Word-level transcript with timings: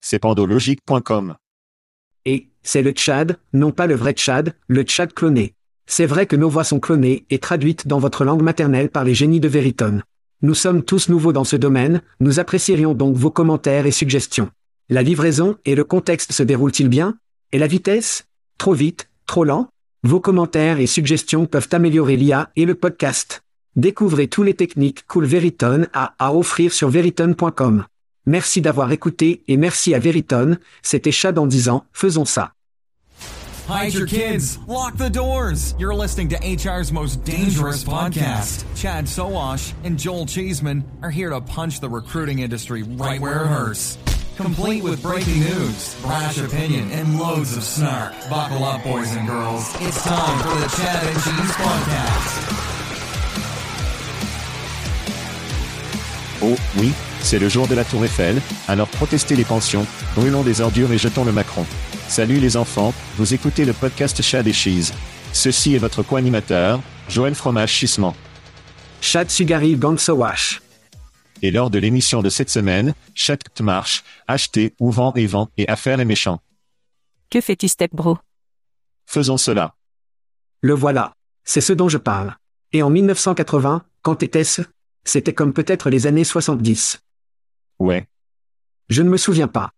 C'est 0.00 0.18
pandologique.com. 0.18 1.36
Et, 2.24 2.48
c'est 2.62 2.82
le 2.82 2.92
Tchad, 2.92 3.38
non 3.52 3.70
pas 3.70 3.86
le 3.86 3.94
vrai 3.94 4.12
Tchad, 4.12 4.54
le 4.66 4.82
Tchad 4.82 5.12
cloné. 5.12 5.54
C'est 5.86 6.06
vrai 6.06 6.26
que 6.26 6.36
nos 6.36 6.48
voix 6.48 6.64
sont 6.64 6.80
clonées 6.80 7.26
et 7.30 7.38
traduites 7.38 7.88
dans 7.88 7.98
votre 7.98 8.24
langue 8.24 8.42
maternelle 8.42 8.90
par 8.90 9.04
les 9.04 9.14
génies 9.14 9.40
de 9.40 9.48
Veritone. 9.48 10.02
Nous 10.42 10.54
sommes 10.54 10.82
tous 10.82 11.08
nouveaux 11.08 11.32
dans 11.32 11.44
ce 11.44 11.56
domaine, 11.56 12.02
nous 12.20 12.40
apprécierions 12.40 12.94
donc 12.94 13.16
vos 13.16 13.30
commentaires 13.30 13.86
et 13.86 13.90
suggestions. 13.90 14.50
La 14.88 15.02
livraison 15.02 15.56
et 15.64 15.74
le 15.74 15.84
contexte 15.84 16.32
se 16.32 16.42
déroulent-ils 16.42 16.88
bien? 16.88 17.18
Et 17.52 17.58
la 17.58 17.66
vitesse? 17.66 18.24
Trop 18.58 18.72
vite? 18.72 19.10
Trop 19.26 19.44
lent? 19.44 19.68
Vos 20.02 20.20
commentaires 20.20 20.80
et 20.80 20.86
suggestions 20.86 21.46
peuvent 21.46 21.68
améliorer 21.72 22.16
l'IA 22.16 22.50
et 22.56 22.64
le 22.64 22.74
podcast. 22.74 23.42
Découvrez 23.76 24.28
tous 24.28 24.42
les 24.42 24.54
techniques 24.54 25.06
Cool 25.06 25.26
Veritone 25.26 25.88
a 25.92 26.14
à 26.18 26.34
offrir 26.34 26.72
sur 26.72 26.88
veritone.com. 26.88 27.84
Merci 28.26 28.60
d'avoir 28.60 28.92
écouté 28.92 29.42
et 29.48 29.56
merci 29.56 29.94
à 29.94 29.98
Veritone, 29.98 30.58
c'était 30.82 31.12
Chad 31.12 31.38
en 31.38 31.46
disant, 31.46 31.84
faisons 31.92 32.24
ça. 32.24 32.52
Hide 33.68 33.94
your 33.94 34.06
kids. 34.06 34.58
Lock 34.66 34.96
the 34.96 35.08
doors. 35.08 35.76
You're 35.78 35.94
listening 35.94 36.28
to 36.30 36.36
HR's 36.38 36.90
most 36.90 37.22
dangerous 37.24 37.84
podcast. 37.84 38.64
Chad 38.74 39.04
Sowash 39.04 39.72
and 39.84 39.96
Joel 39.96 40.26
Cheeseman 40.26 40.82
are 41.02 41.10
here 41.10 41.30
to 41.30 41.40
punch 41.40 41.78
the 41.78 41.88
recruiting 41.88 42.40
industry 42.40 42.82
right 42.82 43.20
where 43.20 43.44
it 43.44 43.46
hurts. 43.46 43.96
Complete 44.36 44.82
with 44.82 45.00
breaking 45.02 45.40
news, 45.40 45.94
brash 46.02 46.38
opinion, 46.38 46.90
and 46.90 47.18
loads 47.20 47.56
of 47.56 47.62
snark. 47.62 48.12
Buckle 48.28 48.64
up, 48.64 48.82
boys 48.82 49.14
and 49.14 49.28
girls. 49.28 49.70
It's 49.80 50.02
time 50.02 50.38
for 50.42 50.58
the 50.58 50.66
Chad 50.76 51.06
and 51.06 51.16
Cheese 51.22 51.52
podcast. 51.56 52.66
Oh, 56.42 56.56
oui, 56.78 56.94
c'est 57.22 57.38
le 57.38 57.48
jour 57.48 57.68
de 57.68 57.74
la 57.74 57.84
Tour 57.84 58.04
Eiffel, 58.04 58.40
alors 58.68 58.88
protestez 58.88 59.36
les 59.36 59.44
pensions, 59.44 59.86
brûlons 60.14 60.42
des 60.42 60.60
ordures 60.60 60.92
et 60.92 60.98
jetons 60.98 61.24
le 61.24 61.32
Macron. 61.32 61.64
Salut 62.08 62.40
les 62.40 62.56
enfants, 62.56 62.92
vous 63.16 63.34
écoutez 63.34 63.64
le 63.64 63.72
podcast 63.72 64.20
Chad 64.22 64.46
et 64.46 64.52
Cheese. 64.52 64.92
Ceci 65.32 65.74
est 65.74 65.78
votre 65.78 66.02
co-animateur, 66.02 66.80
Joël 67.08 67.34
Fromage 67.34 67.72
Chissement. 67.72 68.16
Chad 69.00 69.30
Sugari 69.30 69.76
Gangsowash. 69.76 70.60
Et 71.42 71.50
lors 71.50 71.70
de 71.70 71.78
l'émission 71.78 72.20
de 72.20 72.28
cette 72.28 72.50
semaine, 72.50 72.94
Chat 73.14 73.38
marche, 73.60 74.02
acheter 74.26 74.74
ou 74.80 74.90
vend 74.90 75.12
et 75.14 75.26
vend 75.26 75.48
et 75.56 75.68
affaire 75.68 76.00
est 76.00 76.04
méchant. 76.04 76.40
Que 77.30 77.40
fais-tu 77.40 77.68
Step 77.68 77.94
Bro? 77.94 78.18
Faisons 79.06 79.36
cela. 79.36 79.74
Le 80.60 80.74
voilà. 80.74 81.12
C'est 81.44 81.60
ce 81.60 81.72
dont 81.72 81.88
je 81.88 81.98
parle. 81.98 82.36
Et 82.72 82.82
en 82.82 82.90
1980, 82.90 83.84
quand 84.02 84.22
était-ce? 84.22 84.62
C'était 85.04 85.32
comme 85.32 85.52
peut-être 85.52 85.90
les 85.90 86.06
années 86.06 86.24
70. 86.24 87.00
Ouais, 87.80 88.06
Je 88.90 89.02
ne 89.02 89.08
me 89.08 89.16
souviens 89.16 89.48
pas. 89.48 89.72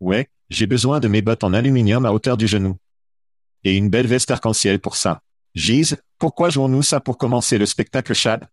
ouais, 0.00 0.28
j'ai 0.48 0.66
besoin 0.66 1.00
de 1.00 1.08
mes 1.08 1.22
bottes 1.22 1.42
en 1.42 1.52
aluminium 1.52 2.06
à 2.06 2.12
hauteur 2.12 2.36
du 2.36 2.46
genou. 2.46 2.76
Et 3.64 3.76
une 3.76 3.90
belle 3.90 4.06
veste 4.06 4.30
arc-en-ciel 4.30 4.78
pour 4.78 4.94
ça. 4.94 5.22
Gise, 5.56 5.96
pourquoi 6.20 6.50
jouons-nous 6.50 6.82
ça 6.82 7.00
pour 7.00 7.18
commencer 7.18 7.58
le 7.58 7.66
spectacle 7.66 8.14
Chad? 8.14 8.46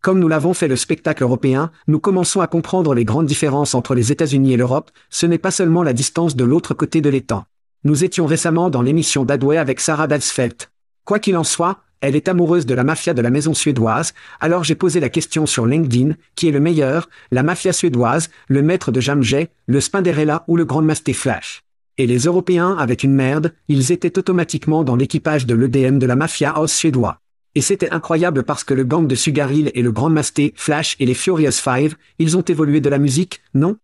Comme 0.00 0.20
nous 0.20 0.28
l'avons 0.28 0.54
fait 0.54 0.68
le 0.68 0.76
spectacle 0.76 1.22
européen, 1.22 1.70
nous 1.86 2.00
commençons 2.00 2.40
à 2.40 2.46
comprendre 2.46 2.94
les 2.94 3.04
grandes 3.04 3.26
différences 3.26 3.74
entre 3.74 3.94
les 3.94 4.10
États-Unis 4.10 4.54
et 4.54 4.56
l'Europe, 4.56 4.90
ce 5.10 5.26
n'est 5.26 5.36
pas 5.38 5.50
seulement 5.50 5.82
la 5.82 5.92
distance 5.92 6.34
de 6.34 6.44
l'autre 6.44 6.72
côté 6.72 7.02
de 7.02 7.10
l'étang. 7.10 7.44
Nous 7.84 8.04
étions 8.04 8.24
récemment 8.26 8.70
dans 8.70 8.82
l'émission 8.82 9.24
d'Adway 9.26 9.58
avec 9.58 9.80
Sarah 9.80 10.06
Dalsfeld. 10.06 10.62
Quoi 11.04 11.18
qu'il 11.18 11.36
en 11.36 11.44
soit, 11.44 11.82
elle 12.02 12.16
est 12.16 12.28
amoureuse 12.28 12.66
de 12.66 12.74
la 12.74 12.84
mafia 12.84 13.14
de 13.14 13.22
la 13.22 13.30
maison 13.30 13.54
suédoise, 13.54 14.12
alors 14.40 14.64
j'ai 14.64 14.74
posé 14.74 14.98
la 14.98 15.08
question 15.08 15.46
sur 15.46 15.66
LinkedIn, 15.66 16.16
qui 16.34 16.48
est 16.48 16.52
le 16.52 16.60
meilleur, 16.60 17.08
la 17.30 17.44
mafia 17.44 17.72
suédoise, 17.72 18.28
le 18.48 18.60
maître 18.60 18.90
de 18.90 19.00
Jamjay, 19.00 19.50
le 19.66 19.80
Spinderella 19.80 20.44
ou 20.48 20.56
le 20.56 20.64
Grand 20.64 20.82
Masté 20.82 21.12
Flash? 21.12 21.62
Et 21.98 22.08
les 22.08 22.18
Européens 22.18 22.76
avaient 22.76 22.94
une 22.94 23.14
merde, 23.14 23.54
ils 23.68 23.92
étaient 23.92 24.18
automatiquement 24.18 24.82
dans 24.82 24.96
l'équipage 24.96 25.46
de 25.46 25.54
l'EDM 25.54 25.98
de 25.98 26.06
la 26.06 26.16
mafia 26.16 26.50
house 26.50 26.72
suédois. 26.72 27.20
Et 27.54 27.60
c'était 27.60 27.90
incroyable 27.90 28.42
parce 28.42 28.64
que 28.64 28.74
le 28.74 28.82
gang 28.82 29.06
de 29.06 29.14
Sugaril 29.14 29.70
et 29.74 29.82
le 29.82 29.92
Grand 29.92 30.10
Masté, 30.10 30.54
Flash 30.56 30.96
et 30.98 31.06
les 31.06 31.14
Furious 31.14 31.52
Five, 31.52 31.94
ils 32.18 32.36
ont 32.36 32.42
évolué 32.42 32.80
de 32.80 32.88
la 32.88 32.98
musique, 32.98 33.42
non? 33.54 33.76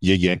Yeah 0.00 0.16
yeah. 0.16 0.36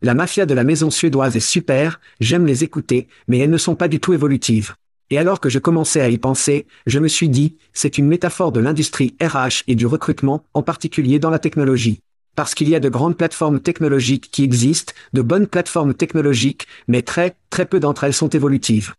La 0.00 0.14
mafia 0.14 0.46
de 0.46 0.54
la 0.54 0.62
maison 0.62 0.90
suédoise 0.90 1.34
est 1.34 1.40
super, 1.40 1.98
j'aime 2.20 2.46
les 2.46 2.62
écouter, 2.62 3.08
mais 3.26 3.38
elles 3.38 3.50
ne 3.50 3.56
sont 3.56 3.74
pas 3.74 3.88
du 3.88 3.98
tout 3.98 4.12
évolutives. 4.12 4.74
Et 5.14 5.18
alors 5.18 5.38
que 5.38 5.48
je 5.48 5.60
commençais 5.60 6.00
à 6.00 6.08
y 6.08 6.18
penser, 6.18 6.66
je 6.86 6.98
me 6.98 7.06
suis 7.06 7.28
dit, 7.28 7.56
c'est 7.72 7.98
une 7.98 8.08
métaphore 8.08 8.50
de 8.50 8.58
l'industrie 8.58 9.14
RH 9.22 9.62
et 9.68 9.76
du 9.76 9.86
recrutement, 9.86 10.42
en 10.54 10.62
particulier 10.64 11.20
dans 11.20 11.30
la 11.30 11.38
technologie. 11.38 12.00
Parce 12.34 12.52
qu'il 12.56 12.68
y 12.68 12.74
a 12.74 12.80
de 12.80 12.88
grandes 12.88 13.16
plateformes 13.16 13.60
technologiques 13.60 14.32
qui 14.32 14.42
existent, 14.42 14.92
de 15.12 15.22
bonnes 15.22 15.46
plateformes 15.46 15.94
technologiques, 15.94 16.66
mais 16.88 17.02
très, 17.02 17.36
très 17.48 17.64
peu 17.64 17.78
d'entre 17.78 18.02
elles 18.02 18.12
sont 18.12 18.30
évolutives. 18.30 18.94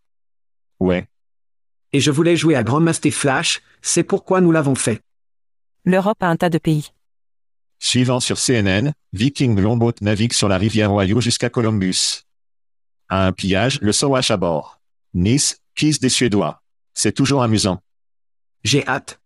Ouais. 0.80 1.06
Et 1.92 2.00
je 2.00 2.12
voulais 2.12 2.38
jouer 2.38 2.56
à 2.56 2.64
Grandmaster 2.64 3.12
Flash, 3.12 3.62
c'est 3.82 4.04
pourquoi 4.04 4.40
nous 4.40 4.54
l'avons 4.54 4.76
fait. 4.76 5.02
L'Europe 5.84 6.24
a 6.24 6.28
un 6.28 6.38
tas 6.38 6.50
de 6.50 6.60
pays. 6.60 6.94
Suivant 7.80 8.22
sur 8.22 8.38
CNN, 8.38 8.94
Viking 9.12 9.60
Longboat 9.60 9.96
navigue 10.00 10.32
sur 10.32 10.48
la 10.48 10.58
rivière 10.58 10.94
Ohio 10.94 11.20
jusqu'à 11.20 11.50
Columbus. 11.50 12.24
À 13.10 13.28
un 13.28 13.34
pillage, 13.34 13.82
le 13.82 13.92
Sowash 13.92 14.32
à 14.32 14.38
bord. 14.38 14.80
Nice, 15.14 15.60
Kiss 15.76 16.00
des 16.00 16.08
Suédois. 16.08 16.62
C'est 16.94 17.12
toujours 17.12 17.44
amusant. 17.44 17.82
J'ai 18.64 18.88
hâte. 18.88 19.20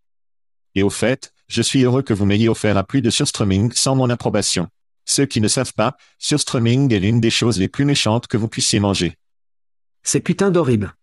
Et 0.74 0.82
au 0.82 0.90
fait, 0.90 1.32
je 1.48 1.62
suis 1.62 1.84
heureux 1.84 2.02
que 2.02 2.14
vous 2.14 2.26
m'ayez 2.26 2.50
offert 2.50 2.76
un 2.76 2.84
de 3.00 3.10
surstreaming 3.12 3.72
sans 3.74 3.96
mon 3.96 4.10
approbation. 4.10 4.68
Ceux 5.06 5.28
qui 5.28 5.42
ne 5.42 5.48
savent 5.48 5.74
pas, 5.74 5.96
surstreaming 6.18 6.92
est 6.92 7.00
l'une 7.00 7.22
des 7.22 7.30
choses 7.30 7.60
les 7.60 7.68
plus 7.68 7.86
méchantes 7.86 8.26
que 8.26 8.38
vous 8.38 8.48
puissiez 8.48 8.80
manger. 8.80 9.16
C'est 10.02 10.22
putain 10.22 10.50
d'horrible. 10.50 10.96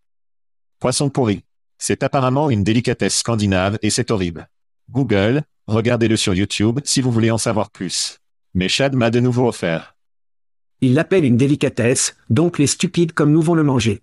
Poisson 0.81 1.11
pourri. 1.11 1.45
C'est 1.79 2.03
apparemment 2.03 2.51
une 2.51 2.65
délicatesse 2.65 3.19
scandinave 3.19 3.79
et 3.83 3.91
c'est 3.91 4.11
horrible. 4.11 4.49
Google, 4.91 5.45
regardez-le 5.69 6.17
sur 6.17 6.35
YouTube 6.35 6.81
si 6.85 7.01
vous 7.01 7.13
voulez 7.13 7.31
en 7.31 7.39
savoir 7.39 7.71
plus. 7.71 8.19
Mais 8.55 8.69
Chad 8.69 8.97
m'a 8.97 9.11
de 9.11 9.21
nouveau 9.21 9.47
offert. 9.47 9.95
Il 10.81 10.95
l'appelle 10.95 11.25
une 11.25 11.37
délicatesse, 11.37 12.17
donc 12.31 12.59
les 12.59 12.67
stupides 12.67 13.13
comme 13.13 13.31
nous 13.31 13.43
vont 13.43 13.55
le 13.55 13.63
manger. 13.63 14.03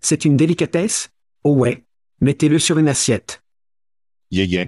C'est 0.00 0.24
une 0.24 0.36
délicatesse? 0.36 1.10
Oh 1.44 1.54
ouais. 1.54 1.84
Mettez-le 2.20 2.58
sur 2.58 2.78
une 2.78 2.88
assiette. 2.88 3.42
Yeah 4.30 4.44
yeah. 4.44 4.66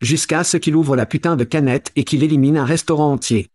Jusqu'à 0.00 0.44
ce 0.44 0.56
qu'il 0.56 0.74
ouvre 0.74 0.96
la 0.96 1.06
putain 1.06 1.36
de 1.36 1.44
canette 1.44 1.92
et 1.96 2.04
qu'il 2.04 2.22
élimine 2.24 2.56
un 2.56 2.64
restaurant 2.64 3.12
entier. 3.12 3.48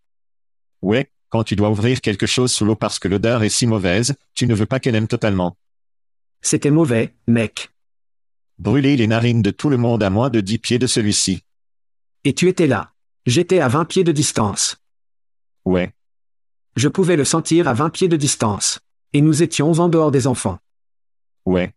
Ouais, 0.82 1.12
quand 1.30 1.44
tu 1.44 1.56
dois 1.56 1.70
ouvrir 1.70 2.02
quelque 2.02 2.26
chose 2.26 2.52
sous 2.52 2.66
l'eau 2.66 2.76
parce 2.76 3.00
que 3.00 3.08
l'odeur 3.08 3.44
est 3.44 3.50
si 3.50 3.68
mauvaise, 3.68 4.16
tu 4.34 4.48
ne 4.48 4.56
veux 4.56 4.66
pas 4.66 4.80
qu'elle 4.80 4.96
aime 4.96 5.08
totalement. 5.08 5.58
C'était 6.42 6.72
mauvais, 6.72 7.16
mec. 7.28 7.70
Brûler 8.60 8.96
les 8.96 9.08
narines 9.08 9.42
de 9.42 9.52
tout 9.52 9.70
le 9.70 9.78
monde 9.78 10.04
à 10.04 10.10
moins 10.10 10.30
de 10.30 10.40
10 10.40 10.60
pieds 10.60 10.80
de 10.80 10.88
celui-ci. 10.88 11.44
Et 12.24 12.34
tu 12.34 12.48
étais 12.48 12.68
là. 12.68 12.94
J'étais 13.26 13.60
à 13.60 13.68
20 13.68 13.86
pieds 13.86 14.04
de 14.04 14.12
distance. 14.12 14.78
Ouais. 15.66 15.94
Je 16.76 16.88
pouvais 16.88 17.18
le 17.18 17.26
sentir 17.26 17.68
à 17.68 17.74
20 17.74 17.90
pieds 17.90 18.08
de 18.08 18.16
distance. 18.16 18.80
Et 19.14 19.22
nous 19.22 19.44
étions 19.44 19.72
en 19.80 19.90
dehors 19.90 20.12
des 20.12 20.28
enfants. 20.28 20.60
Ouais. 21.48 21.74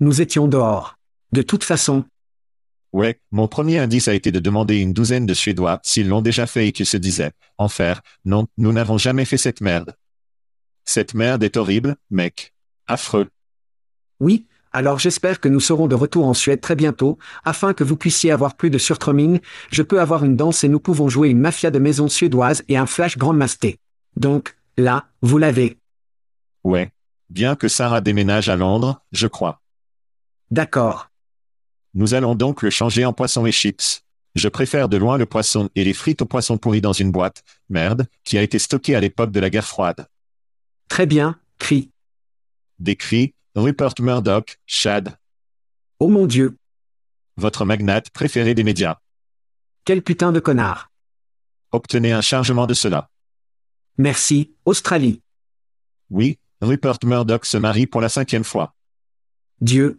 Nous 0.00 0.20
étions 0.20 0.48
dehors. 0.48 0.98
De 1.32 1.40
toute 1.40 1.64
façon, 1.64 2.04
Ouais, 2.92 3.18
mon 3.30 3.48
premier 3.48 3.78
indice 3.78 4.06
a 4.06 4.12
été 4.12 4.30
de 4.30 4.38
demander 4.38 4.76
une 4.76 4.92
douzaine 4.92 5.24
de 5.24 5.32
Suédois 5.32 5.80
s'ils 5.82 6.08
l'ont 6.08 6.20
déjà 6.20 6.46
fait 6.46 6.68
et 6.68 6.72
qu'ils 6.72 6.84
se 6.84 6.98
disaient, 6.98 7.32
enfer, 7.56 8.02
non, 8.26 8.48
nous 8.58 8.70
n'avons 8.70 8.98
jamais 8.98 9.24
fait 9.24 9.38
cette 9.38 9.62
merde. 9.62 9.96
Cette 10.84 11.14
merde 11.14 11.42
est 11.42 11.56
horrible, 11.56 11.96
mec. 12.10 12.52
Affreux. 12.86 13.30
Oui, 14.20 14.46
alors 14.72 14.98
j'espère 14.98 15.40
que 15.40 15.48
nous 15.48 15.58
serons 15.58 15.86
de 15.86 15.94
retour 15.94 16.26
en 16.26 16.34
Suède 16.34 16.60
très 16.60 16.76
bientôt, 16.76 17.16
afin 17.44 17.72
que 17.72 17.82
vous 17.82 17.96
puissiez 17.96 18.30
avoir 18.30 18.56
plus 18.56 18.68
de 18.68 18.76
surtroming, 18.76 19.40
je 19.70 19.82
peux 19.82 20.02
avoir 20.02 20.22
une 20.22 20.36
danse 20.36 20.62
et 20.62 20.68
nous 20.68 20.80
pouvons 20.80 21.08
jouer 21.08 21.30
une 21.30 21.40
mafia 21.40 21.70
de 21.70 21.78
maison 21.78 22.08
suédoise 22.08 22.62
et 22.68 22.76
un 22.76 22.84
flash 22.86 23.16
grandmasté. 23.16 23.78
Donc, 24.16 24.54
là, 24.76 25.06
vous 25.22 25.38
l'avez. 25.38 25.78
Ouais. 26.62 26.92
Bien 27.32 27.56
que 27.56 27.66
Sarah 27.66 28.02
déménage 28.02 28.50
à 28.50 28.56
Londres, 28.56 29.02
je 29.10 29.26
crois. 29.26 29.62
D'accord. 30.50 31.08
Nous 31.94 32.12
allons 32.12 32.34
donc 32.34 32.60
le 32.60 32.68
changer 32.68 33.06
en 33.06 33.14
poisson 33.14 33.46
et 33.46 33.52
chips. 33.52 34.04
Je 34.34 34.50
préfère 34.50 34.90
de 34.90 34.98
loin 34.98 35.16
le 35.16 35.24
poisson 35.24 35.70
et 35.74 35.82
les 35.82 35.94
frites 35.94 36.20
au 36.20 36.26
poisson 36.26 36.58
pourri 36.58 36.82
dans 36.82 36.92
une 36.92 37.10
boîte, 37.10 37.42
merde, 37.70 38.06
qui 38.22 38.36
a 38.36 38.42
été 38.42 38.58
stockée 38.58 38.94
à 38.94 39.00
l'époque 39.00 39.30
de 39.30 39.40
la 39.40 39.48
guerre 39.48 39.66
froide. 39.66 40.06
Très 40.88 41.06
bien, 41.06 41.40
cri. 41.58 41.90
Des 42.78 42.96
cris, 42.96 43.34
Rupert 43.54 43.94
Murdoch, 44.00 44.58
Chad, 44.66 45.16
Oh 46.00 46.08
mon 46.08 46.26
Dieu, 46.26 46.58
votre 47.38 47.64
magnate 47.64 48.10
préféré 48.10 48.52
des 48.54 48.64
médias. 48.64 48.98
quel 49.86 50.02
putain 50.02 50.32
de 50.32 50.40
connard. 50.40 50.90
Obtenez 51.70 52.12
un 52.12 52.20
chargement 52.20 52.66
de 52.66 52.74
cela. 52.74 53.08
Merci, 53.96 54.54
Australie. 54.66 55.22
Oui, 56.10 56.38
Rupert 56.62 56.98
Murdoch 57.04 57.44
se 57.44 57.56
marie 57.56 57.88
pour 57.88 58.00
la 58.00 58.08
cinquième 58.08 58.44
fois. 58.44 58.74
Dieu, 59.60 59.98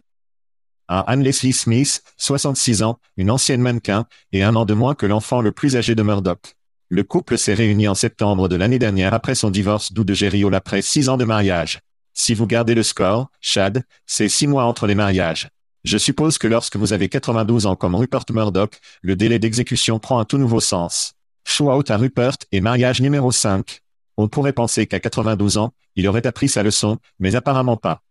À 0.88 1.00
Anne 1.00 1.22
Leslie 1.22 1.52
Smith, 1.52 2.02
66 2.16 2.82
ans, 2.82 2.98
une 3.18 3.30
ancienne 3.30 3.60
mannequin, 3.60 4.06
et 4.32 4.42
un 4.42 4.56
an 4.56 4.64
de 4.64 4.72
moins 4.72 4.94
que 4.94 5.04
l'enfant 5.04 5.42
le 5.42 5.52
plus 5.52 5.76
âgé 5.76 5.94
de 5.94 6.02
Murdoch. 6.02 6.56
Le 6.88 7.04
couple 7.04 7.36
s'est 7.36 7.52
réuni 7.52 7.86
en 7.86 7.94
septembre 7.94 8.48
de 8.48 8.56
l'année 8.56 8.78
dernière 8.78 9.12
après 9.12 9.34
son 9.34 9.50
divorce 9.50 9.92
d'où 9.92 10.04
de 10.04 10.14
Gériol 10.14 10.54
après 10.54 10.80
six 10.80 11.10
ans 11.10 11.18
de 11.18 11.24
mariage. 11.24 11.80
Si 12.14 12.32
vous 12.32 12.46
gardez 12.46 12.74
le 12.74 12.82
score, 12.82 13.30
Chad, 13.42 13.84
c'est 14.06 14.30
six 14.30 14.46
mois 14.46 14.64
entre 14.64 14.86
les 14.86 14.94
mariages. 14.94 15.50
Je 15.84 15.98
suppose 15.98 16.38
que 16.38 16.46
lorsque 16.46 16.76
vous 16.76 16.94
avez 16.94 17.10
92 17.10 17.66
ans 17.66 17.76
comme 17.76 17.94
Rupert 17.94 18.24
Murdoch, 18.30 18.80
le 19.02 19.16
délai 19.16 19.38
d'exécution 19.38 19.98
prend 19.98 20.18
un 20.18 20.24
tout 20.24 20.38
nouveau 20.38 20.60
sens. 20.60 21.12
Shout 21.46 21.90
à 21.90 21.96
Rupert 21.98 22.36
et 22.52 22.62
mariage 22.62 23.02
numéro 23.02 23.30
5. 23.30 23.83
On 24.16 24.28
pourrait 24.28 24.52
penser 24.52 24.86
qu'à 24.86 25.00
92 25.00 25.58
ans, 25.58 25.72
il 25.96 26.06
aurait 26.08 26.26
appris 26.26 26.48
sa 26.48 26.62
leçon, 26.62 26.98
mais 27.18 27.34
apparemment 27.34 27.76
pas. 27.76 28.02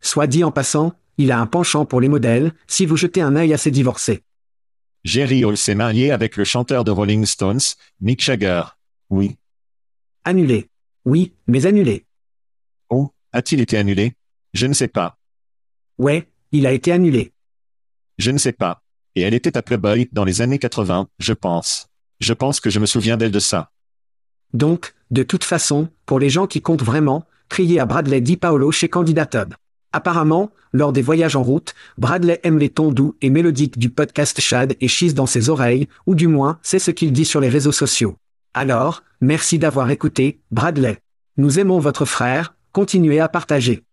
soit 0.00 0.26
dit 0.26 0.44
en 0.44 0.50
passant, 0.50 0.92
il 1.18 1.32
a 1.32 1.40
un 1.40 1.46
penchant 1.46 1.84
pour 1.84 2.00
les 2.00 2.08
modèles, 2.08 2.52
si 2.66 2.86
vous 2.86 2.96
jetez 2.96 3.20
un 3.20 3.36
œil 3.36 3.52
à 3.52 3.58
ses 3.58 3.70
divorcés. 3.70 4.22
Jerry 5.04 5.44
Hall 5.44 5.56
s'est 5.56 5.74
marié 5.74 6.10
avec 6.10 6.36
le 6.36 6.44
chanteur 6.44 6.84
de 6.84 6.90
Rolling 6.90 7.26
Stones, 7.26 7.60
Mick 8.00 8.22
Jagger. 8.22 8.62
Oui. 9.10 9.36
Annulé. 10.24 10.68
Oui, 11.04 11.34
mais 11.46 11.66
annulé. 11.66 12.06
Oh, 12.90 13.12
a-t-il 13.32 13.60
été 13.60 13.76
annulé? 13.76 14.14
Je 14.54 14.66
ne 14.66 14.72
sais 14.72 14.88
pas. 14.88 15.18
Ouais, 15.98 16.28
il 16.52 16.66
a 16.66 16.72
été 16.72 16.92
annulé. 16.92 17.32
Je 18.18 18.30
ne 18.30 18.38
sais 18.38 18.52
pas. 18.52 18.82
Et 19.14 19.22
elle 19.22 19.34
était 19.34 19.56
à 19.56 19.62
Playboy 19.62 20.08
dans 20.12 20.24
les 20.24 20.42
années 20.42 20.58
80, 20.58 21.08
je 21.18 21.32
pense. 21.32 21.88
Je 22.20 22.32
pense 22.32 22.60
que 22.60 22.70
je 22.70 22.78
me 22.78 22.86
souviens 22.86 23.16
d'elle 23.16 23.30
de 23.30 23.38
ça. 23.38 23.70
Donc, 24.54 24.94
de 25.10 25.22
toute 25.22 25.44
façon, 25.44 25.88
pour 26.06 26.18
les 26.18 26.30
gens 26.30 26.46
qui 26.46 26.62
comptent 26.62 26.82
vraiment, 26.82 27.24
criez 27.48 27.80
à 27.80 27.86
Bradley 27.86 28.20
Di 28.20 28.36
Paolo 28.36 28.70
chez 28.72 28.88
Candidat 28.88 29.28
Hub. 29.34 29.54
Apparemment, 29.92 30.50
lors 30.72 30.92
des 30.92 31.02
voyages 31.02 31.36
en 31.36 31.42
route, 31.42 31.74
Bradley 31.96 32.40
aime 32.42 32.58
les 32.58 32.68
tons 32.68 32.92
doux 32.92 33.16
et 33.22 33.30
mélodiques 33.30 33.78
du 33.78 33.90
podcast 33.90 34.40
Chad 34.40 34.76
et 34.80 34.88
chise 34.88 35.14
dans 35.14 35.26
ses 35.26 35.48
oreilles, 35.48 35.88
ou 36.06 36.14
du 36.14 36.28
moins, 36.28 36.58
c'est 36.62 36.78
ce 36.78 36.90
qu'il 36.90 37.12
dit 37.12 37.24
sur 37.24 37.40
les 37.40 37.48
réseaux 37.48 37.72
sociaux. 37.72 38.16
Alors, 38.54 39.02
merci 39.20 39.58
d'avoir 39.58 39.90
écouté, 39.90 40.40
Bradley. 40.50 40.98
Nous 41.36 41.58
aimons 41.58 41.78
votre 41.78 42.04
frère, 42.04 42.54
continuez 42.72 43.20
à 43.20 43.28
partager. 43.28 43.84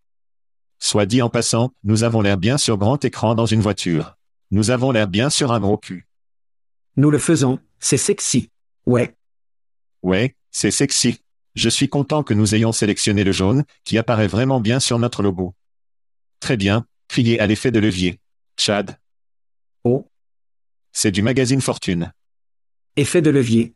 Soit 0.80 1.06
dit 1.06 1.22
en 1.22 1.30
passant, 1.30 1.72
nous 1.84 2.04
avons 2.04 2.22
l'air 2.22 2.38
bien 2.38 2.58
sur 2.58 2.78
grand 2.78 3.04
écran 3.06 3.36
dans 3.36 3.46
une 3.46 3.62
voiture. 3.62 4.18
Nous 4.51 4.72
avons 4.72 4.92
l'air 4.92 5.08
bien 5.08 5.30
sur 5.30 5.54
un 5.54 5.60
gros 5.60 5.78
cul. 5.78 6.08
Nous 6.98 7.12
le 7.12 7.18
faisons, 7.18 7.60
c'est 7.80 7.98
sexy. 7.98 8.50
Ouais, 8.86 9.16
Ouais, 10.06 10.36
c'est 10.57 10.72
sexy. 10.72 11.19
Je 11.56 11.68
suis 11.68 11.90
content 11.90 12.24
que 12.24 12.34
nous 12.34 12.56
ayons 12.56 12.72
sélectionné 12.72 13.25
le 13.25 13.34
jaune, 13.34 13.66
qui 13.84 13.98
apparaît 13.98 14.28
vraiment 14.28 14.62
bien 14.62 14.80
sur 14.80 15.00
notre 15.00 15.22
logo. 15.22 15.54
Très 16.40 16.56
bien, 16.56 16.86
criez 17.10 17.42
à 17.42 17.46
l'effet 17.46 17.72
de 17.72 17.80
levier. 17.80 18.22
Chad. 18.57 18.98
Oh. 19.84 20.07
C'est 20.94 21.12
du 21.12 21.22
magazine 21.22 21.60
Fortune. 21.60 22.13
effet 22.96 23.22
de 23.22 23.31
levier. 23.31 23.74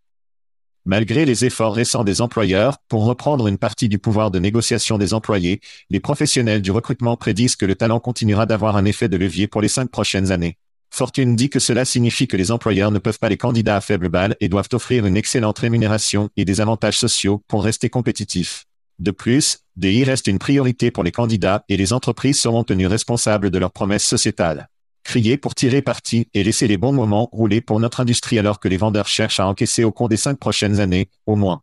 Malgré 0.85 1.25
les 1.25 1.43
efforts 1.43 1.75
récents 1.75 2.05
des 2.05 2.21
employeurs 2.21 2.77
pour 2.87 3.03
reprendre 3.03 3.49
une 3.49 3.57
partie 3.57 3.89
du 3.89 3.99
pouvoir 3.99 4.31
de 4.31 4.39
négociation 4.39 4.97
des 4.97 5.13
employés, 5.13 5.59
les 5.89 5.99
professionnels 5.99 6.61
du 6.61 6.71
recrutement 6.71 7.17
prédisent 7.17 7.57
que 7.57 7.65
le 7.65 7.75
talent 7.75 7.99
continuera 7.99 8.45
d'avoir 8.45 8.77
un 8.77 8.85
effet 8.85 9.09
de 9.09 9.17
levier 9.17 9.49
pour 9.49 9.59
les 9.59 9.67
cinq 9.67 9.91
prochaines 9.91 10.31
années. 10.31 10.57
Fortune 10.91 11.35
dit 11.35 11.49
que 11.49 11.59
cela 11.59 11.85
signifie 11.85 12.27
que 12.27 12.37
les 12.37 12.51
employeurs 12.51 12.91
ne 12.91 12.99
peuvent 12.99 13.19
pas 13.19 13.29
les 13.29 13.37
candidats 13.37 13.77
à 13.77 13.81
faible 13.81 14.09
balle 14.09 14.35
et 14.39 14.49
doivent 14.49 14.69
offrir 14.73 15.05
une 15.05 15.17
excellente 15.17 15.59
rémunération 15.59 16.29
et 16.35 16.45
des 16.45 16.61
avantages 16.61 16.97
sociaux 16.97 17.43
pour 17.47 17.63
rester 17.63 17.89
compétitifs. 17.89 18.65
De 18.99 19.11
plus, 19.11 19.59
DI 19.77 20.03
reste 20.03 20.27
une 20.27 20.39
priorité 20.39 20.91
pour 20.91 21.03
les 21.03 21.11
candidats 21.11 21.63
et 21.69 21.77
les 21.77 21.93
entreprises 21.93 22.39
seront 22.39 22.65
tenues 22.65 22.87
responsables 22.87 23.49
de 23.49 23.57
leurs 23.57 23.71
promesses 23.71 24.05
sociétales. 24.05 24.67
Crier 25.03 25.37
pour 25.37 25.55
tirer 25.55 25.81
parti 25.81 26.27
et 26.33 26.43
laisser 26.43 26.67
les 26.67 26.77
bons 26.77 26.91
moments 26.91 27.29
rouler 27.31 27.61
pour 27.61 27.79
notre 27.79 28.01
industrie 28.01 28.37
alors 28.37 28.59
que 28.59 28.67
les 28.67 28.77
vendeurs 28.77 29.07
cherchent 29.07 29.39
à 29.39 29.47
encaisser 29.47 29.85
au 29.85 29.91
cours 29.91 30.09
des 30.09 30.17
cinq 30.17 30.37
prochaines 30.37 30.81
années, 30.81 31.09
au 31.25 31.35
moins. 31.35 31.61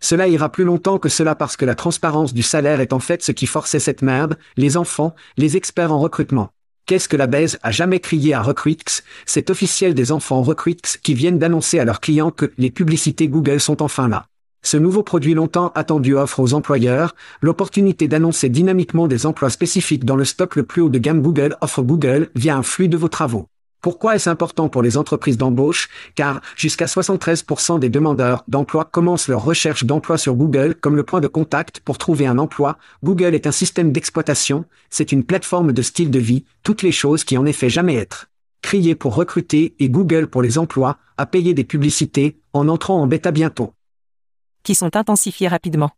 Cela 0.00 0.26
ira 0.26 0.50
plus 0.50 0.64
longtemps 0.64 0.98
que 0.98 1.08
cela 1.08 1.34
parce 1.34 1.56
que 1.56 1.64
la 1.64 1.74
transparence 1.74 2.34
du 2.34 2.42
salaire 2.42 2.80
est 2.80 2.92
en 2.92 2.98
fait 2.98 3.22
ce 3.22 3.32
qui 3.32 3.46
forçait 3.46 3.78
cette 3.78 4.02
merde, 4.02 4.36
les 4.56 4.76
enfants, 4.76 5.14
les 5.36 5.56
experts 5.56 5.92
en 5.92 6.00
recrutement. 6.00 6.50
Qu'est-ce 6.90 7.08
que 7.08 7.16
la 7.16 7.28
baise 7.28 7.56
a 7.62 7.70
jamais 7.70 8.00
crié 8.00 8.34
à 8.34 8.42
Recruits? 8.42 9.04
C'est 9.24 9.50
officiel 9.50 9.94
des 9.94 10.10
enfants 10.10 10.42
Recruits 10.42 10.98
qui 11.04 11.14
viennent 11.14 11.38
d'annoncer 11.38 11.78
à 11.78 11.84
leurs 11.84 12.00
clients 12.00 12.32
que 12.32 12.50
les 12.58 12.72
publicités 12.72 13.28
Google 13.28 13.60
sont 13.60 13.80
enfin 13.80 14.08
là. 14.08 14.26
Ce 14.64 14.76
nouveau 14.76 15.04
produit 15.04 15.34
longtemps 15.34 15.70
attendu 15.76 16.16
offre 16.16 16.40
aux 16.40 16.52
employeurs 16.52 17.14
l'opportunité 17.42 18.08
d'annoncer 18.08 18.48
dynamiquement 18.48 19.06
des 19.06 19.24
emplois 19.24 19.50
spécifiques 19.50 20.04
dans 20.04 20.16
le 20.16 20.24
stock 20.24 20.56
le 20.56 20.64
plus 20.64 20.82
haut 20.82 20.88
de 20.88 20.98
gamme 20.98 21.22
Google 21.22 21.56
offre 21.60 21.82
Google 21.82 22.28
via 22.34 22.56
un 22.56 22.64
flux 22.64 22.88
de 22.88 22.96
vos 22.96 23.06
travaux. 23.06 23.46
Pourquoi 23.80 24.14
est-ce 24.14 24.28
important 24.28 24.68
pour 24.68 24.82
les 24.82 24.96
entreprises 24.96 25.38
d'embauche? 25.38 25.88
Car 26.14 26.40
jusqu'à 26.56 26.84
73% 26.84 27.78
des 27.78 27.88
demandeurs 27.88 28.44
d'emploi 28.46 28.84
commencent 28.84 29.28
leur 29.28 29.42
recherche 29.42 29.84
d'emploi 29.84 30.18
sur 30.18 30.34
Google 30.34 30.74
comme 30.74 30.96
le 30.96 31.02
point 31.02 31.20
de 31.20 31.28
contact 31.28 31.80
pour 31.80 31.96
trouver 31.96 32.26
un 32.26 32.38
emploi. 32.38 32.76
Google 33.02 33.34
est 33.34 33.46
un 33.46 33.52
système 33.52 33.90
d'exploitation, 33.90 34.66
c'est 34.90 35.12
une 35.12 35.24
plateforme 35.24 35.72
de 35.72 35.82
style 35.82 36.10
de 36.10 36.18
vie, 36.18 36.44
toutes 36.62 36.82
les 36.82 36.92
choses 36.92 37.24
qui 37.24 37.38
en 37.38 37.46
effet 37.46 37.70
jamais 37.70 37.94
être. 37.94 38.28
Crier 38.60 38.94
pour 38.94 39.14
recruter 39.14 39.74
et 39.78 39.88
Google 39.88 40.26
pour 40.26 40.42
les 40.42 40.58
emplois, 40.58 40.98
à 41.16 41.24
payer 41.24 41.54
des 41.54 41.64
publicités, 41.64 42.38
en 42.52 42.68
entrant 42.68 43.00
en 43.00 43.06
bêta 43.06 43.30
bientôt. 43.30 43.72
qui 44.62 44.74
sont 44.74 44.94
intensifiés 44.94 45.48
rapidement. 45.48 45.90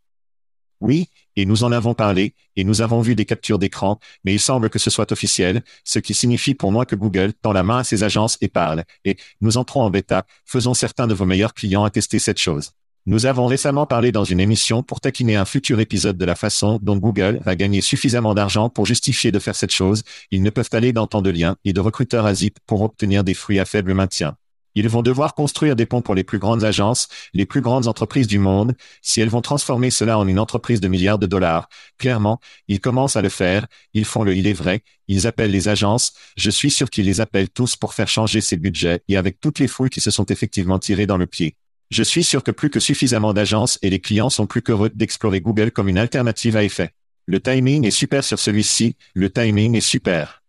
Oui, 0.80 1.08
et 1.36 1.46
nous 1.46 1.64
en 1.64 1.72
avons 1.72 1.94
parlé, 1.94 2.34
et 2.56 2.64
nous 2.64 2.82
avons 2.82 3.00
vu 3.00 3.14
des 3.14 3.24
captures 3.24 3.58
d'écran, 3.58 3.98
mais 4.24 4.34
il 4.34 4.40
semble 4.40 4.70
que 4.70 4.78
ce 4.78 4.90
soit 4.90 5.12
officiel, 5.12 5.62
ce 5.84 5.98
qui 5.98 6.14
signifie 6.14 6.54
pour 6.54 6.72
moi 6.72 6.86
que 6.86 6.96
Google 6.96 7.32
tend 7.32 7.52
la 7.52 7.62
main 7.62 7.78
à 7.78 7.84
ses 7.84 8.04
agences 8.04 8.38
et 8.40 8.48
parle, 8.48 8.84
et 9.04 9.16
nous 9.40 9.56
entrons 9.56 9.82
en 9.82 9.90
bêta, 9.90 10.24
faisons 10.44 10.74
certains 10.74 11.06
de 11.06 11.14
vos 11.14 11.26
meilleurs 11.26 11.54
clients 11.54 11.84
attester 11.84 12.18
cette 12.18 12.38
chose. 12.38 12.72
Nous 13.04 13.26
avons 13.26 13.46
récemment 13.46 13.84
parlé 13.84 14.12
dans 14.12 14.22
une 14.22 14.38
émission 14.38 14.84
pour 14.84 15.00
taquiner 15.00 15.34
un 15.34 15.44
futur 15.44 15.80
épisode 15.80 16.16
de 16.16 16.24
la 16.24 16.36
façon 16.36 16.78
dont 16.80 16.96
Google 16.96 17.40
va 17.44 17.56
gagner 17.56 17.80
suffisamment 17.80 18.32
d'argent 18.32 18.68
pour 18.68 18.86
justifier 18.86 19.32
de 19.32 19.40
faire 19.40 19.56
cette 19.56 19.72
chose, 19.72 20.04
ils 20.30 20.42
ne 20.42 20.50
peuvent 20.50 20.68
aller 20.70 20.92
dans 20.92 21.08
tant 21.08 21.20
de 21.20 21.30
liens 21.30 21.56
et 21.64 21.72
de 21.72 21.80
recruteurs 21.80 22.26
à 22.26 22.34
zip 22.34 22.58
pour 22.64 22.82
obtenir 22.82 23.24
des 23.24 23.34
fruits 23.34 23.58
à 23.58 23.64
faible 23.64 23.92
maintien. 23.92 24.36
Ils 24.74 24.88
vont 24.88 25.02
devoir 25.02 25.34
construire 25.34 25.76
des 25.76 25.86
ponts 25.86 26.02
pour 26.02 26.14
les 26.14 26.24
plus 26.24 26.38
grandes 26.38 26.64
agences, 26.64 27.08
les 27.34 27.46
plus 27.46 27.60
grandes 27.60 27.86
entreprises 27.86 28.26
du 28.26 28.38
monde, 28.38 28.74
si 29.02 29.20
elles 29.20 29.28
vont 29.28 29.42
transformer 29.42 29.90
cela 29.90 30.18
en 30.18 30.26
une 30.26 30.38
entreprise 30.38 30.80
de 30.80 30.88
milliards 30.88 31.18
de 31.18 31.26
dollars. 31.26 31.68
Clairement, 31.98 32.40
ils 32.68 32.80
commencent 32.80 33.16
à 33.16 33.22
le 33.22 33.28
faire, 33.28 33.66
ils 33.92 34.04
font 34.04 34.22
le 34.22 34.34
il 34.34 34.46
est 34.46 34.52
vrai, 34.52 34.82
ils 35.08 35.26
appellent 35.26 35.50
les 35.50 35.68
agences, 35.68 36.12
je 36.36 36.50
suis 36.50 36.70
sûr 36.70 36.90
qu'ils 36.90 37.06
les 37.06 37.20
appellent 37.20 37.50
tous 37.50 37.76
pour 37.76 37.94
faire 37.94 38.08
changer 38.08 38.40
ces 38.40 38.56
budgets 38.56 39.02
et 39.08 39.16
avec 39.16 39.40
toutes 39.40 39.58
les 39.58 39.68
fouilles 39.68 39.90
qui 39.90 40.00
se 40.00 40.10
sont 40.10 40.26
effectivement 40.26 40.78
tirées 40.78 41.06
dans 41.06 41.18
le 41.18 41.26
pied. 41.26 41.56
Je 41.90 42.02
suis 42.02 42.24
sûr 42.24 42.42
que 42.42 42.50
plus 42.50 42.70
que 42.70 42.80
suffisamment 42.80 43.34
d'agences 43.34 43.78
et 43.82 43.90
les 43.90 44.00
clients 44.00 44.30
sont 44.30 44.46
plus 44.46 44.62
qu'heureux 44.62 44.88
d'explorer 44.88 45.42
Google 45.42 45.70
comme 45.70 45.90
une 45.90 45.98
alternative 45.98 46.56
à 46.56 46.64
effet. 46.64 46.92
Le 47.26 47.38
timing 47.38 47.86
est 47.86 47.90
super 47.90 48.24
sur 48.24 48.38
celui-ci, 48.38 48.96
le 49.14 49.30
timing 49.30 49.76
est 49.76 49.82
super. 49.82 50.42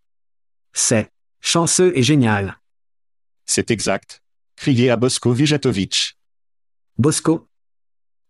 C'est 0.72 1.12
chanceux 1.42 1.92
et 1.96 2.02
génial. 2.02 2.58
C'est 3.46 3.72
exact. 3.72 4.22
Criez 4.56 4.90
à 4.90 4.96
Bosko 4.96 5.34
Vijatovic. 5.34 6.18
Bosco, 6.98 7.48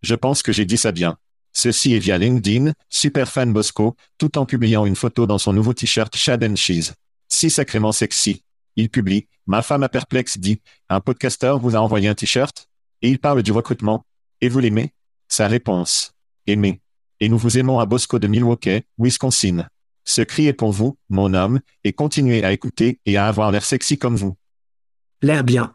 Je 0.01 0.15
pense 0.15 0.43
que 0.43 0.51
j'ai 0.51 0.65
dit 0.65 0.77
ça 0.77 0.91
bien. 0.91 1.17
Ceci 1.53 1.93
est 1.93 1.99
via 1.99 2.17
LinkedIn, 2.17 2.73
super 2.89 3.29
fan 3.29 3.53
Bosco, 3.53 3.95
tout 4.17 4.37
en 4.37 4.45
publiant 4.45 4.85
une 4.85 4.95
photo 4.95 5.27
dans 5.27 5.37
son 5.37 5.53
nouveau 5.53 5.73
t-shirt 5.73 6.15
Shad 6.15 6.43
and 6.43 6.55
Cheese. 6.55 6.93
Si 7.29 7.49
sacrément 7.49 7.91
sexy. 7.91 8.43
Il 8.75 8.89
publie, 8.89 9.27
ma 9.45 9.61
femme 9.61 9.83
a 9.83 9.89
perplexe 9.89 10.39
dit, 10.39 10.61
un 10.89 10.99
podcasteur 10.99 11.59
vous 11.59 11.75
a 11.75 11.79
envoyé 11.79 12.07
un 12.07 12.15
t-shirt? 12.15 12.67
Et 13.01 13.09
il 13.09 13.19
parle 13.19 13.43
du 13.43 13.51
recrutement. 13.51 14.05
Et 14.41 14.49
vous 14.49 14.59
l'aimez? 14.59 14.93
Sa 15.27 15.47
réponse. 15.47 16.13
Aimer. 16.47 16.81
Et 17.19 17.29
nous 17.29 17.37
vous 17.37 17.57
aimons 17.57 17.79
à 17.79 17.85
Bosco 17.85 18.17
de 18.17 18.27
Milwaukee, 18.27 18.81
Wisconsin. 18.97 19.67
Ce 20.05 20.21
cri 20.21 20.47
est 20.47 20.53
pour 20.53 20.71
vous, 20.71 20.97
mon 21.09 21.33
homme, 21.33 21.61
et 21.83 21.93
continuez 21.93 22.43
à 22.43 22.51
écouter 22.51 22.99
et 23.05 23.15
à 23.15 23.27
avoir 23.27 23.51
l'air 23.51 23.63
sexy 23.63 23.97
comme 23.97 24.15
vous. 24.15 24.35
L'air 25.23 25.45
bien. 25.45 25.73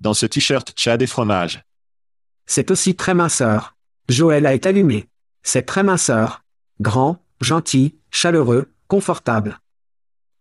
Dans 0.00 0.12
ce 0.12 0.26
t-shirt 0.26 0.72
Chad 0.74 1.00
et 1.00 1.06
fromage. 1.06 1.62
C'est 2.46 2.72
aussi 2.72 2.96
très 2.96 3.14
minceur. 3.14 3.76
Joël 4.08 4.44
a 4.44 4.54
été 4.54 4.70
allumé. 4.70 5.06
C'est 5.44 5.62
très 5.62 5.84
minceur. 5.84 6.42
Grand, 6.80 7.24
gentil, 7.40 7.94
chaleureux, 8.10 8.72
confortable. 8.88 9.60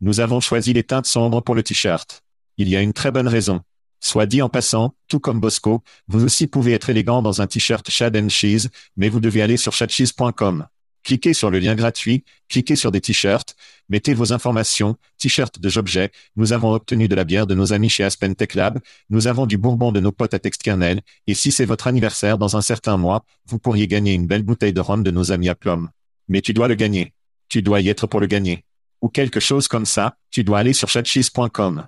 Nous 0.02 0.22
avons 0.22 0.40
choisi 0.40 0.74
les 0.74 0.82
teintes 0.82 1.06
sombres 1.06 1.42
pour 1.42 1.54
le 1.54 1.62
t-shirt. 1.62 2.24
Il 2.58 2.68
y 2.68 2.76
a 2.76 2.82
une 2.82 2.94
très 2.94 3.12
bonne 3.12 3.28
raison. 3.28 3.62
Soit 4.00 4.26
dit 4.26 4.42
en 4.42 4.50
passant, 4.50 4.96
tout 5.08 5.20
comme 5.20 5.40
Bosco, 5.40 5.84
vous 6.08 6.26
aussi 6.26 6.48
pouvez 6.48 6.74
être 6.74 6.90
élégant 6.90 7.22
dans 7.22 7.44
un 7.44 7.48
t-shirt 7.48 7.88
Shad 7.92 8.18
and 8.18 8.30
Cheese, 8.30 8.70
mais 8.98 9.10
vous 9.10 9.20
devez 9.20 9.44
aller 9.44 9.58
sur 9.58 9.74
shadcheese.com. 9.74 10.66
Cliquez 11.06 11.36
sur 11.36 11.52
le 11.52 11.60
lien 11.60 11.76
gratuit, 11.76 12.24
cliquez 12.50 12.76
sur 12.76 12.92
des 12.92 13.00
t-shirts, 13.00 13.56
mettez 13.90 14.16
vos 14.16 14.34
informations, 14.34 14.98
t-shirt 15.20 15.60
de 15.60 15.70
Jobjet, 15.70 16.10
nous 16.36 16.52
avons 16.52 16.74
obtenu 16.74 17.08
de 17.08 17.14
la 17.14 17.24
bière 17.24 17.46
de 17.46 17.54
nos 17.54 17.74
amis 17.74 17.90
chez 17.90 18.04
Aspen 18.04 18.34
Tech 18.34 18.56
Lab, 18.56 18.80
nous 19.12 19.28
avons 19.28 19.46
du 19.46 19.60
bourbon 19.60 19.92
de 19.92 20.00
nos 20.00 20.12
potes 20.12 20.34
à 20.34 20.40
Textkernel, 20.40 21.02
et 21.28 21.36
si 21.36 21.52
c'est 21.52 21.66
votre 21.66 21.86
anniversaire 21.86 22.40
dans 22.40 22.58
un 22.58 22.62
certain 22.62 22.98
mois, 22.98 23.24
vous 23.46 23.60
pourriez 23.60 23.88
gagner 23.88 24.14
une 24.14 24.26
belle 24.26 24.42
bouteille 24.42 24.74
de 24.74 24.82
rhum 24.82 25.04
de 25.04 25.12
nos 25.12 25.32
amis 25.32 25.48
à 25.48 25.54
Plum. 25.54 25.92
Mais 26.28 26.42
tu 26.42 26.54
dois 26.54 26.68
le 26.68 26.74
gagner. 26.74 27.14
Tu 27.50 27.62
dois 27.62 27.82
y 27.82 27.90
être 27.90 28.08
pour 28.08 28.20
le 28.20 28.26
gagner. 28.26 28.66
Ou 29.02 29.10
quelque 29.10 29.40
chose 29.40 29.68
comme 29.68 29.86
ça, 29.86 30.18
tu 30.32 30.44
dois 30.44 30.58
aller 30.58 30.74
sur 30.74 30.90
chatcheese.com. 30.90 31.88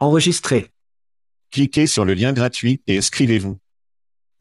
Enregistré. 0.00 0.72
Cliquez 1.52 1.86
sur 1.86 2.04
le 2.04 2.14
lien 2.14 2.32
gratuit 2.32 2.82
et 2.88 2.98
inscrivez-vous. 2.98 3.56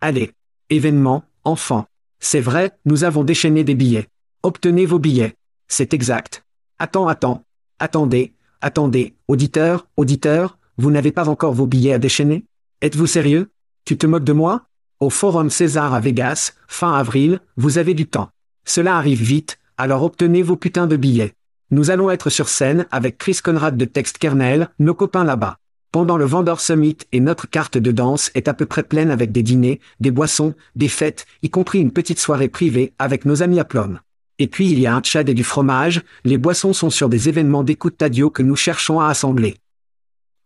Allez. 0.01 0.31
Événement, 0.71 1.23
enfant. 1.43 1.85
C'est 2.27 2.41
vrai, 2.41 2.71
nous 2.85 3.03
avons 3.03 3.23
déchaîné 3.23 3.63
des 3.63 3.75
billets. 3.75 4.07
Obtenez 4.41 4.87
vos 4.87 4.97
billets. 4.97 5.35
C'est 5.67 5.93
exact. 5.93 6.43
Attends, 6.79 7.07
attends. 7.07 7.43
Attendez, 7.77 8.33
attendez. 8.61 9.13
Auditeur, 9.27 9.87
auditeur, 9.95 10.57
vous 10.79 10.89
n'avez 10.89 11.11
pas 11.11 11.29
encore 11.29 11.53
vos 11.53 11.67
billets 11.67 11.93
à 11.93 11.99
déchaîner? 11.99 12.45
Êtes-vous 12.81 13.05
sérieux? 13.05 13.51
Tu 13.85 13.95
te 13.95 14.07
moques 14.07 14.23
de 14.23 14.33
moi? 14.33 14.63
Au 14.99 15.11
Forum 15.11 15.51
César 15.51 15.93
à 15.93 15.99
Vegas, 15.99 16.53
fin 16.67 16.95
avril, 16.95 17.41
vous 17.57 17.77
avez 17.77 17.93
du 17.93 18.07
temps. 18.07 18.31
Cela 18.65 18.97
arrive 18.97 19.21
vite, 19.21 19.59
alors 19.77 20.01
obtenez 20.01 20.41
vos 20.41 20.55
putains 20.55 20.87
de 20.87 20.97
billets. 20.97 21.35
Nous 21.69 21.91
allons 21.91 22.09
être 22.09 22.31
sur 22.31 22.49
scène 22.49 22.87
avec 22.89 23.19
Chris 23.19 23.37
Conrad 23.43 23.77
de 23.77 23.85
Text 23.85 24.17
Kernel, 24.17 24.69
nos 24.79 24.95
copains 24.95 25.25
là-bas. 25.25 25.59
Pendant 25.95 26.17
le 26.17 26.25
Vendor 26.25 26.59
Summit 26.59 26.97
et 27.13 27.21
notre 27.21 27.49
carte 27.49 27.77
de 27.77 27.89
danse 27.89 28.29
est 28.35 28.49
à 28.49 28.53
peu 28.53 28.65
près 28.65 28.83
pleine 28.83 29.11
avec 29.11 29.31
des 29.31 29.43
dîners, 29.43 29.79
des 30.01 30.11
boissons, 30.11 30.53
des 30.75 30.89
fêtes, 30.89 31.25
y 31.41 31.49
compris 31.49 31.79
une 31.79 31.93
petite 31.93 32.19
soirée 32.19 32.49
privée 32.49 32.91
avec 32.99 33.23
nos 33.23 33.41
amis 33.41 33.61
à 33.61 33.63
Plum. 33.63 34.01
Et 34.37 34.47
puis 34.47 34.69
il 34.69 34.77
y 34.77 34.87
a 34.87 34.93
un 34.93 34.99
tchad 34.99 35.29
et 35.29 35.33
du 35.33 35.45
fromage, 35.45 36.03
les 36.25 36.37
boissons 36.37 36.73
sont 36.73 36.89
sur 36.89 37.07
des 37.07 37.29
événements 37.29 37.63
d'écoute 37.63 37.95
tadio 37.95 38.29
que 38.29 38.43
nous 38.43 38.57
cherchons 38.57 38.99
à 38.99 39.07
assembler. 39.07 39.55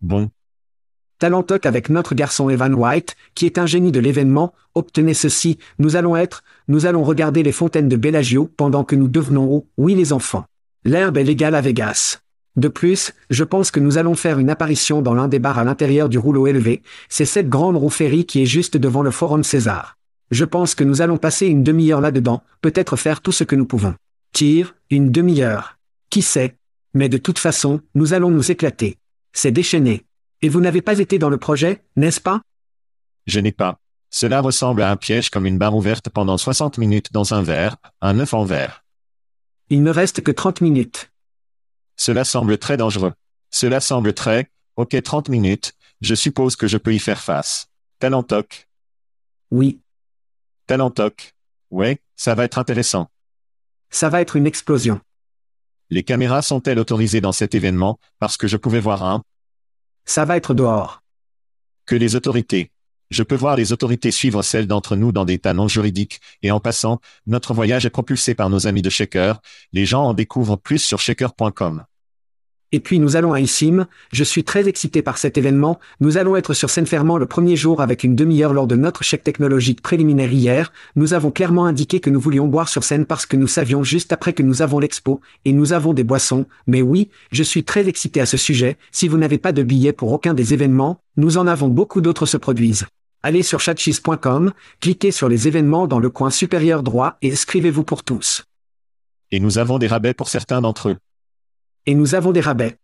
Bon. 0.02 0.30
Talentoc 1.18 1.66
avec 1.66 1.90
notre 1.90 2.14
garçon 2.14 2.52
Evan 2.52 2.76
White, 2.76 3.16
qui 3.34 3.48
est 3.48 3.58
un 3.58 3.66
génie 3.66 3.92
de 3.92 4.00
l'événement, 4.00 4.54
obtenez 4.76 5.16
ceci, 5.16 5.58
nous 5.80 5.96
allons 5.96 6.16
être, 6.16 6.44
nous 6.68 6.86
allons 6.86 7.04
regarder 7.04 7.42
les 7.42 7.54
fontaines 7.54 7.90
de 7.90 7.98
Bellagio 7.98 8.52
pendant 8.56 8.84
que 8.84 8.96
nous 8.96 9.08
devenons 9.08 9.52
haut, 9.52 9.68
oui 9.80 9.96
les 9.96 10.14
enfants. 10.14 10.46
L'herbe 10.84 11.18
est 11.18 11.24
légale 11.24 11.56
à 11.56 11.62
Vegas. 11.62 12.20
De 12.56 12.68
plus, 12.68 13.14
je 13.30 13.44
pense 13.44 13.72
que 13.72 13.80
nous 13.80 13.98
allons 13.98 14.16
faire 14.16 14.40
une 14.40 14.50
apparition 14.50 15.02
dans 15.02 15.14
l'un 15.14 15.28
des 15.28 15.40
bars 15.40 15.60
à 15.60 15.64
l'intérieur 15.64 16.10
du 16.10 16.18
rouleau 16.18 16.48
élevé, 16.48 16.82
c'est 17.08 17.26
cette 17.26 17.50
grande 17.50 17.78
roue 17.78 17.90
ferry 17.90 18.26
qui 18.26 18.42
est 18.42 18.48
juste 18.48 18.78
devant 18.78 19.02
le 19.02 19.12
Forum 19.12 19.44
César. 19.44 19.96
Je 20.32 20.46
pense 20.46 20.76
que 20.76 20.84
nous 20.84 21.02
allons 21.02 21.18
passer 21.18 21.48
une 21.48 21.64
demi-heure 21.64 22.02
là-dedans, 22.02 22.44
peut-être 22.62 22.98
faire 22.98 23.22
tout 23.22 23.32
ce 23.32 23.44
que 23.44 23.56
nous 23.56 23.66
pouvons. 23.66 23.96
Tire, 24.34 24.76
une 24.90 25.12
demi-heure. 25.12 25.78
Qui 26.10 26.22
sait? 26.22 26.56
Mais 26.94 27.10
de 27.10 27.18
toute 27.18 27.40
façon, 27.40 27.82
nous 27.96 28.14
allons 28.14 28.30
nous 28.30 28.52
éclater. 28.52 28.98
C'est 29.34 29.52
déchaîné. 29.52 30.06
Et 30.42 30.50
vous 30.50 30.62
n'avez 30.62 30.82
pas 30.82 31.00
été 31.00 31.20
dans 31.20 31.30
le 31.30 31.38
projet, 31.38 31.84
n'est-ce 31.96 32.22
pas? 32.22 32.42
Je 33.26 33.40
n'ai 33.40 33.52
pas. 33.52 33.78
Cela 34.10 34.42
ressemble 34.42 34.82
à 34.82 34.90
un 34.90 34.96
piège 34.96 35.30
comme 35.30 35.46
une 35.46 35.58
barre 35.58 35.76
ouverte 35.76 36.10
pendant 36.10 36.38
60 36.38 36.78
minutes 36.78 37.12
dans 37.12 37.34
un 37.34 37.44
verre, 37.44 37.78
un 38.02 38.20
œuf 38.20 38.34
en 38.34 38.44
verre. 38.44 38.84
Il 39.70 39.84
ne 39.84 39.92
reste 39.92 40.22
que 40.22 40.32
30 40.32 40.62
minutes. 40.62 41.09
Cela 42.00 42.24
semble 42.24 42.58
très 42.58 42.78
dangereux. 42.78 43.12
Cela 43.52 43.82
semble 43.82 44.14
très, 44.14 44.50
ok 44.78 44.96
30 45.04 45.28
minutes, 45.28 45.74
je 46.00 46.16
suppose 46.16 46.56
que 46.56 46.66
je 46.66 46.78
peux 46.78 46.94
y 46.94 47.00
faire 47.00 47.20
face. 47.20 47.68
Talentoc. 48.00 48.70
Oui, 49.52 49.82
Talentoc. 50.66 51.36
Ouais, 51.72 52.00
ça 52.16 52.36
va 52.36 52.46
être 52.46 52.58
intéressant. 52.58 53.08
ça 53.90 54.08
va 54.08 54.22
être 54.22 54.38
une 54.38 54.48
explosion. 54.48 55.02
Les 55.90 56.04
caméras 56.04 56.42
sont-elles 56.42 56.80
autorisées 56.80 57.20
dans 57.20 57.34
cet 57.34 57.54
événement, 57.54 58.00
parce 58.20 58.38
que 58.38 58.48
je 58.48 58.56
pouvais 58.56 58.80
voir 58.80 59.04
un, 59.04 59.24
Ça 60.06 60.24
va 60.24 60.38
être 60.38 60.54
dehors. 60.54 61.04
que 61.86 61.96
les 61.96 62.16
autorités. 62.16 62.72
Je 63.10 63.24
peux 63.24 63.36
voir 63.36 63.58
les 63.58 63.74
autorités 63.74 64.12
suivre 64.12 64.42
celles 64.44 64.68
d'entre 64.68 64.96
nous 64.96 65.12
dans 65.12 65.26
des 65.26 65.40
tas 65.40 65.54
non 65.56 65.68
juridiques, 65.68 66.22
et 66.44 66.52
en 66.52 66.62
passant, 66.62 67.02
notre 67.26 67.54
voyage 67.54 67.86
est 67.86 67.90
propulsé 67.90 68.36
par 68.36 68.50
nos 68.50 68.68
amis 68.68 68.84
de 68.84 68.90
Shaker, 68.90 69.42
les 69.74 69.86
gens 69.86 70.04
en 70.06 70.14
découvrent 70.14 70.56
plus 70.58 70.78
sur 70.78 71.00
shaker.com. 71.00 71.84
Et 72.72 72.80
puis 72.80 73.00
nous 73.00 73.16
allons 73.16 73.34
à 73.34 73.40
Issim, 73.40 73.88
je 74.12 74.24
suis 74.24 74.44
très 74.44 74.68
excité 74.68 75.02
par 75.02 75.18
cet 75.18 75.40
événement, 75.40 75.80
nous 76.02 76.18
allons 76.18 76.36
être 76.36 76.54
sur 76.54 76.70
scène 76.70 76.86
fermant 76.86 77.18
le 77.18 77.26
premier 77.26 77.56
jour 77.56 77.82
avec 77.82 78.04
une 78.04 78.16
demi-heure 78.16 78.54
lors 78.54 78.68
de 78.68 78.76
notre 78.76 79.04
chèque 79.04 79.24
technologique 79.24 79.82
préliminaire 79.82 80.32
hier, 80.32 80.72
nous 80.96 81.16
avons 81.16 81.32
clairement 81.32 81.66
indiqué 81.66 82.00
que 82.00 82.12
nous 82.12 82.20
voulions 82.20 82.48
boire 82.48 82.70
sur 82.70 82.84
scène 82.84 83.08
parce 83.08 83.26
que 83.26 83.38
nous 83.38 83.48
savions 83.48 83.84
juste 83.84 84.14
après 84.14 84.34
que 84.34 84.44
nous 84.44 84.62
avons 84.62 84.78
l'expo, 84.78 85.20
et 85.46 85.52
nous 85.52 85.74
avons 85.74 85.94
des 85.94 86.04
boissons, 86.04 86.46
mais 86.68 86.84
oui, 86.84 87.10
je 87.32 87.42
suis 87.42 87.64
très 87.64 87.88
excité 87.88 88.22
à 88.22 88.28
ce 88.28 88.38
sujet, 88.38 88.78
si 88.92 89.08
vous 89.08 89.18
n'avez 89.18 89.40
pas 89.40 89.52
de 89.52 89.64
billets 89.64 89.94
pour 89.94 90.14
aucun 90.14 90.36
des 90.36 90.54
événements, 90.54 91.00
nous 91.18 91.38
en 91.38 91.48
avons 91.48 91.70
beaucoup 91.70 92.02
d'autres 92.02 92.28
se 92.28 92.38
produisent. 92.38 92.86
Allez 93.24 93.42
sur 93.42 93.60
chatcheese.com, 93.60 94.54
cliquez 94.80 95.12
sur 95.12 95.28
les 95.28 95.48
événements 95.48 95.88
dans 95.88 96.00
le 96.00 96.12
coin 96.12 96.30
supérieur 96.30 96.84
droit 96.84 97.18
et 97.24 97.32
inscrivez-vous 97.32 97.84
pour 97.84 98.04
tous. 98.04 98.44
Et 99.32 99.40
nous 99.40 99.58
avons 99.58 99.80
des 99.80 99.88
rabais 99.88 100.14
pour 100.14 100.30
certains 100.30 100.62
d'entre 100.62 100.90
eux. 100.90 100.98
Et 101.86 101.96
nous 101.96 102.16
avons 102.16 102.32
des 102.32 102.42
rabais. 102.42 102.78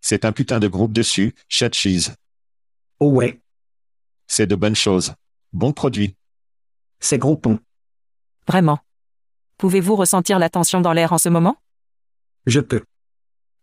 C'est 0.00 0.24
un 0.24 0.32
putain 0.32 0.58
de 0.60 0.68
groupe 0.68 0.92
dessus, 0.92 1.34
Chat 1.48 1.72
Cheese. 1.74 2.10
Oh 2.98 3.10
ouais, 3.10 3.40
C'est 4.26 4.46
de 4.46 4.54
bonnes 4.54 4.76
choses. 4.76 5.14
Bon 5.52 5.72
produit. 5.72 6.16
c'est 7.00 7.18
gros 7.18 7.36
pont. 7.36 7.58
Vraiment. 8.46 8.78
Pouvez-vous 9.58 9.96
ressentir 9.96 10.38
la 10.38 10.48
tension 10.48 10.80
dans 10.80 10.92
l'air 10.92 11.12
en 11.12 11.18
ce 11.18 11.28
moment? 11.28 11.56
Je 12.46 12.60
peux. 12.60 12.84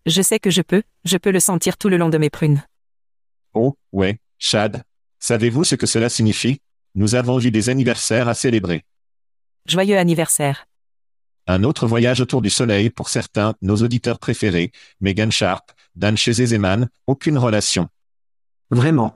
Je 0.06 0.22
sais 0.22 0.40
que 0.40 0.50
je 0.50 0.62
peux, 0.62 0.84
je 1.04 1.18
peux 1.18 1.32
le 1.32 1.40
sentir 1.40 1.78
tout 1.78 1.90
le 1.90 1.98
long 1.98 2.10
de 2.10 2.18
mes 2.18 2.30
prunes. 2.30 2.64
Oh, 3.54 3.76
ouais, 3.92 4.20
Chad. 4.38 4.84
Savez-vous 5.20 5.64
ce 5.66 5.76
que 5.76 5.86
cela 5.86 6.08
signifie? 6.10 6.62
Nous 6.96 7.16
avons 7.16 7.40
eu 7.40 7.52
des 7.52 7.70
anniversaires 7.70 8.28
à 8.30 8.34
célébrer. 8.34 8.84
Joyeux 9.66 9.98
anniversaire. 9.98 10.66
Un 11.50 11.64
autre 11.64 11.88
voyage 11.88 12.22
autour 12.22 12.44
du 12.44 12.52
soleil 12.52 12.92
pour 12.92 13.10
certains, 13.10 13.56
nos 13.64 13.78
auditeurs 13.78 14.20
préférés, 14.20 14.72
Megan 15.02 15.32
Sharp, 15.32 15.72
Dan 15.96 16.16
Zeman, 16.16 16.90
aucune 17.08 17.40
relation. 17.40 17.90
Vraiment. 18.70 19.16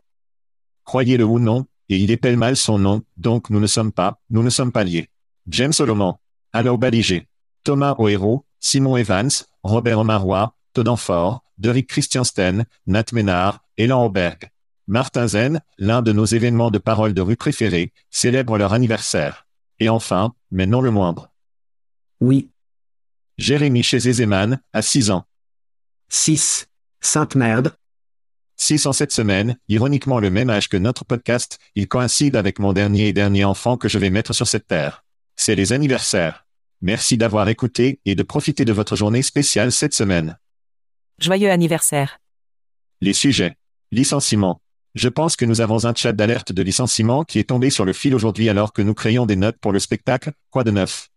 Croyez-le 0.84 1.26
ou 1.26 1.38
non, 1.38 1.68
et 1.90 1.98
il 1.98 2.10
épelle 2.10 2.38
mal 2.38 2.56
son 2.56 2.80
nom, 2.80 3.04
donc 3.18 3.52
nous 3.52 3.60
ne 3.60 3.68
sommes 3.68 3.92
pas, 3.92 4.20
nous 4.32 4.42
ne 4.42 4.50
sommes 4.50 4.72
pas 4.72 4.84
liés. 4.84 5.12
James 5.46 5.74
Solomon, 5.74 6.16
Alain 6.54 6.74
Baligé, 6.74 7.28
Thomas 7.64 7.94
O'Hero, 8.00 8.48
Simon 8.60 8.98
Evans, 8.98 9.30
Robert 9.62 10.00
Omarois, 10.00 10.56
Todenfort, 10.74 11.44
Derrick 11.60 11.88
Christiansten, 11.88 12.66
Nat 12.88 13.06
Ménard, 13.14 13.64
Elan 13.78 14.06
Auberg. 14.06 14.50
Martin 14.88 15.28
Zen, 15.28 15.62
l'un 15.78 16.02
de 16.02 16.12
nos 16.12 16.26
événements 16.26 16.72
de 16.72 16.80
parole 16.80 17.14
de 17.14 17.22
rue 17.22 17.38
préférés, 17.38 17.94
célèbre 18.10 18.58
leur 18.58 18.74
anniversaire. 18.74 19.46
Et 19.80 19.88
enfin, 19.88 20.34
mais 20.50 20.66
non 20.66 20.82
le 20.82 20.90
moindre, 20.90 21.30
Oui. 22.24 22.48
Jérémy 23.38 23.84
chez 23.84 24.00
Zeman, 24.00 24.62
à 24.72 24.82
6 24.82 25.12
ans. 25.12 25.26
6. 26.08 26.68
Sainte 27.02 27.36
merde. 27.36 27.76
6 28.56 28.86
en 28.86 28.94
cette 28.94 29.12
semaine, 29.12 29.58
ironiquement 29.68 30.22
le 30.22 30.30
même 30.30 30.50
âge 30.50 30.70
que 30.70 30.78
notre 30.78 31.04
podcast, 31.04 31.60
il 31.76 31.90
coïncide 31.90 32.38
avec 32.38 32.60
mon 32.60 32.72
dernier 32.72 33.10
et 33.10 33.14
dernier 33.14 33.44
enfant 33.44 33.76
que 33.76 33.90
je 33.90 34.00
vais 34.00 34.10
mettre 34.10 34.32
sur 34.32 34.48
cette 34.48 34.68
terre. 34.68 35.04
C'est 35.36 35.56
les 35.56 35.74
anniversaires. 35.74 36.46
Merci 36.80 37.18
d'avoir 37.18 37.50
écouté 37.50 38.00
et 38.06 38.16
de 38.16 38.24
profiter 38.24 38.64
de 38.64 38.72
votre 38.72 38.96
journée 38.96 39.22
spéciale 39.22 39.74
cette 39.74 39.94
semaine. 39.94 40.40
Joyeux 41.20 41.52
anniversaire. 41.52 42.20
Les 43.02 43.12
sujets. 43.12 43.58
Licenciement. 43.92 44.62
Je 44.96 45.10
pense 45.10 45.36
que 45.36 45.44
nous 45.44 45.60
avons 45.60 45.84
un 45.84 45.94
chat 45.94 46.14
d'alerte 46.14 46.54
de 46.54 46.62
licenciement 46.62 47.26
qui 47.26 47.40
est 47.40 47.50
tombé 47.50 47.70
sur 47.70 47.84
le 47.84 47.92
fil 47.92 48.16
aujourd'hui 48.16 48.48
alors 48.48 48.72
que 48.72 48.82
nous 48.82 48.94
créons 48.94 49.26
des 49.26 49.36
notes 49.36 49.58
pour 49.60 49.74
le 49.74 49.80
spectacle. 49.80 50.32
Quoi 50.52 50.64
de 50.64 50.72
neuf? 50.72 51.10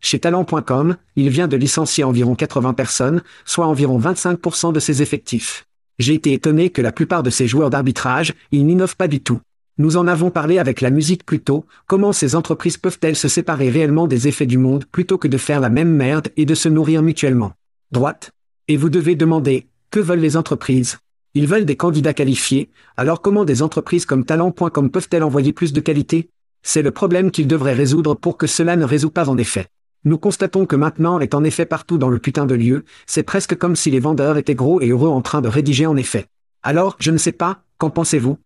Chez 0.00 0.18
talent.com, 0.18 0.96
il 1.16 1.28
vient 1.28 1.48
de 1.48 1.56
licencier 1.56 2.04
environ 2.04 2.34
80 2.34 2.72
personnes, 2.74 3.22
soit 3.44 3.66
environ 3.66 4.00
25% 4.00 4.72
de 4.72 4.80
ses 4.80 5.02
effectifs. 5.02 5.66
J'ai 5.98 6.14
été 6.14 6.32
étonné 6.32 6.70
que 6.70 6.80
la 6.80 6.92
plupart 6.92 7.22
de 7.22 7.30
ces 7.30 7.46
joueurs 7.46 7.68
d'arbitrage, 7.68 8.32
ils 8.52 8.64
n'innovent 8.64 8.96
pas 8.96 9.08
du 9.08 9.20
tout. 9.20 9.40
Nous 9.76 9.96
en 9.96 10.06
avons 10.06 10.30
parlé 10.30 10.58
avec 10.58 10.80
la 10.80 10.90
musique 10.90 11.24
plus 11.24 11.40
tôt, 11.40 11.66
comment 11.86 12.12
ces 12.12 12.34
entreprises 12.34 12.78
peuvent-elles 12.78 13.16
se 13.16 13.28
séparer 13.28 13.70
réellement 13.70 14.06
des 14.06 14.26
effets 14.26 14.46
du 14.46 14.58
monde 14.58 14.84
plutôt 14.86 15.18
que 15.18 15.28
de 15.28 15.38
faire 15.38 15.60
la 15.60 15.70
même 15.70 15.90
merde 15.90 16.28
et 16.36 16.46
de 16.46 16.54
se 16.54 16.68
nourrir 16.68 17.02
mutuellement? 17.02 17.52
Droite. 17.92 18.30
Et 18.68 18.76
vous 18.76 18.88
devez 18.88 19.16
demander, 19.16 19.66
que 19.90 20.00
veulent 20.00 20.20
les 20.20 20.36
entreprises? 20.36 20.98
Ils 21.34 21.46
veulent 21.46 21.64
des 21.64 21.76
candidats 21.76 22.14
qualifiés, 22.14 22.70
alors 22.96 23.20
comment 23.22 23.44
des 23.44 23.62
entreprises 23.62 24.06
comme 24.06 24.24
talent.com 24.24 24.90
peuvent-elles 24.90 25.22
envoyer 25.22 25.52
plus 25.52 25.72
de 25.72 25.80
qualité? 25.80 26.30
C'est 26.62 26.82
le 26.82 26.90
problème 26.90 27.30
qu'ils 27.30 27.46
devraient 27.46 27.72
résoudre 27.72 28.14
pour 28.14 28.36
que 28.36 28.46
cela 28.46 28.76
ne 28.76 28.84
résout 28.84 29.10
pas 29.10 29.28
en 29.28 29.38
effet. 29.38 29.66
Nous 30.02 30.16
constatons 30.16 30.64
que 30.64 30.76
maintenant 30.76 31.20
est 31.20 31.34
en 31.34 31.44
effet 31.44 31.66
partout 31.66 31.98
dans 31.98 32.08
le 32.08 32.18
putain 32.18 32.46
de 32.46 32.54
lieu, 32.54 32.84
c'est 33.06 33.22
presque 33.22 33.54
comme 33.54 33.76
si 33.76 33.90
les 33.90 34.00
vendeurs 34.00 34.38
étaient 34.38 34.54
gros 34.54 34.80
et 34.80 34.88
heureux 34.88 35.10
en 35.10 35.20
train 35.20 35.42
de 35.42 35.48
rédiger 35.48 35.84
en 35.84 35.98
effet. 35.98 36.24
Alors, 36.62 36.96
je 37.00 37.10
ne 37.10 37.18
sais 37.18 37.32
pas, 37.32 37.64
qu'en 37.76 37.90
pensez-vous? 37.90 38.38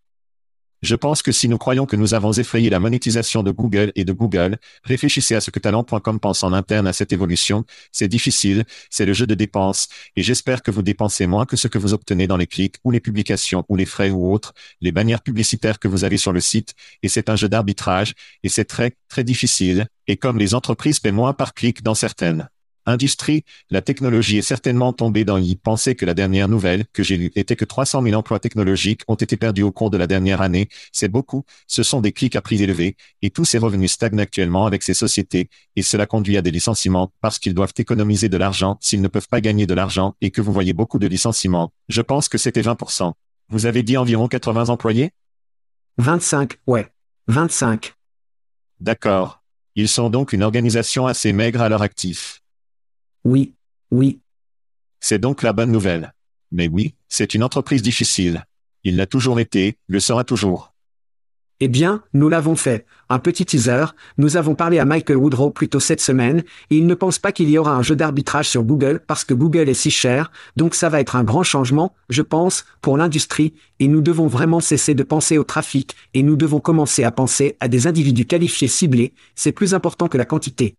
Je 0.85 0.97
pense 0.97 1.23
que 1.23 1.33
si 1.33 1.49
nous 1.49 1.57
croyons 1.57 1.87
que 1.87 1.97
nous 1.97 2.13
avons 2.13 2.33
effrayé 2.33 2.69
la 2.69 2.79
monétisation 2.79 3.43
de 3.43 3.51
Google 3.51 3.91
et 3.95 4.05
de 4.05 4.13
Google, 4.13 4.59
réfléchissez 4.83 5.35
à 5.35 5.41
ce 5.41 5.51
que 5.51 5.59
talent.com 5.59 6.21
pense 6.21 6.43
en 6.43 6.53
interne 6.53 6.87
à 6.87 6.93
cette 6.93 7.11
évolution, 7.11 7.65
c'est 7.91 8.07
difficile, 8.07 8.65
c'est 8.91 9.07
le 9.07 9.15
jeu 9.15 9.27
de 9.27 9.35
dépenses, 9.35 9.89
et 10.15 10.23
j'espère 10.23 10.63
que 10.63 10.71
vous 10.71 10.83
dépensez 10.83 11.27
moins 11.27 11.47
que 11.47 11.57
ce 11.57 11.69
que 11.69 11.79
vous 11.79 11.95
obtenez 11.95 12.27
dans 12.27 12.37
les 12.37 12.47
clics 12.47 12.77
ou 12.85 12.91
les 12.91 13.01
publications 13.01 13.65
ou 13.71 13.77
les 13.77 13.87
frais 13.87 14.11
ou 14.11 14.31
autres, 14.31 14.53
les 14.83 14.93
bannières 14.93 15.23
publicitaires 15.23 15.79
que 15.79 15.89
vous 15.89 16.05
avez 16.05 16.19
sur 16.19 16.35
le 16.35 16.41
site, 16.41 16.75
et 17.03 17.09
c'est 17.09 17.31
un 17.31 17.37
jeu 17.37 17.49
d'arbitrage, 17.49 18.13
et 18.43 18.51
c'est 18.51 18.67
très, 18.67 18.93
très 19.09 19.25
difficile, 19.25 19.87
et 20.07 20.19
comme 20.19 20.37
les 20.37 20.55
entreprises 20.55 21.01
paient 21.01 21.13
moins 21.13 21.33
par 21.33 21.55
clic 21.55 21.83
dans 21.83 21.95
certaines 21.95 22.51
industries, 22.87 23.45
la 23.71 23.83
technologie 23.83 24.39
est 24.39 24.43
certainement 24.43 24.93
tombée 24.93 25.25
dans 25.25 25.39
y 25.39 25.57
penser 25.57 25.95
que 25.95 26.05
la 26.05 26.15
dernière 26.15 26.49
nouvelle 26.49 26.85
que 26.93 27.03
j'ai 27.03 27.17
lue 27.17 27.33
était 27.35 27.57
que 27.57 27.65
300 27.65 28.03
000 28.03 28.15
emplois 28.15 28.39
technologiques 28.39 29.03
ont 29.09 29.15
été 29.15 29.37
perdus 29.37 29.63
au 29.63 29.73
cours 29.73 29.91
de 29.91 29.97
la 29.97 30.07
dernière 30.07 30.41
année. 30.41 30.69
C'est 30.93 31.09
beaucoup, 31.09 31.45
ce 31.67 31.83
sont 31.83 32.01
des 32.01 32.13
clics 32.13 32.37
à 32.37 32.43
prix 32.43 32.63
élevés, 32.63 32.97
et 33.23 33.31
tous 33.31 33.45
ces 33.45 33.59
revenus 33.59 33.93
stagnent 33.93 34.21
actuellement 34.21 34.67
avec 34.67 34.83
ces 34.83 34.95
sociétés, 34.95 35.49
et 35.77 35.83
cela 35.83 36.07
conduit 36.07 36.37
à 36.37 36.43
des 36.43 36.51
licenciements 36.51 37.13
parce 37.21 37.39
qu'ils 37.39 37.55
doivent 37.55 37.75
économiser 37.77 38.29
de 38.29 38.37
l'argent 38.37 38.79
s'ils 38.81 39.03
ne 39.03 39.09
peuvent 39.09 39.29
pas 39.29 39.41
gagner 39.41 39.67
de 39.67 39.75
l'argent 39.75 40.15
et 40.21 40.31
que 40.31 40.41
vous 40.41 40.53
voyez 40.53 40.73
beaucoup 40.73 40.99
de 40.99 41.07
licenciements. 41.07 41.73
Je 41.89 42.03
pense 42.03 42.29
que 42.29 42.39
c'était 42.39 42.63
20%. 42.63 43.13
Vous 43.49 43.67
avez 43.67 43.83
dit 43.83 43.97
environ 43.97 44.29
80 44.29 44.69
employés? 44.69 45.11
25, 45.99 46.55
ouais. 46.67 46.89
25. 47.29 47.95
D'accord. 48.81 49.43
Ils 49.77 49.89
sont 49.89 50.11
donc 50.11 50.33
une 50.33 50.43
organisation 50.43 51.07
assez 51.07 51.33
maigre 51.33 51.63
à 51.63 51.69
leur 51.69 51.83
actif. 51.83 52.43
Oui, 53.25 53.55
oui. 53.91 54.21
C'est 55.01 55.19
donc 55.19 55.43
la 55.43 55.53
bonne 55.53 55.73
nouvelle. 55.73 56.15
Mais 56.53 56.69
oui, 56.69 56.95
c'est 57.09 57.35
une 57.35 57.43
entreprise 57.43 57.83
difficile. 57.83 58.45
Il 58.85 58.97
l'a 58.97 59.07
toujours 59.07 59.41
été, 59.41 59.79
le 59.87 59.99
sera 59.99 60.25
toujours. 60.25 60.75
Eh 61.61 61.69
bien, 61.69 62.03
nous 62.13 62.29
l'avons 62.29 62.57
fait. 62.57 62.85
Un 63.09 63.19
petit 63.21 63.47
teaser, 63.47 63.87
nous 64.19 64.37
avons 64.37 64.55
parlé 64.55 64.79
à 64.81 64.85
Michael 64.85 65.17
Woodrow 65.17 65.51
plus 65.51 65.69
tôt 65.69 65.81
cette 65.81 66.01
semaine, 66.01 66.43
et 66.71 66.77
il 66.77 66.87
ne 66.87 66.95
pense 66.95 67.19
pas 67.19 67.33
qu'il 67.33 67.49
y 67.49 67.59
aura 67.59 67.75
un 67.75 67.83
jeu 67.83 67.95
d'arbitrage 67.95 68.49
sur 68.49 68.65
Google 68.65 69.01
parce 69.07 69.25
que 69.25 69.35
Google 69.35 69.69
est 69.69 69.75
si 69.75 69.91
cher, 69.91 70.33
donc 70.57 70.75
ça 70.75 70.89
va 70.89 71.01
être 71.01 71.17
un 71.17 71.23
grand 71.23 71.45
changement, 71.45 71.95
je 72.09 72.23
pense, 72.23 72.65
pour 72.83 72.99
l'industrie, 72.99 73.55
et 73.79 73.89
nous 73.89 74.01
devons 74.01 74.27
vraiment 74.27 74.61
cesser 74.61 74.95
de 74.95 75.05
penser 75.05 75.39
au 75.39 75.45
trafic, 75.45 75.95
et 76.13 76.23
nous 76.23 76.37
devons 76.37 76.61
commencer 76.61 77.05
à 77.05 77.13
penser 77.13 77.57
à 77.61 77.69
des 77.69 77.87
individus 77.87 78.27
qualifiés 78.27 78.69
ciblés, 78.69 79.15
c'est 79.37 79.53
plus 79.53 79.75
important 79.75 80.09
que 80.09 80.19
la 80.19 80.25
quantité. 80.25 80.77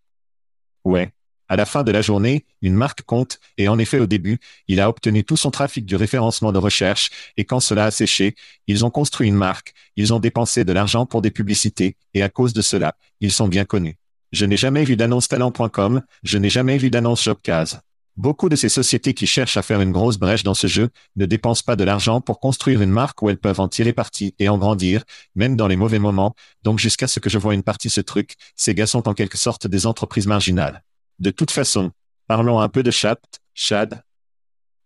Ouais. 0.83 1.11
À 1.47 1.55
la 1.55 1.65
fin 1.65 1.83
de 1.83 1.91
la 1.91 2.01
journée, 2.01 2.45
une 2.61 2.73
marque 2.73 3.03
compte, 3.03 3.39
et 3.57 3.67
en 3.67 3.77
effet 3.77 3.99
au 3.99 4.07
début, 4.07 4.39
il 4.67 4.79
a 4.79 4.89
obtenu 4.89 5.23
tout 5.23 5.37
son 5.37 5.51
trafic 5.51 5.85
du 5.85 5.95
référencement 5.95 6.51
de 6.51 6.57
recherche, 6.57 7.11
et 7.37 7.45
quand 7.45 7.59
cela 7.59 7.85
a 7.85 7.91
séché, 7.91 8.35
ils 8.67 8.83
ont 8.83 8.89
construit 8.89 9.27
une 9.27 9.35
marque, 9.35 9.73
ils 9.95 10.13
ont 10.13 10.19
dépensé 10.19 10.63
de 10.65 10.73
l'argent 10.73 11.05
pour 11.05 11.21
des 11.21 11.31
publicités, 11.31 11.97
et 12.13 12.23
à 12.23 12.29
cause 12.29 12.53
de 12.53 12.61
cela, 12.61 12.95
ils 13.21 13.31
sont 13.31 13.47
bien 13.47 13.65
connus. 13.65 13.97
Je 14.31 14.45
n'ai 14.45 14.57
jamais 14.57 14.83
vu 14.83 14.95
d'annonce 14.95 15.27
talent.com, 15.27 16.01
je 16.23 16.37
n'ai 16.37 16.49
jamais 16.49 16.77
vu 16.77 16.89
d'annonce 16.89 17.23
Jobcase. 17.23 17.79
Beaucoup 18.17 18.47
de 18.47 18.55
ces 18.55 18.69
sociétés 18.69 19.13
qui 19.13 19.27
cherchent 19.27 19.57
à 19.57 19.61
faire 19.61 19.81
une 19.81 19.91
grosse 19.91 20.17
brèche 20.17 20.43
dans 20.43 20.53
ce 20.53 20.67
jeu 20.67 20.89
ne 21.17 21.25
dépensent 21.25 21.63
pas 21.65 21.75
de 21.75 21.83
l'argent 21.83 22.21
pour 22.21 22.39
construire 22.39 22.81
une 22.81 22.89
marque 22.89 23.21
où 23.21 23.29
elles 23.29 23.37
peuvent 23.37 23.59
en 23.59 23.67
tirer 23.67 23.91
parti 23.91 24.33
et 24.39 24.47
en 24.47 24.57
grandir, 24.57 25.03
même 25.35 25.57
dans 25.57 25.67
les 25.67 25.75
mauvais 25.75 25.99
moments, 25.99 26.33
donc 26.63 26.79
jusqu'à 26.79 27.07
ce 27.07 27.19
que 27.19 27.29
je 27.29 27.37
vois 27.37 27.53
une 27.53 27.63
partie 27.63 27.89
ce 27.89 27.99
truc, 27.99 28.35
ces 28.55 28.73
gars 28.73 28.87
sont 28.87 29.09
en 29.09 29.13
quelque 29.13 29.37
sorte 29.37 29.67
des 29.67 29.85
entreprises 29.85 30.27
marginales. 30.27 30.81
De 31.19 31.31
toute 31.31 31.51
façon, 31.51 31.91
parlons 32.27 32.59
un 32.59 32.69
peu 32.69 32.83
de 32.83 32.91
chat, 32.91 33.19
Chad, 33.53 34.03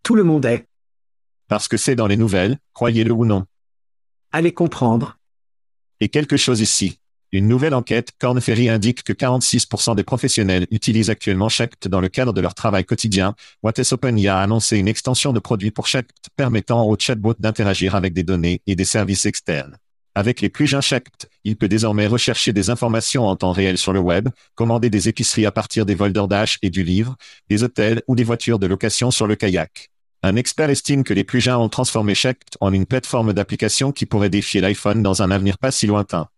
Tout 0.02 0.14
le 0.14 0.22
monde 0.24 0.44
est. 0.44 0.66
parce 1.48 1.66
que 1.66 1.76
c'est 1.76 1.96
dans 1.96 2.06
les 2.06 2.16
nouvelles, 2.16 2.58
croyez-le 2.72 3.12
ou 3.12 3.24
non. 3.24 3.44
Allez 4.32 4.52
comprendre. 4.52 5.18
Et 5.98 6.08
quelque 6.08 6.36
chose 6.36 6.60
ici. 6.60 7.00
Une 7.32 7.46
nouvelle 7.46 7.74
enquête, 7.74 8.10
Corn 8.18 8.40
Ferry 8.40 8.68
indique 8.68 9.02
que 9.04 9.12
46% 9.12 9.94
des 9.94 10.02
professionnels 10.02 10.66
utilisent 10.70 11.10
actuellement 11.10 11.48
Shact 11.48 11.86
dans 11.86 12.00
le 12.00 12.08
cadre 12.08 12.32
de 12.32 12.40
leur 12.40 12.54
travail 12.54 12.84
quotidien. 12.84 13.34
What 13.62 13.74
is 13.78 13.92
Open 13.92 14.24
a 14.26 14.40
annoncé 14.40 14.78
une 14.78 14.88
extension 14.88 15.32
de 15.32 15.38
produits 15.38 15.70
pour 15.70 15.86
Shact 15.86 16.28
permettant 16.36 16.84
au 16.86 16.96
chatbot 16.98 17.34
d'interagir 17.38 17.94
avec 17.94 18.14
des 18.14 18.24
données 18.24 18.62
et 18.66 18.74
des 18.74 18.84
services 18.84 19.26
externes. 19.26 19.76
Avec 20.20 20.42
les 20.42 20.52
jeunes 20.66 20.82
Shact, 20.82 21.30
il 21.44 21.56
peut 21.56 21.66
désormais 21.66 22.06
rechercher 22.06 22.52
des 22.52 22.68
informations 22.68 23.26
en 23.26 23.36
temps 23.36 23.52
réel 23.52 23.78
sur 23.78 23.94
le 23.94 24.00
web, 24.00 24.28
commander 24.54 24.90
des 24.90 25.08
épiceries 25.08 25.46
à 25.46 25.50
partir 25.50 25.86
des 25.86 25.94
vols 25.94 26.12
d'ordage 26.12 26.58
et 26.60 26.68
du 26.68 26.82
livre, 26.84 27.16
des 27.48 27.62
hôtels 27.62 28.02
ou 28.06 28.14
des 28.14 28.22
voitures 28.22 28.58
de 28.58 28.66
location 28.66 29.10
sur 29.10 29.26
le 29.26 29.34
kayak. 29.34 29.88
Un 30.22 30.36
expert 30.36 30.68
estime 30.68 31.04
que 31.04 31.14
les 31.14 31.24
plus 31.24 31.40
jeunes 31.40 31.54
ont 31.54 31.70
transformé 31.70 32.14
Shact 32.14 32.58
en 32.60 32.70
une 32.74 32.84
plateforme 32.84 33.32
d'application 33.32 33.92
qui 33.92 34.04
pourrait 34.04 34.28
défier 34.28 34.60
l'iPhone 34.60 35.02
dans 35.02 35.22
un 35.22 35.30
avenir 35.30 35.56
pas 35.56 35.70
si 35.70 35.86
lointain. 35.86 36.28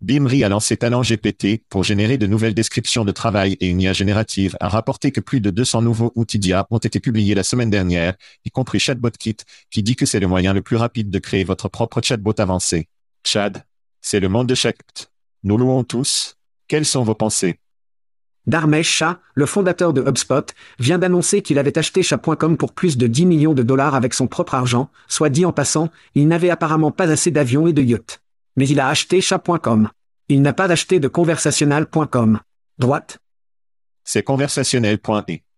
Bimri 0.00 0.44
a 0.44 0.48
lancé 0.48 0.76
Talent 0.76 1.02
GPT 1.02 1.62
pour 1.68 1.84
générer 1.84 2.18
de 2.18 2.26
nouvelles 2.26 2.52
descriptions 2.52 3.04
de 3.04 3.12
travail 3.12 3.56
et 3.60 3.68
une 3.68 3.80
IA 3.80 3.92
générative 3.92 4.56
a 4.60 4.68
rapporté 4.68 5.12
que 5.12 5.20
plus 5.20 5.40
de 5.40 5.50
200 5.50 5.80
nouveaux 5.82 6.12
outils 6.14 6.38
d'IA 6.38 6.66
ont 6.70 6.78
été 6.78 7.00
publiés 7.00 7.34
la 7.34 7.42
semaine 7.42 7.70
dernière, 7.70 8.14
y 8.44 8.50
compris 8.50 8.80
ChatbotKit, 8.80 9.36
qui 9.70 9.82
dit 9.82 9.96
que 9.96 10.04
c'est 10.04 10.20
le 10.20 10.26
moyen 10.26 10.52
le 10.52 10.60
plus 10.62 10.76
rapide 10.76 11.10
de 11.10 11.18
créer 11.18 11.44
votre 11.44 11.68
propre 11.68 12.02
chatbot 12.02 12.34
avancé. 12.38 12.88
Chad, 13.26 13.64
c'est 14.00 14.20
le 14.20 14.28
monde 14.28 14.48
de 14.48 14.54
Shact. 14.54 15.10
Nous 15.42 15.56
louons 15.56 15.84
tous. 15.84 16.36
Quelles 16.68 16.86
sont 16.86 17.02
vos 17.02 17.14
pensées? 17.14 17.58
Dharmesh 18.46 18.88
Shah, 18.88 19.20
le 19.34 19.46
fondateur 19.46 19.92
de 19.92 20.02
HubSpot, 20.02 20.52
vient 20.78 20.98
d'annoncer 20.98 21.40
qu'il 21.40 21.58
avait 21.58 21.78
acheté 21.78 22.02
Chat.com 22.02 22.56
pour 22.56 22.72
plus 22.72 22.96
de 22.96 23.06
10 23.06 23.26
millions 23.26 23.54
de 23.54 23.62
dollars 23.62 23.94
avec 23.94 24.12
son 24.12 24.26
propre 24.26 24.54
argent, 24.54 24.90
soit 25.08 25.30
dit 25.30 25.46
en 25.46 25.52
passant, 25.52 25.90
il 26.14 26.28
n'avait 26.28 26.50
apparemment 26.50 26.90
pas 26.90 27.10
assez 27.10 27.30
d'avions 27.30 27.66
et 27.66 27.72
de 27.72 27.82
yachts. 27.82 28.20
Mais 28.56 28.68
il 28.68 28.80
a 28.80 28.88
acheté 28.88 29.20
Chat.com. 29.20 29.88
Il 30.28 30.42
n'a 30.42 30.52
pas 30.52 30.70
acheté 30.70 31.00
de 31.00 31.08
conversationnel.com. 31.08 32.40
Droite 32.78 33.18
C'est 34.04 34.22
conversationnel.e. 34.22 35.53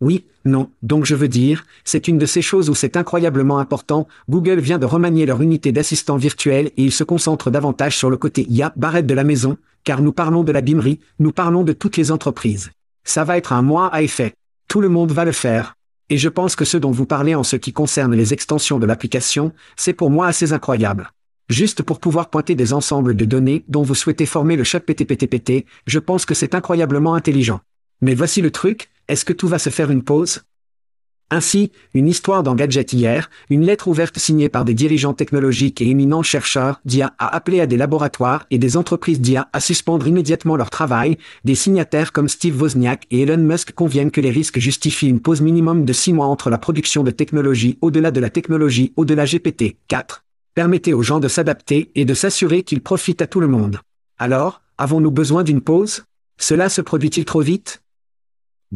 Oui, 0.00 0.26
non, 0.44 0.70
donc 0.82 1.06
je 1.06 1.14
veux 1.14 1.28
dire, 1.28 1.64
c'est 1.84 2.06
une 2.06 2.18
de 2.18 2.26
ces 2.26 2.42
choses 2.42 2.68
où 2.68 2.74
c'est 2.74 2.96
incroyablement 2.96 3.58
important, 3.58 4.06
Google 4.28 4.60
vient 4.60 4.78
de 4.78 4.84
remanier 4.84 5.24
leur 5.24 5.40
unité 5.40 5.72
d'assistant 5.72 6.16
virtuel 6.16 6.66
et 6.76 6.84
ils 6.84 6.92
se 6.92 7.04
concentrent 7.04 7.50
davantage 7.50 7.96
sur 7.96 8.10
le 8.10 8.18
côté 8.18 8.46
IA 8.50 8.72
barrette 8.76 9.06
de 9.06 9.14
la 9.14 9.24
maison, 9.24 9.56
car 9.84 10.02
nous 10.02 10.12
parlons 10.12 10.44
de 10.44 10.52
la 10.52 10.60
bimerie, 10.60 11.00
nous 11.18 11.32
parlons 11.32 11.64
de 11.64 11.72
toutes 11.72 11.96
les 11.96 12.12
entreprises. 12.12 12.70
Ça 13.04 13.24
va 13.24 13.38
être 13.38 13.52
un 13.52 13.62
mois 13.62 13.86
à 13.86 14.02
effet. 14.02 14.34
Tout 14.68 14.80
le 14.80 14.88
monde 14.88 15.12
va 15.12 15.24
le 15.24 15.32
faire. 15.32 15.76
Et 16.10 16.18
je 16.18 16.28
pense 16.28 16.56
que 16.56 16.64
ce 16.64 16.76
dont 16.76 16.90
vous 16.90 17.06
parlez 17.06 17.34
en 17.34 17.42
ce 17.42 17.56
qui 17.56 17.72
concerne 17.72 18.14
les 18.14 18.32
extensions 18.32 18.78
de 18.78 18.86
l'application, 18.86 19.52
c'est 19.76 19.92
pour 19.92 20.10
moi 20.10 20.26
assez 20.26 20.52
incroyable. 20.52 21.10
Juste 21.48 21.82
pour 21.82 22.00
pouvoir 22.00 22.28
pointer 22.28 22.54
des 22.54 22.72
ensembles 22.72 23.16
de 23.16 23.24
données 23.24 23.64
dont 23.68 23.82
vous 23.82 23.94
souhaitez 23.94 24.26
former 24.26 24.56
le 24.56 24.64
chat 24.64 24.80
PTPTPT, 24.80 25.64
je 25.86 25.98
pense 25.98 26.26
que 26.26 26.34
c'est 26.34 26.54
incroyablement 26.54 27.14
intelligent. 27.14 27.60
Mais 28.00 28.14
voici 28.14 28.42
le 28.42 28.50
truc, 28.50 28.88
est-ce 29.08 29.24
que 29.24 29.32
tout 29.32 29.48
va 29.48 29.58
se 29.58 29.70
faire 29.70 29.90
une 29.90 30.02
pause? 30.02 30.42
Ainsi, 31.28 31.72
une 31.92 32.06
histoire 32.06 32.44
dans 32.44 32.54
Gadget 32.54 32.92
hier, 32.92 33.30
une 33.50 33.64
lettre 33.64 33.88
ouverte 33.88 34.16
signée 34.16 34.48
par 34.48 34.64
des 34.64 34.74
dirigeants 34.74 35.12
technologiques 35.12 35.82
et 35.82 35.88
éminents 35.88 36.22
chercheurs 36.22 36.80
d'IA 36.84 37.14
a 37.18 37.34
appelé 37.34 37.60
à 37.60 37.66
des 37.66 37.76
laboratoires 37.76 38.46
et 38.52 38.58
des 38.58 38.76
entreprises 38.76 39.20
d'IA 39.20 39.48
à 39.52 39.58
suspendre 39.58 40.06
immédiatement 40.06 40.54
leur 40.54 40.70
travail, 40.70 41.18
des 41.44 41.56
signataires 41.56 42.12
comme 42.12 42.28
Steve 42.28 42.60
Wozniak 42.60 43.06
et 43.10 43.22
Elon 43.22 43.38
Musk 43.38 43.72
conviennent 43.72 44.12
que 44.12 44.20
les 44.20 44.30
risques 44.30 44.60
justifient 44.60 45.08
une 45.08 45.18
pause 45.18 45.40
minimum 45.40 45.84
de 45.84 45.92
six 45.92 46.12
mois 46.12 46.26
entre 46.26 46.48
la 46.48 46.58
production 46.58 47.02
de 47.02 47.10
technologie 47.10 47.76
au-delà 47.80 48.12
de 48.12 48.20
la 48.20 48.30
technologie 48.30 48.92
au-delà 48.94 49.24
GPT. 49.24 49.78
4. 49.88 50.24
Permettez 50.54 50.94
aux 50.94 51.02
gens 51.02 51.18
de 51.18 51.28
s'adapter 51.28 51.90
et 51.96 52.04
de 52.04 52.14
s'assurer 52.14 52.62
qu'ils 52.62 52.82
profitent 52.82 53.22
à 53.22 53.26
tout 53.26 53.40
le 53.40 53.48
monde. 53.48 53.80
Alors, 54.16 54.62
avons-nous 54.78 55.10
besoin 55.10 55.42
d'une 55.42 55.60
pause? 55.60 56.04
Cela 56.38 56.68
se 56.68 56.82
produit-il 56.82 57.24
trop 57.24 57.40
vite? 57.40 57.82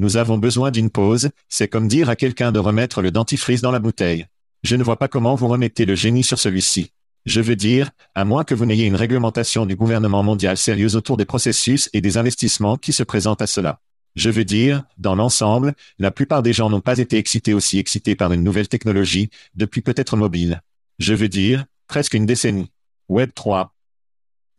Nous 0.00 0.16
avons 0.16 0.38
besoin 0.38 0.70
d'une 0.70 0.88
pause, 0.88 1.28
c'est 1.50 1.68
comme 1.68 1.86
dire 1.86 2.08
à 2.08 2.16
quelqu'un 2.16 2.52
de 2.52 2.58
remettre 2.58 3.02
le 3.02 3.10
dentifrice 3.10 3.60
dans 3.60 3.70
la 3.70 3.80
bouteille. 3.80 4.24
Je 4.62 4.76
ne 4.76 4.82
vois 4.82 4.96
pas 4.96 5.08
comment 5.08 5.34
vous 5.34 5.46
remettez 5.46 5.84
le 5.84 5.94
génie 5.94 6.24
sur 6.24 6.38
celui-ci. 6.38 6.92
Je 7.26 7.42
veux 7.42 7.54
dire, 7.54 7.90
à 8.14 8.24
moins 8.24 8.44
que 8.44 8.54
vous 8.54 8.64
n'ayez 8.64 8.86
une 8.86 8.96
réglementation 8.96 9.66
du 9.66 9.76
gouvernement 9.76 10.22
mondial 10.22 10.56
sérieuse 10.56 10.96
autour 10.96 11.18
des 11.18 11.26
processus 11.26 11.90
et 11.92 12.00
des 12.00 12.16
investissements 12.16 12.78
qui 12.78 12.94
se 12.94 13.02
présentent 13.02 13.42
à 13.42 13.46
cela. 13.46 13.78
Je 14.16 14.30
veux 14.30 14.46
dire, 14.46 14.84
dans 14.96 15.14
l'ensemble, 15.14 15.74
la 15.98 16.10
plupart 16.10 16.42
des 16.42 16.54
gens 16.54 16.70
n'ont 16.70 16.80
pas 16.80 16.96
été 16.96 17.18
excités 17.18 17.52
aussi 17.52 17.78
excités 17.78 18.16
par 18.16 18.32
une 18.32 18.42
nouvelle 18.42 18.68
technologie, 18.68 19.28
depuis 19.54 19.82
peut-être 19.82 20.16
mobile. 20.16 20.62
Je 20.98 21.12
veux 21.12 21.28
dire, 21.28 21.66
presque 21.88 22.14
une 22.14 22.24
décennie. 22.24 22.72
Web 23.10 23.32
3 23.34 23.74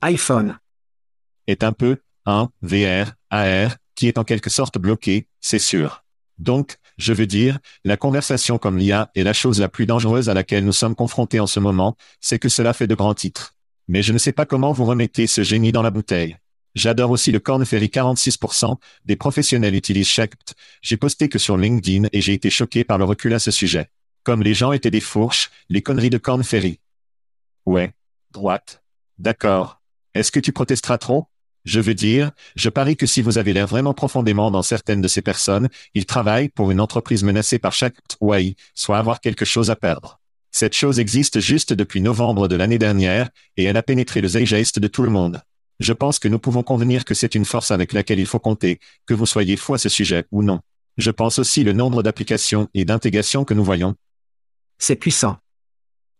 iPhone. 0.04 0.60
est 1.48 1.64
un 1.64 1.72
peu 1.72 1.98
un 2.28 2.52
VR, 2.62 3.14
AR, 3.32 3.78
est 4.08 4.18
en 4.18 4.24
quelque 4.24 4.50
sorte 4.50 4.78
bloqué, 4.78 5.28
c'est 5.40 5.60
sûr. 5.60 6.04
Donc, 6.38 6.78
je 6.98 7.14
veux 7.14 7.28
dire, 7.28 7.60
la 7.84 7.98
conversation 7.98 8.58
comme 8.58 8.78
l'IA 8.78 9.12
est 9.16 9.24
la 9.24 9.34
chose 9.34 9.60
la 9.60 9.70
plus 9.70 9.86
dangereuse 9.86 10.30
à 10.30 10.34
laquelle 10.34 10.66
nous 10.66 10.72
sommes 10.72 10.96
confrontés 10.96 11.40
en 11.40 11.48
ce 11.48 11.60
moment, 11.60 11.96
c'est 12.20 12.40
que 12.40 12.50
cela 12.50 12.74
fait 12.74 12.88
de 12.88 12.96
grands 12.96 13.14
titres. 13.14 13.56
Mais 13.88 14.04
je 14.04 14.14
ne 14.14 14.18
sais 14.18 14.32
pas 14.32 14.46
comment 14.46 14.72
vous 14.72 14.86
remettez 14.86 15.28
ce 15.28 15.44
génie 15.44 15.72
dans 15.72 15.82
la 15.82 15.92
bouteille. 15.92 16.38
J'adore 16.74 17.12
aussi 17.12 17.32
le 17.32 17.40
Corn 17.40 17.66
Ferry 17.66 17.88
46%, 17.88 18.78
des 19.06 19.16
professionnels 19.16 19.76
utilisent 19.76 20.08
Shact. 20.08 20.56
J'ai 20.82 20.98
posté 20.98 21.28
que 21.28 21.40
sur 21.40 21.58
LinkedIn 21.58 22.08
et 22.14 22.22
j'ai 22.22 22.34
été 22.34 22.50
choqué 22.50 22.84
par 22.84 22.98
le 22.98 23.04
recul 23.04 23.34
à 23.34 23.40
ce 23.40 23.52
sujet. 23.52 23.90
Comme 24.24 24.42
les 24.42 24.54
gens 24.54 24.72
étaient 24.72 24.92
des 24.92 25.02
fourches, 25.02 25.52
les 25.68 25.82
conneries 25.82 26.10
de 26.10 26.18
Corn 26.18 26.44
Ferry. 26.44 26.80
Ouais. 27.66 27.94
Droite. 28.32 28.84
D'accord. 29.18 29.82
Est-ce 30.14 30.32
que 30.32 30.40
tu 30.40 30.54
protesteras 30.54 30.98
trop? 30.98 31.28
Je 31.64 31.80
veux 31.80 31.94
dire, 31.94 32.32
je 32.56 32.70
parie 32.70 32.98
que 32.98 33.06
si 33.06 33.22
vous 33.22 33.38
avez 33.38 33.54
l'air 33.54 33.68
vraiment 33.68 33.94
profondément 33.94 34.50
dans 34.50 34.64
certaines 34.64 35.02
de 35.02 35.08
ces 35.08 35.22
personnes, 35.22 35.70
ils 35.94 36.08
travaillent 36.08 36.50
pour 36.50 36.72
une 36.72 36.80
entreprise 36.80 37.24
menacée 37.24 37.60
par 37.60 37.72
chaque 37.72 37.96
TWAI, 38.08 38.56
soit 38.74 38.98
avoir 38.98 39.22
quelque 39.22 39.46
chose 39.46 39.70
à 39.70 39.76
perdre. 39.76 40.20
Cette 40.50 40.76
chose 40.76 41.00
existe 41.00 41.40
juste 41.40 41.72
depuis 41.72 42.02
novembre 42.02 42.48
de 42.48 42.56
l'année 42.56 42.80
dernière, 42.80 43.30
et 43.58 43.64
elle 43.64 43.78
a 43.78 43.84
pénétré 43.84 44.22
le 44.22 44.28
zeitgeist 44.28 44.80
de 44.80 44.88
tout 44.88 45.04
le 45.04 45.12
monde. 45.12 45.42
Je 45.80 45.94
pense 45.94 46.20
que 46.20 46.28
nous 46.28 46.40
pouvons 46.40 46.64
convenir 46.64 47.06
que 47.06 47.14
c'est 47.14 47.36
une 47.36 47.46
force 47.46 47.72
avec 47.72 47.94
laquelle 47.94 48.20
il 48.20 48.26
faut 48.26 48.40
compter, 48.40 48.80
que 49.06 49.14
vous 49.14 49.26
soyez 49.26 49.56
fou 49.56 49.76
à 49.76 49.78
ce 49.78 49.90
sujet 49.90 50.26
ou 50.32 50.44
non. 50.44 50.60
Je 50.98 51.12
pense 51.12 51.40
aussi 51.40 51.64
le 51.64 51.74
nombre 51.74 52.04
d'applications 52.04 52.68
et 52.74 52.86
d'intégrations 52.86 53.46
que 53.46 53.54
nous 53.54 53.64
voyons. 53.64 53.96
C'est 54.78 54.96
puissant. 54.96 55.38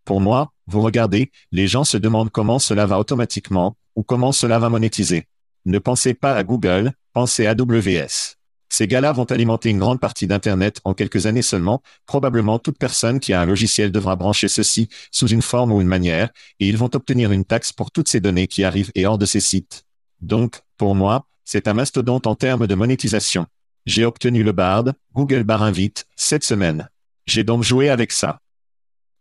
Pour 0.04 0.20
moi, 0.20 0.52
vous 0.66 0.80
regardez, 0.80 1.30
les 1.50 1.66
gens 1.66 1.84
se 1.84 1.96
demandent 1.96 2.30
comment 2.30 2.58
cela 2.58 2.86
va 2.86 2.98
automatiquement, 2.98 3.76
ou 3.96 4.02
comment 4.02 4.32
cela 4.32 4.58
va 4.58 4.68
monétiser. 4.68 5.26
Ne 5.64 5.78
pensez 5.78 6.14
pas 6.14 6.34
à 6.34 6.42
Google, 6.42 6.92
pensez 7.12 7.46
à 7.46 7.50
AWS. 7.50 8.36
Ces 8.68 8.88
gars-là 8.88 9.12
vont 9.12 9.24
alimenter 9.24 9.68
une 9.68 9.78
grande 9.78 10.00
partie 10.00 10.26
d'Internet 10.26 10.80
en 10.84 10.94
quelques 10.94 11.26
années 11.26 11.42
seulement. 11.42 11.82
Probablement 12.06 12.58
toute 12.58 12.78
personne 12.78 13.20
qui 13.20 13.34
a 13.34 13.40
un 13.42 13.44
logiciel 13.44 13.92
devra 13.92 14.16
brancher 14.16 14.48
ceci 14.48 14.88
sous 15.10 15.28
une 15.28 15.42
forme 15.42 15.72
ou 15.72 15.82
une 15.82 15.88
manière, 15.88 16.30
et 16.58 16.68
ils 16.68 16.78
vont 16.78 16.90
obtenir 16.94 17.32
une 17.32 17.44
taxe 17.44 17.72
pour 17.72 17.90
toutes 17.90 18.08
ces 18.08 18.20
données 18.20 18.46
qui 18.46 18.64
arrivent 18.64 18.90
et 18.94 19.06
hors 19.06 19.18
de 19.18 19.26
ces 19.26 19.40
sites. 19.40 19.84
Donc, 20.22 20.62
pour 20.78 20.94
moi, 20.94 21.26
c'est 21.44 21.68
un 21.68 21.74
mastodonte 21.74 22.26
en 22.26 22.34
termes 22.34 22.66
de 22.66 22.74
monétisation. 22.74 23.46
J'ai 23.84 24.06
obtenu 24.06 24.42
le 24.42 24.52
BARD, 24.52 24.94
Google 25.12 25.42
Bar 25.42 25.62
Invite, 25.62 26.06
cette 26.16 26.44
semaine. 26.44 26.88
J'ai 27.26 27.44
donc 27.44 27.62
joué 27.62 27.90
avec 27.90 28.10
ça. 28.10 28.40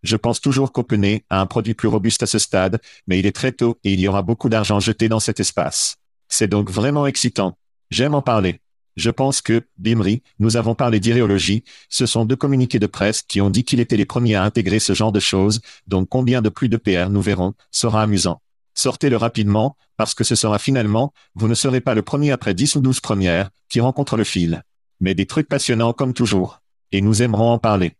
Je 0.02 0.16
pense 0.16 0.40
toujours 0.40 0.72
qu'OpenAI 0.72 1.24
a 1.30 1.42
un 1.42 1.46
produit 1.46 1.74
plus 1.74 1.88
robuste 1.88 2.24
à 2.24 2.26
ce 2.26 2.40
stade, 2.40 2.80
mais 3.06 3.20
il 3.20 3.26
est 3.26 3.36
très 3.36 3.52
tôt 3.52 3.78
et 3.84 3.94
il 3.94 4.00
y 4.00 4.08
aura 4.08 4.22
beaucoup 4.22 4.50
d'argent 4.50 4.80
jeté 4.80 5.10
dans 5.10 5.20
cet 5.20 5.40
espace. 5.40 5.98
C'est 6.32 6.48
donc 6.48 6.72
vraiment 6.72 7.06
excitant. 7.08 7.58
J'aime 7.90 8.16
en 8.16 8.22
parler. 8.22 8.62
Je 8.96 9.10
pense 9.10 9.42
que, 9.42 9.64
Bimri, 9.78 10.24
nous 10.40 10.56
avons 10.56 10.76
parlé 10.76 11.02
d'idéologie, 11.02 11.66
ce 11.90 12.06
sont 12.06 12.24
deux 12.24 12.38
communiqués 12.38 12.80
de 12.80 12.88
presse 12.88 13.22
qui 13.22 13.42
ont 13.42 13.50
dit 13.50 13.66
qu'il 13.66 13.82
était 13.82 13.98
les 13.98 14.06
premiers 14.06 14.36
à 14.36 14.44
intégrer 14.44 14.80
ce 14.80 14.94
genre 14.94 15.12
de 15.12 15.20
choses, 15.20 15.60
donc 15.88 16.08
combien 16.08 16.42
de 16.42 16.48
plus 16.48 16.70
de 16.70 16.78
PR 16.78 17.10
nous 17.10 17.22
verrons, 17.22 17.54
sera 17.70 18.02
amusant. 18.02 18.42
Sortez-le 18.76 19.18
rapidement, 19.18 19.76
parce 19.98 20.14
que 20.14 20.24
ce 20.24 20.36
sera 20.36 20.58
finalement, 20.58 21.14
vous 21.36 21.50
ne 21.50 21.54
serez 21.54 21.82
pas 21.82 21.96
le 21.96 22.02
premier 22.02 22.32
après 22.32 22.54
10 22.54 22.78
ou 22.78 22.80
12 22.80 23.02
premières, 23.02 23.50
qui 23.68 23.82
rencontre 23.82 24.16
le 24.16 24.24
fil. 24.24 24.64
Mais 25.02 25.14
des 25.14 25.26
trucs 25.26 25.50
passionnants 25.50 25.92
comme 25.92 26.14
toujours. 26.14 26.62
Et 26.94 27.02
nous 27.02 27.22
aimerons 27.22 27.52
en 27.52 27.60
parler. 27.60 27.92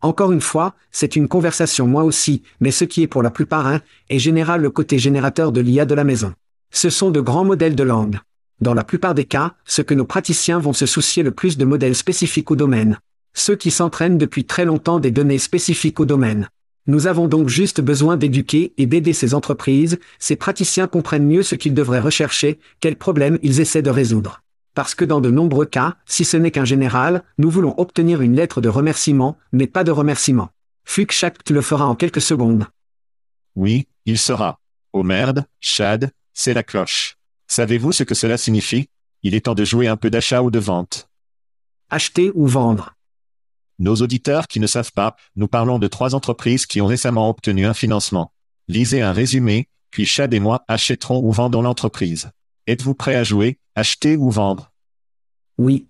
Encore 0.00 0.32
une 0.32 0.40
fois, 0.40 0.74
c'est 0.90 1.14
une 1.14 1.28
conversation 1.28 1.86
moi 1.86 2.04
aussi, 2.04 2.42
mais 2.60 2.70
ce 2.70 2.86
qui 2.86 3.02
est 3.02 3.06
pour 3.06 3.22
la 3.22 3.30
plupart 3.30 3.66
un, 3.66 3.82
est 4.08 4.18
général 4.18 4.62
le 4.62 4.70
côté 4.70 4.98
générateur 4.98 5.52
de 5.52 5.60
l'IA 5.60 5.84
de 5.84 5.94
la 5.94 6.04
maison. 6.04 6.34
Ce 6.74 6.90
sont 6.90 7.12
de 7.12 7.20
grands 7.20 7.44
modèles 7.44 7.76
de 7.76 7.84
langue. 7.84 8.18
Dans 8.60 8.74
la 8.74 8.82
plupart 8.82 9.14
des 9.14 9.24
cas, 9.24 9.54
ce 9.64 9.80
que 9.80 9.94
nos 9.94 10.04
praticiens 10.04 10.58
vont 10.58 10.72
se 10.72 10.86
soucier 10.86 11.22
le 11.22 11.30
plus 11.30 11.56
de 11.56 11.64
modèles 11.64 11.94
spécifiques 11.94 12.50
au 12.50 12.56
domaine. 12.56 12.98
Ceux 13.32 13.54
qui 13.54 13.70
s'entraînent 13.70 14.18
depuis 14.18 14.44
très 14.44 14.64
longtemps 14.64 14.98
des 14.98 15.12
données 15.12 15.38
spécifiques 15.38 16.00
au 16.00 16.04
domaine. 16.04 16.48
Nous 16.88 17.06
avons 17.06 17.28
donc 17.28 17.48
juste 17.48 17.80
besoin 17.80 18.16
d'éduquer 18.16 18.74
et 18.76 18.86
d'aider 18.86 19.12
ces 19.12 19.34
entreprises, 19.34 20.00
ces 20.18 20.34
praticiens 20.34 20.88
comprennent 20.88 21.28
mieux 21.28 21.44
ce 21.44 21.54
qu'ils 21.54 21.74
devraient 21.74 22.00
rechercher, 22.00 22.58
quels 22.80 22.96
problèmes 22.96 23.38
ils 23.44 23.60
essaient 23.60 23.80
de 23.80 23.90
résoudre. 23.90 24.42
Parce 24.74 24.96
que 24.96 25.04
dans 25.04 25.20
de 25.20 25.30
nombreux 25.30 25.66
cas, 25.66 25.94
si 26.06 26.24
ce 26.24 26.36
n'est 26.36 26.50
qu'un 26.50 26.64
général, 26.64 27.22
nous 27.38 27.50
voulons 27.50 27.74
obtenir 27.78 28.20
une 28.20 28.34
lettre 28.34 28.60
de 28.60 28.68
remerciement, 28.68 29.38
mais 29.52 29.68
pas 29.68 29.84
de 29.84 29.92
remerciement. 29.92 30.50
Fuck 30.84 31.14
tu 31.44 31.54
le 31.54 31.62
feras 31.62 31.84
en 31.84 31.94
quelques 31.94 32.20
secondes. 32.20 32.66
Oui, 33.54 33.86
il 34.06 34.18
sera. 34.18 34.58
Oh 34.92 35.04
merde, 35.04 35.46
Chad, 35.60 36.10
c'est 36.34 36.52
la 36.52 36.62
cloche. 36.62 37.16
Savez-vous 37.46 37.92
ce 37.92 38.02
que 38.02 38.14
cela 38.14 38.36
signifie? 38.36 38.88
Il 39.22 39.34
est 39.34 39.46
temps 39.46 39.54
de 39.54 39.64
jouer 39.64 39.86
un 39.88 39.96
peu 39.96 40.10
d'achat 40.10 40.42
ou 40.42 40.50
de 40.50 40.58
vente. 40.58 41.08
Acheter 41.88 42.30
ou 42.34 42.46
vendre. 42.46 42.94
Nos 43.78 43.96
auditeurs 43.96 44.48
qui 44.48 44.60
ne 44.60 44.66
savent 44.66 44.92
pas, 44.92 45.16
nous 45.36 45.48
parlons 45.48 45.78
de 45.78 45.86
trois 45.86 46.14
entreprises 46.14 46.66
qui 46.66 46.80
ont 46.80 46.86
récemment 46.86 47.28
obtenu 47.28 47.66
un 47.66 47.74
financement. 47.74 48.32
Lisez 48.68 49.02
un 49.02 49.12
résumé, 49.12 49.68
puis 49.90 50.06
Chad 50.06 50.34
et 50.34 50.40
moi 50.40 50.64
achèterons 50.68 51.20
ou 51.24 51.32
vendons 51.32 51.62
l'entreprise. 51.62 52.30
Êtes-vous 52.66 52.94
prêt 52.94 53.14
à 53.14 53.24
jouer, 53.24 53.58
acheter 53.74 54.16
ou 54.16 54.30
vendre? 54.30 54.72
Oui. 55.58 55.88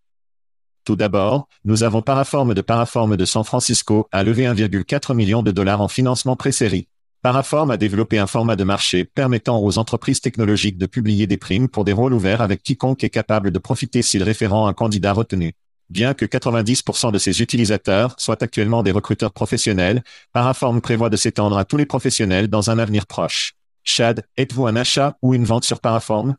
Tout 0.85 0.96
d'abord, 0.96 1.48
nous 1.64 1.83
avons 1.83 2.02
Paraform 2.02 2.52
de 2.52 2.61
Paraform 2.61 3.16
de 3.16 3.24
San 3.24 3.44
Francisco 3.44 4.09
à 4.12 4.22
levé 4.22 4.44
1,4 4.44 5.14
million 5.14 5.42
de 5.42 5.50
dollars 5.50 5.80
en 5.80 5.88
financement 5.88 6.37
pré-série. 6.37 6.88
Paraform 7.24 7.70
a 7.70 7.78
développé 7.78 8.18
un 8.18 8.26
format 8.26 8.54
de 8.54 8.64
marché 8.64 9.06
permettant 9.06 9.58
aux 9.58 9.78
entreprises 9.78 10.20
technologiques 10.20 10.76
de 10.76 10.84
publier 10.84 11.26
des 11.26 11.38
primes 11.38 11.70
pour 11.70 11.87
des 11.87 11.94
rôles 11.94 12.12
ouverts 12.12 12.42
avec 12.42 12.62
quiconque 12.62 13.02
est 13.02 13.08
capable 13.08 13.50
de 13.50 13.58
profiter 13.58 14.02
s'il 14.02 14.22
référent 14.22 14.66
un 14.66 14.74
candidat 14.74 15.14
retenu. 15.14 15.54
Bien 15.88 16.12
que 16.12 16.26
90% 16.26 17.12
de 17.12 17.18
ses 17.18 17.40
utilisateurs 17.40 18.14
soient 18.18 18.42
actuellement 18.42 18.82
des 18.82 18.90
recruteurs 18.90 19.32
professionnels, 19.32 20.04
Paraform 20.34 20.82
prévoit 20.82 21.08
de 21.08 21.16
s'étendre 21.16 21.56
à 21.56 21.64
tous 21.64 21.78
les 21.78 21.87
professionnels 21.87 22.48
dans 22.48 22.68
un 22.68 22.78
avenir 22.78 23.06
proche. 23.06 23.54
Chad, 23.84 24.26
êtes-vous 24.37 24.66
un 24.66 24.76
achat 24.76 25.16
ou 25.22 25.32
une 25.32 25.46
vente 25.46 25.64
sur 25.64 25.80
Paraform? 25.80 26.37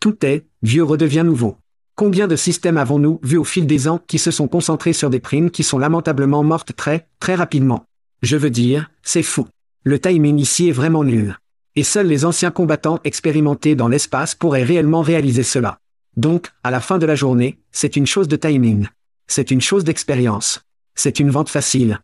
Tout 0.00 0.26
est, 0.26 0.48
vieux 0.62 0.82
redevient 0.82 1.22
nouveau. 1.24 1.58
Combien 1.94 2.26
de 2.26 2.34
systèmes 2.34 2.76
avons-nous 2.76 3.20
vu 3.22 3.36
au 3.36 3.44
fil 3.44 3.68
des 3.68 3.86
ans 3.86 4.00
qui 4.04 4.18
se 4.18 4.32
sont 4.32 4.48
concentrés 4.48 4.94
sur 4.94 5.10
des 5.10 5.20
primes 5.20 5.52
qui 5.52 5.62
sont 5.62 5.78
lamentablement 5.78 6.42
mortes 6.42 6.74
très, 6.74 7.06
très 7.20 7.36
rapidement? 7.36 7.84
Je 8.20 8.36
veux 8.36 8.50
dire, 8.50 8.90
c'est 9.04 9.22
fou. 9.22 9.46
Le 9.84 9.98
timing 9.98 10.38
ici 10.38 10.68
est 10.68 10.72
vraiment 10.72 11.02
nul. 11.02 11.36
Et 11.74 11.82
seuls 11.82 12.06
les 12.06 12.24
anciens 12.24 12.52
combattants 12.52 13.00
expérimentés 13.02 13.74
dans 13.74 13.88
l'espace 13.88 14.36
pourraient 14.36 14.62
réellement 14.62 15.00
réaliser 15.00 15.42
cela. 15.42 15.78
Donc, 16.16 16.52
à 16.62 16.70
la 16.70 16.80
fin 16.80 16.98
de 16.98 17.06
la 17.06 17.16
journée, 17.16 17.58
c'est 17.72 17.96
une 17.96 18.06
chose 18.06 18.28
de 18.28 18.36
timing. 18.36 18.86
C'est 19.26 19.50
une 19.50 19.60
chose 19.60 19.82
d'expérience. 19.82 20.62
C'est 20.94 21.18
une 21.18 21.30
vente 21.30 21.48
facile. 21.48 21.98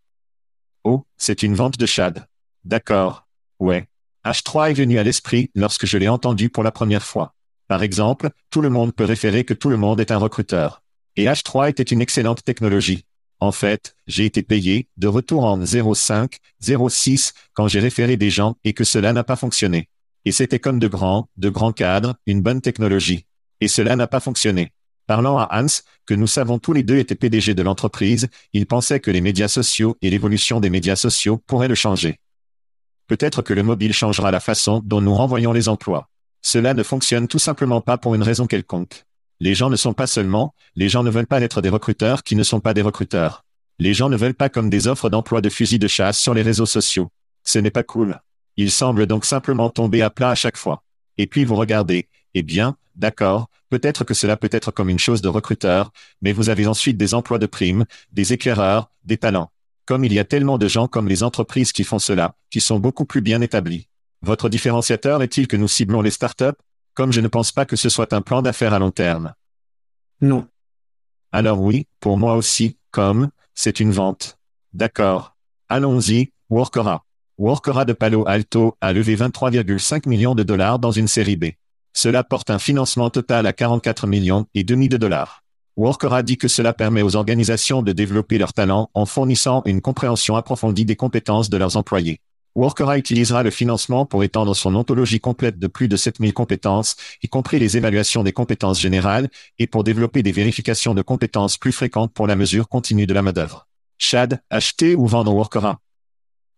Oh, 0.82 1.04
c'est 1.16 1.44
une 1.44 1.54
vente 1.54 1.78
de 1.78 1.86
Chad. 1.86 2.26
D'accord. 2.64 3.28
Ouais. 3.60 3.86
H3 4.24 4.70
est 4.70 4.74
venu 4.74 4.98
à 4.98 5.04
l'esprit 5.04 5.50
lorsque 5.54 5.86
je 5.86 5.98
l'ai 5.98 6.08
entendu 6.08 6.48
pour 6.48 6.64
la 6.64 6.72
première 6.72 7.04
fois. 7.04 7.34
Par 7.68 7.84
exemple, 7.84 8.30
tout 8.50 8.60
le 8.60 8.70
monde 8.70 8.92
peut 8.92 9.04
référer 9.04 9.44
que 9.44 9.54
tout 9.54 9.68
le 9.68 9.76
monde 9.76 10.00
est 10.00 10.10
un 10.10 10.16
recruteur. 10.18 10.82
Et 11.14 11.26
H3 11.26 11.68
était 11.68 11.82
une 11.82 12.00
excellente 12.00 12.42
technologie. 12.42 13.04
En 13.40 13.52
fait, 13.52 13.94
j'ai 14.06 14.24
été 14.24 14.42
payé 14.42 14.88
de 14.96 15.06
retour 15.06 15.44
en 15.44 15.64
05, 15.64 16.38
06 16.60 17.34
quand 17.54 17.68
j'ai 17.68 17.80
référé 17.80 18.16
des 18.16 18.30
gens 18.30 18.56
et 18.64 18.72
que 18.72 18.84
cela 18.84 19.12
n'a 19.12 19.24
pas 19.24 19.36
fonctionné. 19.36 19.88
Et 20.24 20.32
c'était 20.32 20.58
comme 20.58 20.78
de 20.78 20.88
grands, 20.88 21.28
de 21.36 21.48
grands 21.48 21.72
cadres, 21.72 22.16
une 22.26 22.42
bonne 22.42 22.60
technologie. 22.60 23.26
Et 23.60 23.68
cela 23.68 23.96
n'a 23.96 24.06
pas 24.06 24.20
fonctionné. 24.20 24.72
Parlant 25.06 25.38
à 25.38 25.48
Hans, 25.52 25.82
que 26.04 26.14
nous 26.14 26.26
savons 26.26 26.58
tous 26.58 26.72
les 26.72 26.82
deux 26.82 26.98
étaient 26.98 27.14
PDG 27.14 27.54
de 27.54 27.62
l'entreprise, 27.62 28.28
il 28.52 28.66
pensait 28.66 29.00
que 29.00 29.10
les 29.10 29.20
médias 29.20 29.48
sociaux 29.48 29.96
et 30.02 30.10
l'évolution 30.10 30.60
des 30.60 30.68
médias 30.68 30.96
sociaux 30.96 31.38
pourraient 31.46 31.68
le 31.68 31.74
changer. 31.74 32.18
Peut-être 33.06 33.40
que 33.40 33.54
le 33.54 33.62
mobile 33.62 33.94
changera 33.94 34.30
la 34.30 34.40
façon 34.40 34.82
dont 34.84 35.00
nous 35.00 35.14
renvoyons 35.14 35.52
les 35.52 35.68
emplois. 35.68 36.10
Cela 36.42 36.74
ne 36.74 36.82
fonctionne 36.82 37.26
tout 37.26 37.38
simplement 37.38 37.80
pas 37.80 37.96
pour 37.96 38.14
une 38.14 38.22
raison 38.22 38.46
quelconque. 38.46 39.06
Les 39.40 39.54
gens 39.54 39.70
ne 39.70 39.76
sont 39.76 39.92
pas 39.92 40.08
seulement, 40.08 40.52
les 40.74 40.88
gens 40.88 41.04
ne 41.04 41.10
veulent 41.10 41.26
pas 41.26 41.40
être 41.40 41.62
des 41.62 41.68
recruteurs 41.68 42.24
qui 42.24 42.34
ne 42.34 42.42
sont 42.42 42.58
pas 42.58 42.74
des 42.74 42.82
recruteurs. 42.82 43.44
Les 43.78 43.94
gens 43.94 44.08
ne 44.08 44.16
veulent 44.16 44.34
pas 44.34 44.48
comme 44.48 44.68
des 44.68 44.88
offres 44.88 45.10
d'emploi 45.10 45.40
de 45.40 45.48
fusil 45.48 45.78
de 45.78 45.86
chasse 45.86 46.18
sur 46.18 46.34
les 46.34 46.42
réseaux 46.42 46.66
sociaux. 46.66 47.10
Ce 47.44 47.60
n'est 47.60 47.70
pas 47.70 47.84
cool. 47.84 48.20
Ils 48.56 48.72
semblent 48.72 49.06
donc 49.06 49.24
simplement 49.24 49.70
tomber 49.70 50.02
à 50.02 50.10
plat 50.10 50.30
à 50.30 50.34
chaque 50.34 50.56
fois. 50.56 50.82
Et 51.18 51.28
puis 51.28 51.44
vous 51.44 51.54
regardez, 51.54 52.08
eh 52.34 52.42
bien, 52.42 52.76
d'accord, 52.96 53.48
peut-être 53.70 54.02
que 54.02 54.14
cela 54.14 54.36
peut 54.36 54.48
être 54.50 54.72
comme 54.72 54.88
une 54.88 54.98
chose 54.98 55.22
de 55.22 55.28
recruteur, 55.28 55.92
mais 56.20 56.32
vous 56.32 56.48
avez 56.48 56.66
ensuite 56.66 56.96
des 56.96 57.14
emplois 57.14 57.38
de 57.38 57.46
primes, 57.46 57.84
des 58.10 58.32
éclaireurs, 58.32 58.90
des 59.04 59.18
talents. 59.18 59.52
Comme 59.86 60.04
il 60.04 60.12
y 60.12 60.18
a 60.18 60.24
tellement 60.24 60.58
de 60.58 60.66
gens 60.66 60.88
comme 60.88 61.06
les 61.06 61.22
entreprises 61.22 61.70
qui 61.70 61.84
font 61.84 62.00
cela, 62.00 62.34
qui 62.50 62.60
sont 62.60 62.80
beaucoup 62.80 63.04
plus 63.04 63.20
bien 63.20 63.40
établis. 63.40 63.88
Votre 64.22 64.48
différenciateur 64.48 65.22
est-il 65.22 65.46
que 65.46 65.56
nous 65.56 65.68
ciblons 65.68 66.02
les 66.02 66.10
startups? 66.10 66.58
Comme 66.98 67.12
je 67.12 67.20
ne 67.20 67.28
pense 67.28 67.52
pas 67.52 67.64
que 67.64 67.76
ce 67.76 67.88
soit 67.88 68.12
un 68.12 68.22
plan 68.22 68.42
d'affaires 68.42 68.74
à 68.74 68.80
long 68.80 68.90
terme. 68.90 69.32
Non. 70.20 70.48
Alors 71.30 71.60
oui, 71.60 71.86
pour 72.00 72.18
moi 72.18 72.34
aussi, 72.34 72.76
comme, 72.90 73.30
c'est 73.54 73.78
une 73.78 73.92
vente. 73.92 74.36
D'accord. 74.72 75.36
Allons-y, 75.68 76.32
Workora. 76.50 77.04
Workera 77.38 77.84
de 77.84 77.92
Palo 77.92 78.26
Alto 78.26 78.76
a 78.80 78.92
levé 78.92 79.14
23,5 79.14 80.08
millions 80.08 80.34
de 80.34 80.42
dollars 80.42 80.80
dans 80.80 80.90
une 80.90 81.06
série 81.06 81.36
B. 81.36 81.44
Cela 81.92 82.24
porte 82.24 82.50
un 82.50 82.58
financement 82.58 83.10
total 83.10 83.46
à 83.46 83.52
44 83.52 84.08
millions 84.08 84.46
et 84.54 84.64
demi 84.64 84.88
de 84.88 84.96
dollars. 84.96 85.44
Workera 85.76 86.24
dit 86.24 86.36
que 86.36 86.48
cela 86.48 86.72
permet 86.72 87.02
aux 87.02 87.14
organisations 87.14 87.82
de 87.82 87.92
développer 87.92 88.38
leurs 88.38 88.54
talents 88.54 88.90
en 88.92 89.06
fournissant 89.06 89.62
une 89.66 89.82
compréhension 89.82 90.34
approfondie 90.34 90.84
des 90.84 90.96
compétences 90.96 91.48
de 91.48 91.58
leurs 91.58 91.76
employés. 91.76 92.18
Workera 92.58 92.98
utilisera 92.98 93.44
le 93.44 93.50
financement 93.50 94.04
pour 94.04 94.24
étendre 94.24 94.56
son 94.56 94.74
ontologie 94.74 95.20
complète 95.20 95.60
de 95.60 95.68
plus 95.68 95.86
de 95.86 95.96
7000 95.96 96.34
compétences, 96.34 96.96
y 97.22 97.28
compris 97.28 97.60
les 97.60 97.76
évaluations 97.76 98.24
des 98.24 98.32
compétences 98.32 98.80
générales, 98.80 99.28
et 99.60 99.68
pour 99.68 99.84
développer 99.84 100.24
des 100.24 100.32
vérifications 100.32 100.92
de 100.92 101.02
compétences 101.02 101.56
plus 101.56 101.70
fréquentes 101.70 102.12
pour 102.12 102.26
la 102.26 102.34
mesure 102.34 102.68
continue 102.68 103.06
de 103.06 103.14
la 103.14 103.22
main-d'œuvre. 103.22 103.68
Chad, 103.96 104.42
acheter 104.50 104.96
ou 104.96 105.06
vendre 105.06 105.32
Workera? 105.32 105.78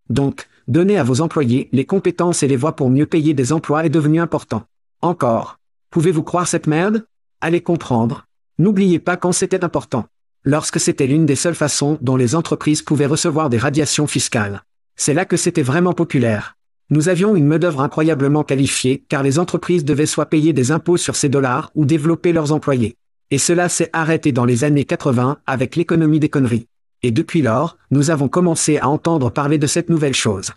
Donc, 0.09 0.49
donner 0.69 0.97
à 0.97 1.03
vos 1.03 1.21
employés 1.21 1.69
les 1.71 1.85
compétences 1.85 2.43
et 2.43 2.49
les 2.49 2.57
voies 2.57 2.77
pour 2.77 2.89
mieux 2.89 3.05
payer 3.05 3.35
des 3.35 3.53
emplois 3.53 3.85
est 3.85 3.91
devenu 3.91 4.23
important. 4.23 4.63
Encore. 5.03 5.59
Pouvez-vous 5.91 6.23
croire 6.23 6.49
cette 6.49 6.67
merde? 6.67 7.05
Allez 7.43 7.61
comprendre. 7.61 8.25
N'oubliez 8.59 9.01
pas 9.01 9.19
quand 9.19 9.33
c'était 9.33 9.65
important. 9.65 10.07
Lorsque 10.45 10.81
c'était 10.81 11.07
l'une 11.07 11.27
des 11.27 11.37
seules 11.37 11.55
façons 11.55 11.99
dont 12.01 12.17
les 12.17 12.35
entreprises 12.35 12.81
pouvaient 12.81 13.05
recevoir 13.05 13.51
des 13.51 13.59
radiations 13.59 14.07
fiscales. 14.07 14.63
C'est 15.03 15.15
là 15.15 15.25
que 15.25 15.39
c'était 15.39 15.63
vraiment 15.63 15.95
populaire. 15.95 16.59
Nous 16.91 17.09
avions 17.09 17.35
une 17.35 17.47
main-d'œuvre 17.47 17.81
incroyablement 17.81 18.45
qualifiée, 18.45 19.03
car 19.09 19.23
les 19.23 19.39
entreprises 19.39 19.83
devaient 19.83 20.05
soit 20.05 20.27
payer 20.27 20.53
des 20.53 20.73
impôts 20.73 20.99
sur 20.99 21.17
ces 21.17 21.31
dollars 21.31 21.71
ou 21.75 21.87
développer 21.87 22.35
leurs 22.35 22.53
employés. 22.53 22.99
Et 23.31 23.39
cela 23.39 23.71
s'est 23.71 23.89
arrêté 23.95 24.31
dans 24.31 24.45
les 24.45 24.63
années 24.63 24.85
80 24.85 25.39
avec 25.47 25.75
l'économie 25.75 26.21
des 26.21 26.29
conneries. 26.29 26.67
Et 27.03 27.13
depuis 27.13 27.41
lors, 27.41 27.79
nous 27.91 28.11
avons 28.11 28.29
commencé 28.29 28.77
à 28.77 28.91
entendre 28.91 29.31
parler 29.31 29.57
de 29.57 29.67
cette 29.67 29.89
nouvelle 29.89 30.13
chose. 30.13 30.51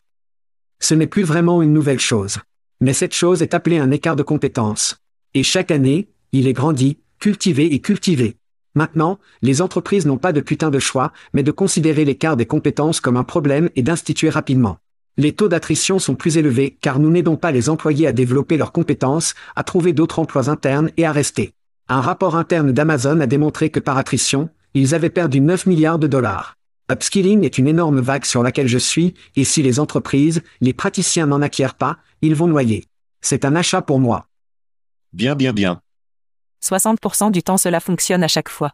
Ce 0.81 0.93
n'est 0.93 1.07
plus 1.07 1.23
vraiment 1.23 1.61
une 1.61 1.71
nouvelle 1.71 2.01
chose. 2.01 2.39
Mais 2.81 2.91
cette 2.91 3.15
chose 3.15 3.41
est 3.41 3.53
appelée 3.53 3.77
un 3.77 3.91
écart 3.91 4.17
de 4.17 4.23
compétences. 4.23 4.97
Et 5.33 5.43
chaque 5.43 5.71
année, 5.71 6.09
il 6.33 6.49
est 6.49 6.53
grandi, 6.53 6.97
cultivé 7.17 7.73
et 7.73 7.79
cultivé. 7.79 8.35
Maintenant, 8.75 9.19
les 9.41 9.61
entreprises 9.61 10.05
n'ont 10.05 10.17
pas 10.17 10.33
de 10.33 10.41
putain 10.41 10.71
de 10.71 10.79
choix, 10.79 11.11
mais 11.33 11.43
de 11.43 11.51
considérer 11.51 12.05
l'écart 12.05 12.37
des 12.37 12.45
compétences 12.45 12.99
comme 12.99 13.17
un 13.17 13.23
problème 13.23 13.69
et 13.75 13.83
d'instituer 13.83 14.29
rapidement. 14.29 14.77
Les 15.15 15.33
taux 15.33 15.47
d'attrition 15.47 15.99
sont 15.99 16.15
plus 16.15 16.37
élevés 16.37 16.75
car 16.81 16.97
nous 16.97 17.11
n'aidons 17.11 17.37
pas 17.37 17.51
les 17.51 17.69
employés 17.69 18.07
à 18.07 18.13
développer 18.13 18.57
leurs 18.57 18.71
compétences, 18.71 19.35
à 19.55 19.63
trouver 19.63 19.93
d'autres 19.93 20.17
emplois 20.17 20.49
internes 20.49 20.89
et 20.97 21.05
à 21.05 21.11
rester. 21.11 21.53
Un 21.87 22.01
rapport 22.01 22.35
interne 22.35 22.71
d'Amazon 22.71 23.19
a 23.19 23.27
démontré 23.27 23.69
que 23.69 23.79
par 23.79 23.97
attrition, 23.97 24.49
ils 24.73 24.95
avaient 24.95 25.11
perdu 25.11 25.39
9 25.39 25.67
milliards 25.67 25.99
de 25.99 26.07
dollars. 26.07 26.55
Upskilling 26.91 27.43
est 27.43 27.59
une 27.59 27.67
énorme 27.67 27.99
vague 27.99 28.25
sur 28.25 28.41
laquelle 28.41 28.67
je 28.67 28.79
suis, 28.79 29.13
et 29.35 29.43
si 29.43 29.61
les 29.61 29.79
entreprises, 29.79 30.41
les 30.61 30.73
praticiens 30.73 31.27
n'en 31.27 31.41
acquièrent 31.41 31.75
pas, 31.75 31.97
ils 32.21 32.35
vont 32.35 32.47
noyer. 32.47 32.85
C'est 33.21 33.45
un 33.45 33.55
achat 33.55 33.83
pour 33.83 33.99
moi. 33.99 34.27
Bien, 35.13 35.35
bien, 35.35 35.53
bien. 35.53 35.82
60% 36.63 37.31
du 37.31 37.43
temps 37.43 37.57
cela 37.57 37.79
fonctionne 37.79 38.23
à 38.23 38.27
chaque 38.27 38.49
fois. 38.49 38.73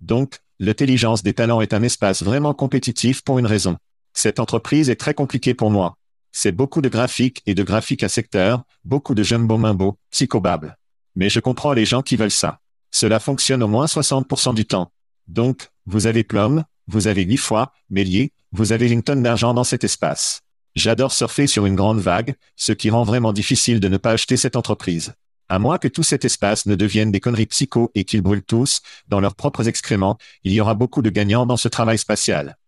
Donc, 0.00 0.40
l'intelligence 0.58 1.22
des 1.22 1.32
talents 1.32 1.60
est 1.60 1.72
un 1.72 1.82
espace 1.82 2.22
vraiment 2.22 2.54
compétitif 2.54 3.22
pour 3.22 3.38
une 3.38 3.46
raison. 3.46 3.76
Cette 4.12 4.40
entreprise 4.40 4.90
est 4.90 4.96
très 4.96 5.14
compliquée 5.14 5.54
pour 5.54 5.70
moi. 5.70 5.96
C'est 6.32 6.52
beaucoup 6.52 6.82
de 6.82 6.88
graphiques 6.88 7.42
et 7.46 7.54
de 7.54 7.62
graphiques 7.62 8.02
à 8.02 8.08
secteur, 8.08 8.64
beaucoup 8.84 9.14
de 9.14 9.22
jumbo 9.22 9.56
mimbo, 9.56 9.96
psychobable. 10.10 10.76
Mais 11.14 11.30
je 11.30 11.40
comprends 11.40 11.72
les 11.72 11.84
gens 11.84 12.02
qui 12.02 12.16
veulent 12.16 12.30
ça. 12.30 12.60
Cela 12.90 13.20
fonctionne 13.20 13.62
au 13.62 13.68
moins 13.68 13.86
60% 13.86 14.54
du 14.54 14.64
temps. 14.64 14.90
Donc, 15.26 15.70
vous 15.86 16.06
avez 16.06 16.24
Plum, 16.24 16.64
vous 16.86 17.06
avez 17.06 17.36
fois, 17.36 17.72
Mélier, 17.90 18.32
vous 18.52 18.72
avez 18.72 18.90
une 18.90 19.02
tonne 19.02 19.22
d'argent 19.22 19.54
dans 19.54 19.64
cet 19.64 19.84
espace. 19.84 20.40
J'adore 20.74 21.12
surfer 21.12 21.46
sur 21.46 21.66
une 21.66 21.74
grande 21.74 22.00
vague, 22.00 22.34
ce 22.56 22.72
qui 22.72 22.90
rend 22.90 23.04
vraiment 23.04 23.32
difficile 23.32 23.80
de 23.80 23.88
ne 23.88 23.96
pas 23.96 24.12
acheter 24.12 24.36
cette 24.36 24.56
entreprise. 24.56 25.12
À 25.48 25.58
moins 25.58 25.78
que 25.78 25.88
tout 25.88 26.02
cet 26.02 26.24
espace 26.24 26.66
ne 26.66 26.74
devienne 26.74 27.10
des 27.10 27.20
conneries 27.20 27.46
psycho 27.46 27.90
et 27.94 28.04
qu'ils 28.04 28.20
brûlent 28.20 28.42
tous, 28.42 28.82
dans 29.08 29.20
leurs 29.20 29.34
propres 29.34 29.66
excréments, 29.66 30.18
il 30.44 30.52
y 30.52 30.60
aura 30.60 30.74
beaucoup 30.74 31.00
de 31.00 31.10
gagnants 31.10 31.46
dans 31.46 31.56
ce 31.56 31.68
travail 31.68 31.96
spatial. 31.96 32.58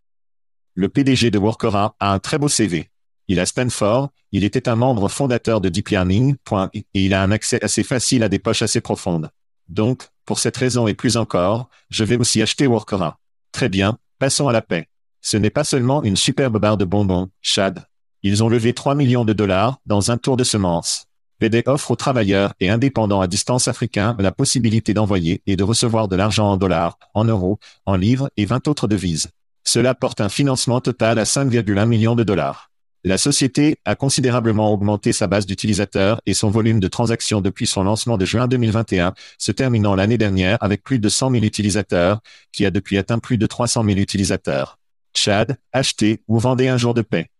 Le 0.74 0.88
PDG 0.88 1.30
de 1.30 1.38
Workera 1.38 1.94
a 2.00 2.12
un 2.12 2.18
très 2.18 2.38
beau 2.38 2.48
CV. 2.48 2.88
Il 3.28 3.38
a 3.38 3.46
Stanford, 3.46 4.10
il 4.32 4.44
était 4.44 4.68
un 4.68 4.76
membre 4.76 5.08
fondateur 5.08 5.60
de 5.60 5.68
Deep 5.68 5.88
Learning, 5.90 6.36
et 6.72 6.84
il 6.94 7.12
a 7.12 7.22
un 7.22 7.30
accès 7.30 7.62
assez 7.62 7.82
facile 7.82 8.22
à 8.22 8.28
des 8.28 8.38
poches 8.38 8.62
assez 8.62 8.80
profondes. 8.80 9.30
Donc, 9.68 10.08
pour 10.24 10.38
cette 10.38 10.56
raison 10.56 10.88
et 10.88 10.94
plus 10.94 11.16
encore, 11.16 11.68
je 11.90 12.02
vais 12.02 12.16
aussi 12.16 12.40
acheter 12.40 12.66
Workera. 12.66 13.18
Très 13.52 13.68
bien, 13.68 13.98
passons 14.18 14.48
à 14.48 14.52
la 14.52 14.62
paix. 14.62 14.88
Ce 15.20 15.36
n'est 15.36 15.50
pas 15.50 15.64
seulement 15.64 16.02
une 16.02 16.16
superbe 16.16 16.58
barre 16.58 16.78
de 16.78 16.84
bonbons, 16.84 17.28
Chad. 17.42 17.84
Ils 18.22 18.42
ont 18.42 18.48
levé 18.48 18.72
3 18.72 18.94
millions 18.94 19.24
de 19.24 19.32
dollars 19.32 19.78
dans 19.86 20.10
un 20.10 20.16
tour 20.16 20.36
de 20.36 20.44
semences. 20.44 21.09
PD 21.40 21.62
offre 21.66 21.90
aux 21.90 21.96
travailleurs 21.96 22.52
et 22.60 22.68
indépendants 22.68 23.22
à 23.22 23.26
distance 23.26 23.66
africains 23.66 24.14
la 24.18 24.30
possibilité 24.30 24.92
d'envoyer 24.92 25.42
et 25.46 25.56
de 25.56 25.64
recevoir 25.64 26.06
de 26.06 26.14
l'argent 26.14 26.52
en 26.52 26.56
dollars, 26.58 26.98
en 27.14 27.24
euros, 27.24 27.58
en 27.86 27.96
livres 27.96 28.30
et 28.36 28.44
20 28.44 28.68
autres 28.68 28.86
devises. 28.86 29.30
Cela 29.64 29.94
porte 29.94 30.20
un 30.20 30.28
financement 30.28 30.82
total 30.82 31.18
à 31.18 31.24
5,1 31.24 31.86
millions 31.86 32.14
de 32.14 32.24
dollars. 32.24 32.70
La 33.04 33.16
société 33.16 33.78
a 33.86 33.94
considérablement 33.94 34.70
augmenté 34.70 35.14
sa 35.14 35.26
base 35.26 35.46
d'utilisateurs 35.46 36.20
et 36.26 36.34
son 36.34 36.50
volume 36.50 36.78
de 36.78 36.88
transactions 36.88 37.40
depuis 37.40 37.66
son 37.66 37.84
lancement 37.84 38.18
de 38.18 38.26
juin 38.26 38.46
2021, 38.46 39.14
se 39.38 39.52
terminant 39.52 39.94
l'année 39.94 40.18
dernière 40.18 40.58
avec 40.60 40.82
plus 40.82 40.98
de 40.98 41.08
100 41.08 41.30
000 41.30 41.44
utilisateurs, 41.44 42.20
qui 42.52 42.66
a 42.66 42.70
depuis 42.70 42.98
atteint 42.98 43.18
plus 43.18 43.38
de 43.38 43.46
300 43.46 43.84
000 43.84 43.96
utilisateurs. 43.98 44.78
Chad, 45.14 45.56
achetez 45.72 46.22
ou 46.28 46.38
vendez 46.38 46.68
un 46.68 46.76
jour 46.76 46.92
de 46.92 47.00
paix. 47.00 47.30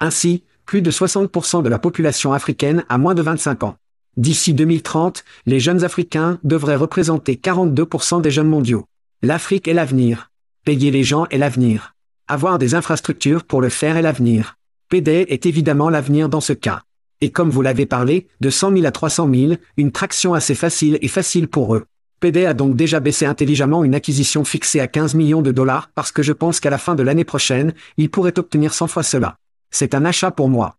Ainsi, 0.00 0.44
plus 0.68 0.82
de 0.82 0.90
60% 0.90 1.62
de 1.62 1.68
la 1.70 1.78
population 1.78 2.34
africaine 2.34 2.84
a 2.90 2.98
moins 2.98 3.14
de 3.14 3.22
25 3.22 3.64
ans. 3.64 3.76
D'ici 4.18 4.52
2030, 4.52 5.24
les 5.46 5.60
jeunes 5.60 5.82
Africains 5.82 6.38
devraient 6.44 6.76
représenter 6.76 7.36
42% 7.36 8.20
des 8.20 8.30
jeunes 8.30 8.50
mondiaux. 8.50 8.84
L'Afrique 9.22 9.66
est 9.66 9.72
l'avenir. 9.72 10.30
Payer 10.66 10.90
les 10.90 11.04
gens 11.04 11.24
est 11.30 11.38
l'avenir. 11.38 11.94
Avoir 12.28 12.58
des 12.58 12.74
infrastructures 12.74 13.44
pour 13.44 13.62
le 13.62 13.70
faire 13.70 13.96
est 13.96 14.02
l'avenir. 14.02 14.56
PD 14.90 15.24
est 15.30 15.46
évidemment 15.46 15.88
l'avenir 15.88 16.28
dans 16.28 16.42
ce 16.42 16.52
cas. 16.52 16.82
Et 17.22 17.30
comme 17.30 17.48
vous 17.48 17.62
l'avez 17.62 17.86
parlé, 17.86 18.28
de 18.40 18.50
100 18.50 18.72
000 18.74 18.84
à 18.84 18.90
300 18.90 19.26
000, 19.32 19.52
une 19.78 19.90
traction 19.90 20.34
assez 20.34 20.54
facile 20.54 20.98
et 21.00 21.08
facile 21.08 21.48
pour 21.48 21.76
eux. 21.76 21.86
PD 22.20 22.44
a 22.44 22.52
donc 22.52 22.76
déjà 22.76 23.00
baissé 23.00 23.24
intelligemment 23.24 23.84
une 23.84 23.94
acquisition 23.94 24.44
fixée 24.44 24.80
à 24.80 24.86
15 24.86 25.14
millions 25.14 25.40
de 25.40 25.50
dollars 25.50 25.88
parce 25.94 26.12
que 26.12 26.22
je 26.22 26.34
pense 26.34 26.60
qu'à 26.60 26.68
la 26.68 26.76
fin 26.76 26.94
de 26.94 27.02
l'année 27.02 27.24
prochaine, 27.24 27.72
il 27.96 28.10
pourrait 28.10 28.38
obtenir 28.38 28.74
100 28.74 28.88
fois 28.88 29.02
cela. 29.02 29.38
C'est 29.70 29.94
un 29.94 30.04
achat 30.04 30.30
pour 30.30 30.48
moi. 30.48 30.78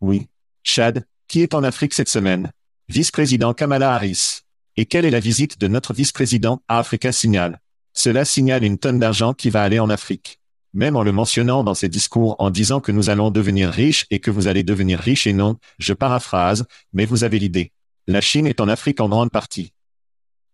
Oui. 0.00 0.28
Chad, 0.62 1.06
qui 1.28 1.42
est 1.42 1.54
en 1.54 1.64
Afrique 1.64 1.94
cette 1.94 2.08
semaine? 2.08 2.52
Vice-président 2.88 3.54
Kamala 3.54 3.94
Harris. 3.94 4.42
Et 4.76 4.86
quelle 4.86 5.04
est 5.04 5.10
la 5.10 5.20
visite 5.20 5.58
de 5.60 5.68
notre 5.68 5.94
vice-président 5.94 6.60
à 6.68 6.78
Africa 6.78 7.12
Signal? 7.12 7.60
Cela 7.92 8.24
signale 8.24 8.64
une 8.64 8.78
tonne 8.78 8.98
d'argent 8.98 9.34
qui 9.34 9.50
va 9.50 9.62
aller 9.62 9.78
en 9.78 9.88
Afrique. 9.88 10.40
Même 10.74 10.96
en 10.96 11.04
le 11.04 11.12
mentionnant 11.12 11.62
dans 11.62 11.74
ses 11.74 11.88
discours 11.88 12.34
en 12.40 12.50
disant 12.50 12.80
que 12.80 12.90
nous 12.90 13.08
allons 13.08 13.30
devenir 13.30 13.70
riches 13.70 14.06
et 14.10 14.18
que 14.18 14.30
vous 14.32 14.48
allez 14.48 14.64
devenir 14.64 14.98
riches 14.98 15.28
et 15.28 15.32
non, 15.32 15.56
je 15.78 15.92
paraphrase, 15.92 16.66
mais 16.92 17.06
vous 17.06 17.22
avez 17.22 17.38
l'idée. 17.38 17.72
La 18.08 18.20
Chine 18.20 18.46
est 18.46 18.60
en 18.60 18.68
Afrique 18.68 19.00
en 19.00 19.08
grande 19.08 19.30
partie. 19.30 19.72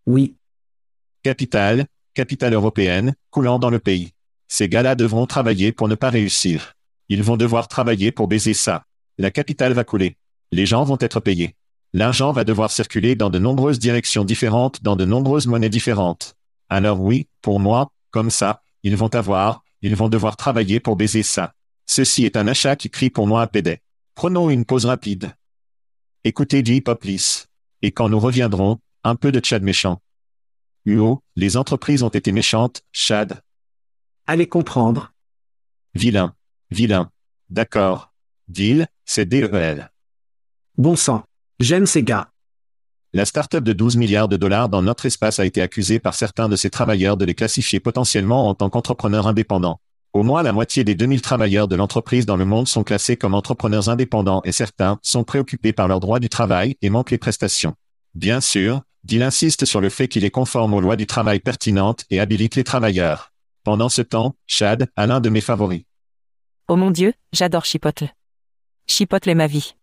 Oui. 0.07 0.37
Capitale, 1.23 1.87
capitale 2.15 2.53
européenne, 2.53 3.15
coulant 3.31 3.59
dans 3.59 3.71
le 3.71 3.79
pays. 3.79 4.13
Ces 4.47 4.69
gars-là 4.69 4.95
devront 4.95 5.27
travailler 5.27 5.73
pour 5.73 5.89
ne 5.89 5.95
pas 5.95 6.11
réussir. 6.11 6.75
Ils 7.11 7.25
vont 7.25 7.37
devoir 7.37 7.67
travailler 7.67 8.13
pour 8.13 8.29
baiser 8.29 8.55
ça. 8.55 8.85
La 9.19 9.33
capitale 9.33 9.73
va 9.73 9.83
couler. 9.83 10.17
Les 10.53 10.65
gens 10.65 10.85
vont 10.85 10.97
être 11.01 11.19
payés. 11.19 11.57
L'argent 11.93 12.31
va 12.31 12.45
devoir 12.45 12.71
circuler 12.71 13.17
dans 13.17 13.31
de 13.31 13.41
nombreuses 13.41 13.81
directions 13.81 14.25
différentes, 14.25 14.85
dans 14.85 14.95
de 14.95 15.05
nombreuses 15.05 15.49
monnaies 15.49 15.69
différentes. 15.69 16.37
Alors 16.69 17.01
oui, 17.01 17.27
pour 17.43 17.59
moi, 17.59 17.91
comme 18.13 18.31
ça, 18.31 18.63
ils 18.85 18.97
vont 18.97 19.13
avoir, 19.13 19.65
ils 19.83 19.97
vont 19.97 20.09
devoir 20.09 20.37
travailler 20.37 20.79
pour 20.79 20.95
baiser 20.95 21.25
ça. 21.25 21.53
Ceci 21.85 22.25
est 22.25 22.37
un 22.37 22.47
achat 22.47 22.77
qui 22.77 22.91
crie 22.91 23.11
pour 23.11 23.27
moi 23.27 23.43
à 23.43 23.49
PD. 23.49 23.81
Prenons 24.15 24.49
une 24.49 24.65
pause 24.65 24.85
rapide. 24.85 25.35
Écoutez 26.23 26.65
J. 26.65 26.81
Poplis. 26.81 27.47
Et 27.83 27.91
quand 27.91 28.09
nous 28.09 28.21
reviendrons, 28.21 28.79
un 29.03 29.17
peu 29.17 29.33
de 29.33 29.45
Chad 29.45 29.65
méchant. 29.65 30.01
UO, 30.85 31.25
les 31.35 31.57
entreprises 31.57 32.05
ont 32.05 32.09
été 32.09 32.31
méchantes, 32.31 32.83
Chad. 32.93 33.43
Allez 34.29 34.47
comprendre. 34.47 35.13
Vilain. 35.95 36.37
Vilain. 36.71 37.11
D'accord. 37.49 38.13
Deal, 38.47 38.87
c'est 39.05 39.27
DEL. 39.27 39.91
Bon 40.79 40.95
sang. 40.95 41.25
J'aime 41.59 41.87
ces 41.87 42.05
gars. 42.05 42.31
La 43.13 43.25
start-up 43.25 43.65
de 43.65 43.73
12 43.73 43.97
milliards 43.97 44.29
de 44.29 44.37
dollars 44.37 44.69
dans 44.69 44.83
notre 44.83 45.07
espace 45.07 45.41
a 45.41 45.45
été 45.45 45.61
accusée 45.61 45.99
par 45.99 46.15
certains 46.15 46.49
de 46.49 46.55
ses 46.55 46.71
travailleurs 46.71 47.17
de 47.17 47.25
les 47.25 47.35
classifier 47.35 47.81
potentiellement 47.81 48.49
en 48.49 48.55
tant 48.55 48.71
qu'entrepreneurs 48.71 49.27
indépendants. 49.27 49.81
Au 50.13 50.23
moins 50.23 50.45
la 50.45 50.53
moitié 50.53 50.85
des 50.85 50.95
2000 50.95 51.23
travailleurs 51.23 51.67
de 51.67 51.75
l'entreprise 51.75 52.25
dans 52.25 52.37
le 52.37 52.45
monde 52.45 52.69
sont 52.69 52.85
classés 52.85 53.17
comme 53.17 53.35
entrepreneurs 53.35 53.89
indépendants 53.89 54.43
et 54.45 54.53
certains 54.53 54.99
sont 55.03 55.25
préoccupés 55.25 55.73
par 55.73 55.89
leurs 55.89 56.01
droits 56.01 56.21
du 56.21 56.29
travail 56.29 56.77
et 56.83 56.91
manquent 56.91 57.11
les 57.11 57.19
prestations. 57.19 57.75
Bien 58.15 58.41
sûr, 58.41 58.83
Deal 59.03 59.23
insiste 59.25 59.65
sur 59.65 59.81
le 59.81 59.89
fait 59.89 60.07
qu'il 60.07 60.25
est 60.25 60.31
conforme 60.31 60.75
aux 60.75 60.81
lois 60.81 60.97
du 60.97 61.07
travail 61.07 61.41
pertinentes 61.41 62.05
et 62.11 62.21
habilite 62.21 62.55
les 62.55 62.65
travailleurs. 62.65 63.33
Pendant 63.65 63.89
ce 63.89 64.03
temps, 64.03 64.37
Chad 64.47 64.89
a 64.97 65.07
l'un 65.07 65.21
de 65.21 65.31
mes 65.31 65.41
favoris. 65.41 65.83
Oh 66.73 66.77
mon 66.77 66.93
Dieu, 66.93 67.15
j'adore 67.33 67.65
Chipotle. 67.65 68.15
Chipotle 68.87 69.31
est 69.31 69.35
ma 69.35 69.49
vie. 69.49 69.75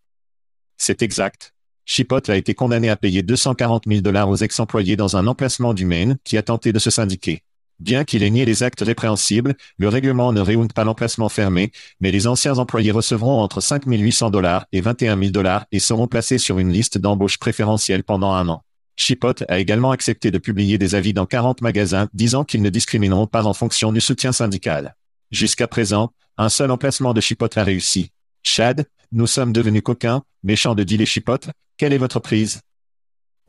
C'est 0.78 1.02
exact. 1.02 1.54
Chipotle 1.84 2.32
a 2.32 2.38
été 2.38 2.54
condamné 2.54 2.88
à 2.88 2.95
payer 2.95 3.23
240 3.23 3.84
000 3.86 4.00
dollars 4.00 4.30
aux 4.30 4.38
ex-employés 4.38 4.95
dans 4.95 5.17
un 5.17 5.28
emplacement 5.28 5.73
du 5.73 5.86
Maine 5.86 6.15
qui 6.23 6.38
a 6.38 6.43
tenté 6.43 6.71
de 6.71 6.80
se 6.80 6.89
syndiquer. 6.89 7.43
Bien 7.82 8.06
qu'il 8.06 8.23
ait 8.23 8.30
nié 8.30 8.45
les 8.45 8.63
actes 8.63 8.80
répréhensibles, 8.80 9.56
le 9.78 9.89
règlement 9.89 10.32
ne 10.32 10.39
réunit 10.39 10.69
pas 10.69 10.86
l'emplacement 10.86 11.28
fermé, 11.28 11.73
mais 12.00 12.12
les 12.12 12.26
anciens 12.26 12.58
employés 12.58 12.91
recevront 12.91 13.41
entre 13.41 13.60
5 13.60 13.84
800 13.86 14.30
dollars 14.30 14.65
et 14.71 14.80
21 14.80 15.19
000 15.19 15.32
dollars 15.32 15.65
et 15.73 15.80
seront 15.80 16.08
placés 16.08 16.38
sur 16.38 16.58
une 16.58 16.71
liste 16.71 16.97
d'embauche 16.97 17.38
préférentielle 17.38 18.06
pendant 18.06 18.32
un 18.32 18.47
an. 18.47 18.63
Chipotle 18.95 19.45
a 19.50 19.60
également 19.60 19.91
accepté 19.91 20.32
de 20.32 20.38
publier 20.38 20.78
des 20.78 20.95
avis 20.95 21.12
dans 21.12 21.26
40 21.26 21.60
magasins 21.60 22.08
disant 22.13 22.45
qu'ils 22.45 22.62
ne 22.62 22.69
discrimineront 22.69 23.28
pas 23.28 23.45
en 23.45 23.54
fonction 23.54 23.91
du 23.91 24.00
soutien 24.00 24.32
syndical. 24.32 24.95
Jusqu'à 25.32 25.67
présent, 25.67 26.13
un 26.38 26.50
seul 26.50 26.71
emplacement 26.71 27.13
de 27.13 27.21
Chipotle 27.21 27.60
a 27.60 27.63
réussi. 27.63 28.12
Chad, 28.43 28.86
nous 29.12 29.28
sommes 29.28 29.54
devenus 29.54 29.82
coquins, 29.84 30.23
méchants 30.43 30.76
de 30.76 30.84
deal 30.84 31.02
et 31.02 31.06
Chipotle, 31.06 31.52
quelle 31.78 31.93
est 31.93 31.97
votre 31.97 32.19
prise? 32.19 32.62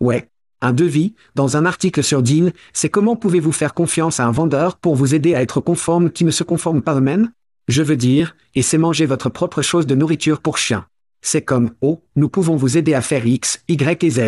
Ouais. 0.01 0.29
Un 0.61 0.72
devis, 0.72 1.14
dans 1.37 1.57
un 1.57 1.64
article 1.66 2.03
sur 2.03 2.20
Deal, 2.20 2.53
c'est 2.72 2.88
comment 2.88 3.14
pouvez-vous 3.14 3.53
faire 3.53 3.74
confiance 3.74 4.18
à 4.18 4.27
un 4.27 4.33
vendeur 4.33 4.77
pour 4.77 4.96
vous 4.96 5.14
aider 5.14 5.37
à 5.37 5.40
être 5.40 5.61
conforme 5.61 6.11
qui 6.11 6.24
ne 6.24 6.33
se 6.33 6.42
conforme 6.42 6.83
pas 6.83 6.96
eux-mêmes? 6.96 7.31
Je 7.68 7.81
veux 7.81 7.96
dire, 7.96 8.35
et 8.57 8.62
c'est 8.62 8.77
manger 8.77 9.07
votre 9.07 9.29
propre 9.29 9.62
chose 9.62 9.87
de 9.87 9.94
nourriture 9.94 10.40
pour 10.40 10.59
chien. 10.59 10.87
C'est 11.22 11.42
comme, 11.42 11.70
oh, 11.81 12.03
nous 12.16 12.29
pouvons 12.29 12.57
vous 12.57 12.77
aider 12.77 12.94
à 12.94 13.03
faire 13.03 13.24
X, 13.24 13.62
Y 13.68 14.03
et 14.03 14.11
Z. 14.11 14.20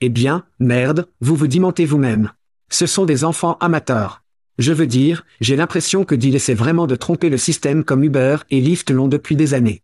Eh 0.00 0.08
bien, 0.08 0.44
merde, 0.60 1.08
vous 1.20 1.36
vous 1.36 1.46
dimentez 1.46 1.84
vous-même. 1.84 2.32
Ce 2.70 2.86
sont 2.86 3.04
des 3.04 3.24
enfants 3.24 3.58
amateurs. 3.60 4.22
Je 4.58 4.72
veux 4.72 4.86
dire, 4.86 5.26
j'ai 5.40 5.54
l'impression 5.54 6.04
que 6.04 6.14
Deal 6.14 6.34
essaie 6.34 6.54
vraiment 6.54 6.86
de 6.86 6.96
tromper 6.96 7.28
le 7.28 7.36
système 7.36 7.84
comme 7.84 8.04
Uber 8.04 8.38
et 8.50 8.60
Lyft 8.60 8.90
l'ont 8.90 9.08
depuis 9.08 9.36
des 9.36 9.52
années. 9.52 9.82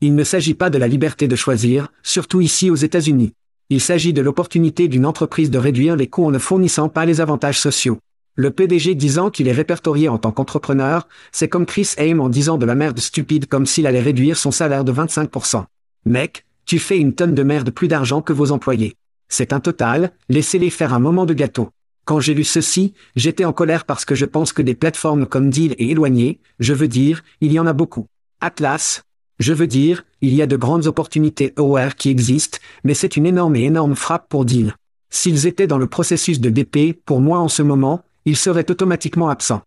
Il 0.00 0.14
ne 0.14 0.24
s'agit 0.24 0.54
pas 0.54 0.68
de 0.68 0.78
la 0.78 0.88
liberté 0.88 1.26
de 1.26 1.36
choisir, 1.36 1.90
surtout 2.02 2.40
ici 2.40 2.70
aux 2.70 2.76
États-Unis. 2.76 3.32
Il 3.70 3.80
s'agit 3.80 4.12
de 4.12 4.22
l'opportunité 4.22 4.88
d'une 4.88 5.06
entreprise 5.06 5.50
de 5.50 5.58
réduire 5.58 5.96
les 5.96 6.06
coûts 6.06 6.26
en 6.26 6.30
ne 6.30 6.38
fournissant 6.38 6.88
pas 6.88 7.06
les 7.06 7.20
avantages 7.20 7.60
sociaux. 7.60 7.98
Le 8.34 8.50
PDG 8.50 8.94
disant 8.94 9.30
qu'il 9.30 9.48
est 9.48 9.52
répertorié 9.52 10.08
en 10.08 10.18
tant 10.18 10.32
qu'entrepreneur, 10.32 11.08
c'est 11.32 11.48
comme 11.48 11.66
Chris 11.66 11.94
Haim 11.98 12.20
en 12.20 12.28
disant 12.28 12.58
de 12.58 12.66
la 12.66 12.74
merde 12.74 13.00
stupide 13.00 13.46
comme 13.46 13.66
s'il 13.66 13.86
allait 13.86 14.00
réduire 14.00 14.36
son 14.36 14.50
salaire 14.50 14.84
de 14.84 14.92
25%. 14.92 15.64
Mec, 16.04 16.44
tu 16.64 16.78
fais 16.78 16.98
une 16.98 17.14
tonne 17.14 17.34
de 17.34 17.42
merde 17.42 17.70
plus 17.70 17.88
d'argent 17.88 18.22
que 18.22 18.32
vos 18.32 18.52
employés. 18.52 18.94
C'est 19.28 19.52
un 19.52 19.60
total, 19.60 20.12
laissez-les 20.28 20.70
faire 20.70 20.94
un 20.94 21.00
moment 21.00 21.26
de 21.26 21.34
gâteau. 21.34 21.70
Quand 22.08 22.20
j'ai 22.20 22.32
lu 22.32 22.44
ceci, 22.44 22.94
j'étais 23.16 23.44
en 23.44 23.52
colère 23.52 23.84
parce 23.84 24.06
que 24.06 24.14
je 24.14 24.24
pense 24.24 24.54
que 24.54 24.62
des 24.62 24.74
plateformes 24.74 25.26
comme 25.26 25.50
Deal 25.50 25.74
et 25.76 25.90
Éloigné, 25.90 26.40
je 26.58 26.72
veux 26.72 26.88
dire, 26.88 27.22
il 27.42 27.52
y 27.52 27.60
en 27.60 27.66
a 27.66 27.74
beaucoup. 27.74 28.06
Atlas, 28.40 29.02
je 29.38 29.52
veux 29.52 29.66
dire, 29.66 30.06
il 30.22 30.32
y 30.32 30.40
a 30.40 30.46
de 30.46 30.56
grandes 30.56 30.86
opportunités 30.86 31.52
OR 31.58 31.96
qui 31.96 32.08
existent, 32.08 32.56
mais 32.82 32.94
c'est 32.94 33.18
une 33.18 33.26
énorme 33.26 33.56
et 33.56 33.64
énorme 33.64 33.94
frappe 33.94 34.26
pour 34.30 34.46
Deal. 34.46 34.74
S'ils 35.10 35.46
étaient 35.46 35.66
dans 35.66 35.76
le 35.76 35.86
processus 35.86 36.40
de 36.40 36.48
DP, 36.48 36.98
pour 37.04 37.20
moi 37.20 37.40
en 37.40 37.48
ce 37.48 37.60
moment, 37.60 38.02
ils 38.24 38.38
seraient 38.38 38.70
automatiquement 38.70 39.28
absents. 39.28 39.60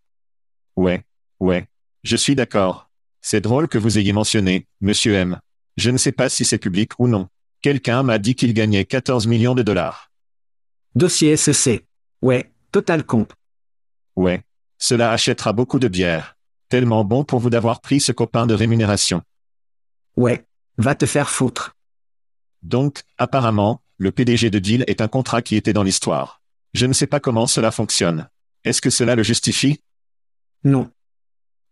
Ouais, 0.76 1.04
ouais. 1.40 1.68
Je 2.04 2.16
suis 2.16 2.34
d'accord. 2.34 2.90
C'est 3.22 3.42
drôle 3.42 3.68
que 3.68 3.78
vous 3.78 4.00
ayez 4.00 4.14
mentionné, 4.14 4.66
monsieur 4.82 5.14
M. 5.14 5.40
Je 5.78 5.92
ne 5.92 5.98
sais 5.98 6.12
pas 6.12 6.28
si 6.28 6.44
c'est 6.44 6.58
public 6.58 6.94
ou 6.98 7.08
non. 7.08 7.28
Quelqu'un 7.62 8.02
m'a 8.02 8.18
dit 8.18 8.34
qu'il 8.34 8.56
gagnait 8.56 8.86
14 8.86 9.28
millions 9.28 9.54
de 9.54 9.62
dollars. 9.62 10.10
Dossier 10.96 11.38
SEC. 11.38 11.86
Ouais, 12.22 12.52
total 12.72 13.04
comp. 13.04 13.34
Ouais. 14.16 14.44
Cela 14.78 15.12
achètera 15.12 15.54
beaucoup 15.54 15.80
de 15.80 15.88
bière. 15.88 16.38
Tellement 16.70 17.04
bon 17.04 17.24
pour 17.24 17.40
vous 17.40 17.50
d'avoir 17.50 17.82
pris 17.82 18.00
ce 18.00 18.12
copain 18.12 18.46
de 18.46 18.54
rémunération. 18.54 19.22
Ouais. 20.16 20.46
Va 20.78 20.96
te 20.96 21.06
faire 21.06 21.30
foutre. 21.30 21.76
Donc, 22.64 23.04
apparemment, 23.18 23.82
le 23.98 24.12
PDG 24.12 24.50
de 24.50 24.60
Deal 24.60 24.84
est 24.88 25.02
un 25.02 25.08
contrat 25.08 25.42
qui 25.42 25.56
était 25.56 25.74
dans 25.74 25.84
l'histoire. 25.84 26.42
Je 26.74 26.86
ne 26.86 26.94
sais 26.94 27.08
pas 27.08 27.20
comment 27.20 27.48
cela 27.48 27.72
fonctionne. 27.72 28.30
Est-ce 28.64 28.82
que 28.82 28.90
cela 28.90 29.16
le 29.16 29.24
justifie? 29.24 29.82
Non. 30.64 30.90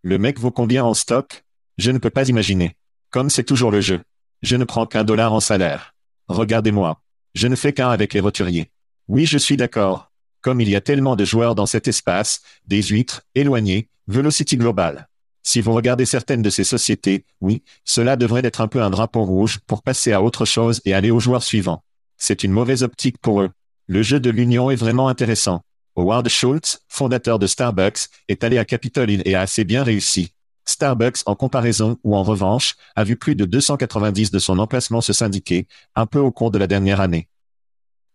Le 0.01 0.17
mec 0.17 0.39
vaut 0.39 0.51
combien 0.51 0.83
en 0.83 0.93
stock? 0.93 1.45
Je 1.77 1.91
ne 1.91 1.97
peux 1.97 2.09
pas 2.09 2.27
imaginer. 2.27 2.75
Comme 3.09 3.29
c'est 3.29 3.43
toujours 3.43 3.71
le 3.71 3.81
jeu. 3.81 4.01
Je 4.41 4.55
ne 4.55 4.63
prends 4.63 4.85
qu'un 4.85 5.03
dollar 5.03 5.31
en 5.31 5.39
salaire. 5.39 5.95
Regardez-moi. 6.27 7.01
Je 7.35 7.47
ne 7.47 7.55
fais 7.55 7.73
qu'un 7.73 7.89
avec 7.89 8.13
les 8.13 8.19
roturiers. 8.19 8.71
Oui, 9.07 9.25
je 9.25 9.37
suis 9.37 9.57
d'accord. 9.57 10.08
Comme 10.41 10.61
il 10.61 10.69
y 10.69 10.75
a 10.75 10.81
tellement 10.81 11.15
de 11.15 11.25
joueurs 11.25 11.55
dans 11.55 11.65
cet 11.65 11.87
espace, 11.87 12.41
des 12.65 12.81
huîtres, 12.81 13.23
éloignés, 13.35 13.89
Velocity 14.07 14.57
Global. 14.57 15.07
Si 15.43 15.61
vous 15.61 15.73
regardez 15.73 16.05
certaines 16.05 16.41
de 16.41 16.49
ces 16.49 16.63
sociétés, 16.63 17.25
oui, 17.41 17.63
cela 17.83 18.15
devrait 18.15 18.45
être 18.45 18.61
un 18.61 18.67
peu 18.67 18.81
un 18.81 18.89
drapeau 18.89 19.23
rouge 19.23 19.59
pour 19.67 19.83
passer 19.83 20.13
à 20.13 20.21
autre 20.21 20.45
chose 20.45 20.81
et 20.85 20.93
aller 20.93 21.11
aux 21.11 21.19
joueurs 21.19 21.43
suivants. 21.43 21.83
C'est 22.17 22.43
une 22.43 22.51
mauvaise 22.51 22.83
optique 22.83 23.17
pour 23.19 23.41
eux. 23.41 23.49
Le 23.87 24.01
jeu 24.01 24.19
de 24.19 24.29
l'union 24.29 24.69
est 24.69 24.75
vraiment 24.75 25.07
intéressant. 25.07 25.61
Howard 25.95 26.29
Schultz, 26.29 26.81
fondateur 26.87 27.39
de 27.39 27.47
Starbucks, 27.47 28.07
est 28.27 28.43
allé 28.43 28.57
à 28.57 28.65
Capitol 28.65 29.09
Hill 29.09 29.21
et 29.25 29.35
a 29.35 29.41
assez 29.41 29.63
bien 29.63 29.83
réussi. 29.83 30.33
Starbucks, 30.65 31.23
en 31.25 31.35
comparaison 31.35 31.97
ou 32.03 32.15
en 32.15 32.23
revanche, 32.23 32.75
a 32.95 33.03
vu 33.03 33.15
plus 33.15 33.35
de 33.35 33.45
290 33.45 34.31
de 34.31 34.39
son 34.39 34.59
emplacement 34.59 35.01
se 35.01 35.13
syndiquer, 35.13 35.67
un 35.95 36.05
peu 36.05 36.19
au 36.19 36.31
cours 36.31 36.51
de 36.51 36.59
la 36.59 36.67
dernière 36.67 37.01
année. 37.01 37.27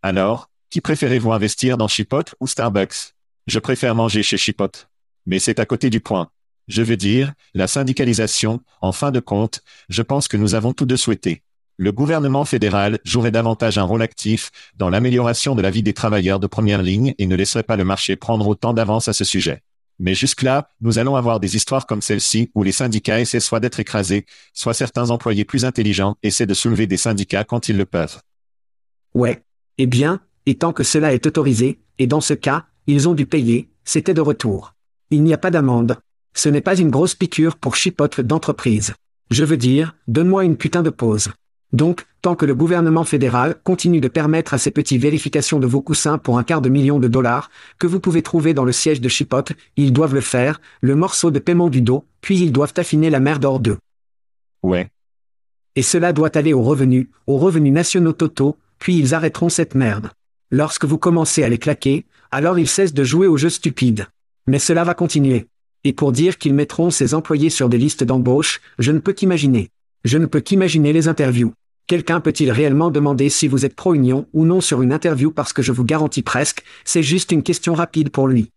Alors, 0.03 0.51
qui 0.71 0.81
préférez-vous 0.81 1.33
investir 1.33 1.77
dans 1.77 1.89
Chipotle 1.89 2.35
ou 2.41 2.47
Starbucks? 2.47 3.15
Je 3.47 3.59
préfère 3.59 3.95
manger 3.95 4.23
chez 4.23 4.37
Chipotle. 4.37 4.89
Mais 5.27 5.39
c'est 5.39 5.59
à 5.59 5.67
côté 5.67 5.91
du 5.91 6.01
point. 6.01 6.31
Je 6.69 6.83
veux 6.83 6.97
dire, 6.97 7.33
la 7.53 7.67
syndicalisation, 7.67 8.61
en 8.81 8.93
fin 8.93 9.11
de 9.11 9.21
compte, 9.21 9.61
je 9.89 10.03
pense 10.03 10.29
que 10.29 10.37
nous 10.37 10.55
avons 10.55 10.73
tous 10.73 10.87
deux 10.87 10.97
souhaité. 10.97 11.43
Le 11.77 11.93
gouvernement 11.93 12.45
fédéral 12.45 13.01
jouerait 13.05 13.33
davantage 13.33 13.79
un 13.79 13.83
rôle 13.83 14.03
actif 14.03 14.51
dans 14.77 14.91
l'amélioration 14.91 15.55
de 15.55 15.63
la 15.63 15.71
vie 15.71 15.83
des 15.83 15.93
travailleurs 15.93 16.41
de 16.41 16.47
première 16.47 16.83
ligne 16.83 17.15
et 17.19 17.27
ne 17.27 17.35
laisserait 17.35 17.65
pas 17.65 17.77
le 17.77 17.85
marché 17.85 18.17
prendre 18.17 18.47
autant 18.47 18.73
d'avance 18.73 19.09
à 19.09 19.13
ce 19.13 19.25
sujet. 19.25 19.63
Mais 19.99 20.15
jusque-là, 20.15 20.69
nous 20.81 20.99
allons 20.99 21.17
avoir 21.17 21.41
des 21.41 21.57
histoires 21.57 21.87
comme 21.87 22.03
celle-ci 22.03 22.51
où 22.55 22.63
les 22.63 22.73
syndicats 22.73 23.21
essaient 23.21 23.41
soit 23.41 23.61
d'être 23.61 23.81
écrasés, 23.81 24.27
soit 24.53 24.75
certains 24.75 25.11
employés 25.11 25.45
plus 25.45 25.65
intelligents 25.65 26.17
essaient 26.23 26.47
de 26.47 26.55
soulever 26.55 26.87
des 26.87 26.97
syndicats 26.97 27.45
quand 27.45 27.69
ils 27.69 27.77
le 27.77 27.87
peuvent. 27.87 28.21
Ouais. 29.15 29.43
Eh 29.79 29.87
bien, 29.87 30.21
et 30.47 30.57
tant 30.57 30.73
que 30.73 30.83
cela 30.83 31.15
est 31.15 31.27
autorisé, 31.27 31.79
et 31.99 32.07
dans 32.07 32.21
ce 32.21 32.35
cas, 32.35 32.67
ils 32.87 33.09
ont 33.09 33.15
dû 33.15 33.27
payer, 33.27 33.71
c'était 33.85 34.15
de 34.15 34.21
retour. 34.21 34.75
Il 35.11 35.23
n'y 35.23 35.33
a 35.33 35.39
pas 35.39 35.51
d'amende. 35.51 35.99
Ce 36.35 36.49
n'est 36.49 36.61
pas 36.61 36.77
une 36.77 36.91
grosse 36.91 37.15
piqûre 37.15 37.57
pour 37.57 37.77
chipotle 37.77 38.23
d'entreprise. 38.23 38.95
Je 39.31 39.45
veux 39.45 39.57
dire, 39.57 39.95
donne-moi 40.09 40.45
une 40.45 40.57
putain 40.57 40.83
de 40.83 40.91
pause. 40.91 41.31
Donc, 41.73 42.07
tant 42.23 42.37
que 42.37 42.47
le 42.47 42.55
gouvernement 42.55 43.05
fédéral 43.05 43.57
continue 43.65 44.01
de 44.01 44.09
permettre 44.09 44.55
à 44.55 44.59
ces 44.59 44.71
petits 44.71 44.99
vérifications 44.99 45.59
de 45.59 45.67
vos 45.67 45.81
coussins 45.81 46.19
pour 46.19 46.39
un 46.39 46.45
quart 46.45 46.61
de 46.61 46.69
million 46.69 46.99
de 46.99 47.09
dollars, 47.09 47.51
que 47.79 47.87
vous 47.87 48.01
pouvez 48.01 48.23
trouver 48.23 48.55
dans 48.55 48.65
le 48.65 48.73
siège 48.73 49.01
de 49.01 49.09
Chipotle, 49.09 49.55
ils 49.77 49.93
doivent 49.93 50.15
le 50.15 50.21
faire, 50.21 50.61
le 50.81 50.95
morceau 50.95 51.31
de 51.31 51.39
paiement 51.39 51.69
du 51.69 51.83
dos, 51.83 52.05
puis 52.21 52.39
ils 52.39 52.53
doivent 52.53 52.75
affiner 52.77 53.11
la 53.11 53.19
merde 53.19 53.45
hors 53.45 53.61
d'eux. 53.61 53.79
Ouais. 54.63 54.89
Et 55.75 55.83
cela 55.83 56.13
doit 56.13 56.37
aller 56.37 56.53
aux 56.53 56.63
revenus, 56.63 57.09
aux 57.27 57.39
revenus 57.39 57.73
nationaux 57.73 58.13
totaux, 58.13 58.57
puis 58.79 58.97
ils 58.97 59.15
arrêteront 59.15 59.49
cette 59.49 59.75
merde. 59.75 60.11
Lorsque 60.57 60.85
vous 60.85 60.99
commencez 60.99 61.43
à 61.43 61.49
les 61.49 61.59
claquer, 61.59 62.07
alors 62.31 62.61
ils 62.61 62.69
cessent 62.69 62.95
de 62.95 63.03
jouer 63.03 63.27
au 63.27 63.37
jeu 63.37 63.51
stupide. 63.51 64.07
Mais 64.47 64.61
cela 64.61 64.85
va 64.85 64.95
continuer. 64.95 65.49
Et 65.83 65.93
pour 65.93 66.13
dire 66.13 66.39
qu'ils 66.39 66.55
mettront 66.55 66.91
ces 66.91 67.13
employés 67.13 67.51
sur 67.51 67.69
des 67.69 67.77
listes 67.77 68.05
d'embauche, 68.05 68.61
je 68.79 68.93
ne 68.93 69.01
peux 69.01 69.13
qu'imaginer. 69.13 69.71
Je 70.05 70.17
ne 70.17 70.27
peux 70.27 70.39
qu'imaginer 70.39 70.93
les 70.93 71.09
interviews. 71.09 71.55
Quelqu'un 71.89 72.21
peut-il 72.21 72.53
réellement 72.53 72.93
demander 72.93 73.31
si 73.31 73.49
vous 73.49 73.65
êtes 73.65 73.75
pro-union 73.75 74.29
ou 74.33 74.45
non 74.45 74.61
sur 74.61 74.81
une 74.81 74.93
interview 74.93 75.33
parce 75.33 75.53
que 75.53 75.61
je 75.61 75.73
vous 75.73 75.83
garantis 75.83 76.23
presque, 76.23 76.63
c'est 76.85 77.03
juste 77.03 77.33
une 77.33 77.43
question 77.43 77.75
rapide 77.75 78.11
pour 78.11 78.29
lui. 78.29 78.53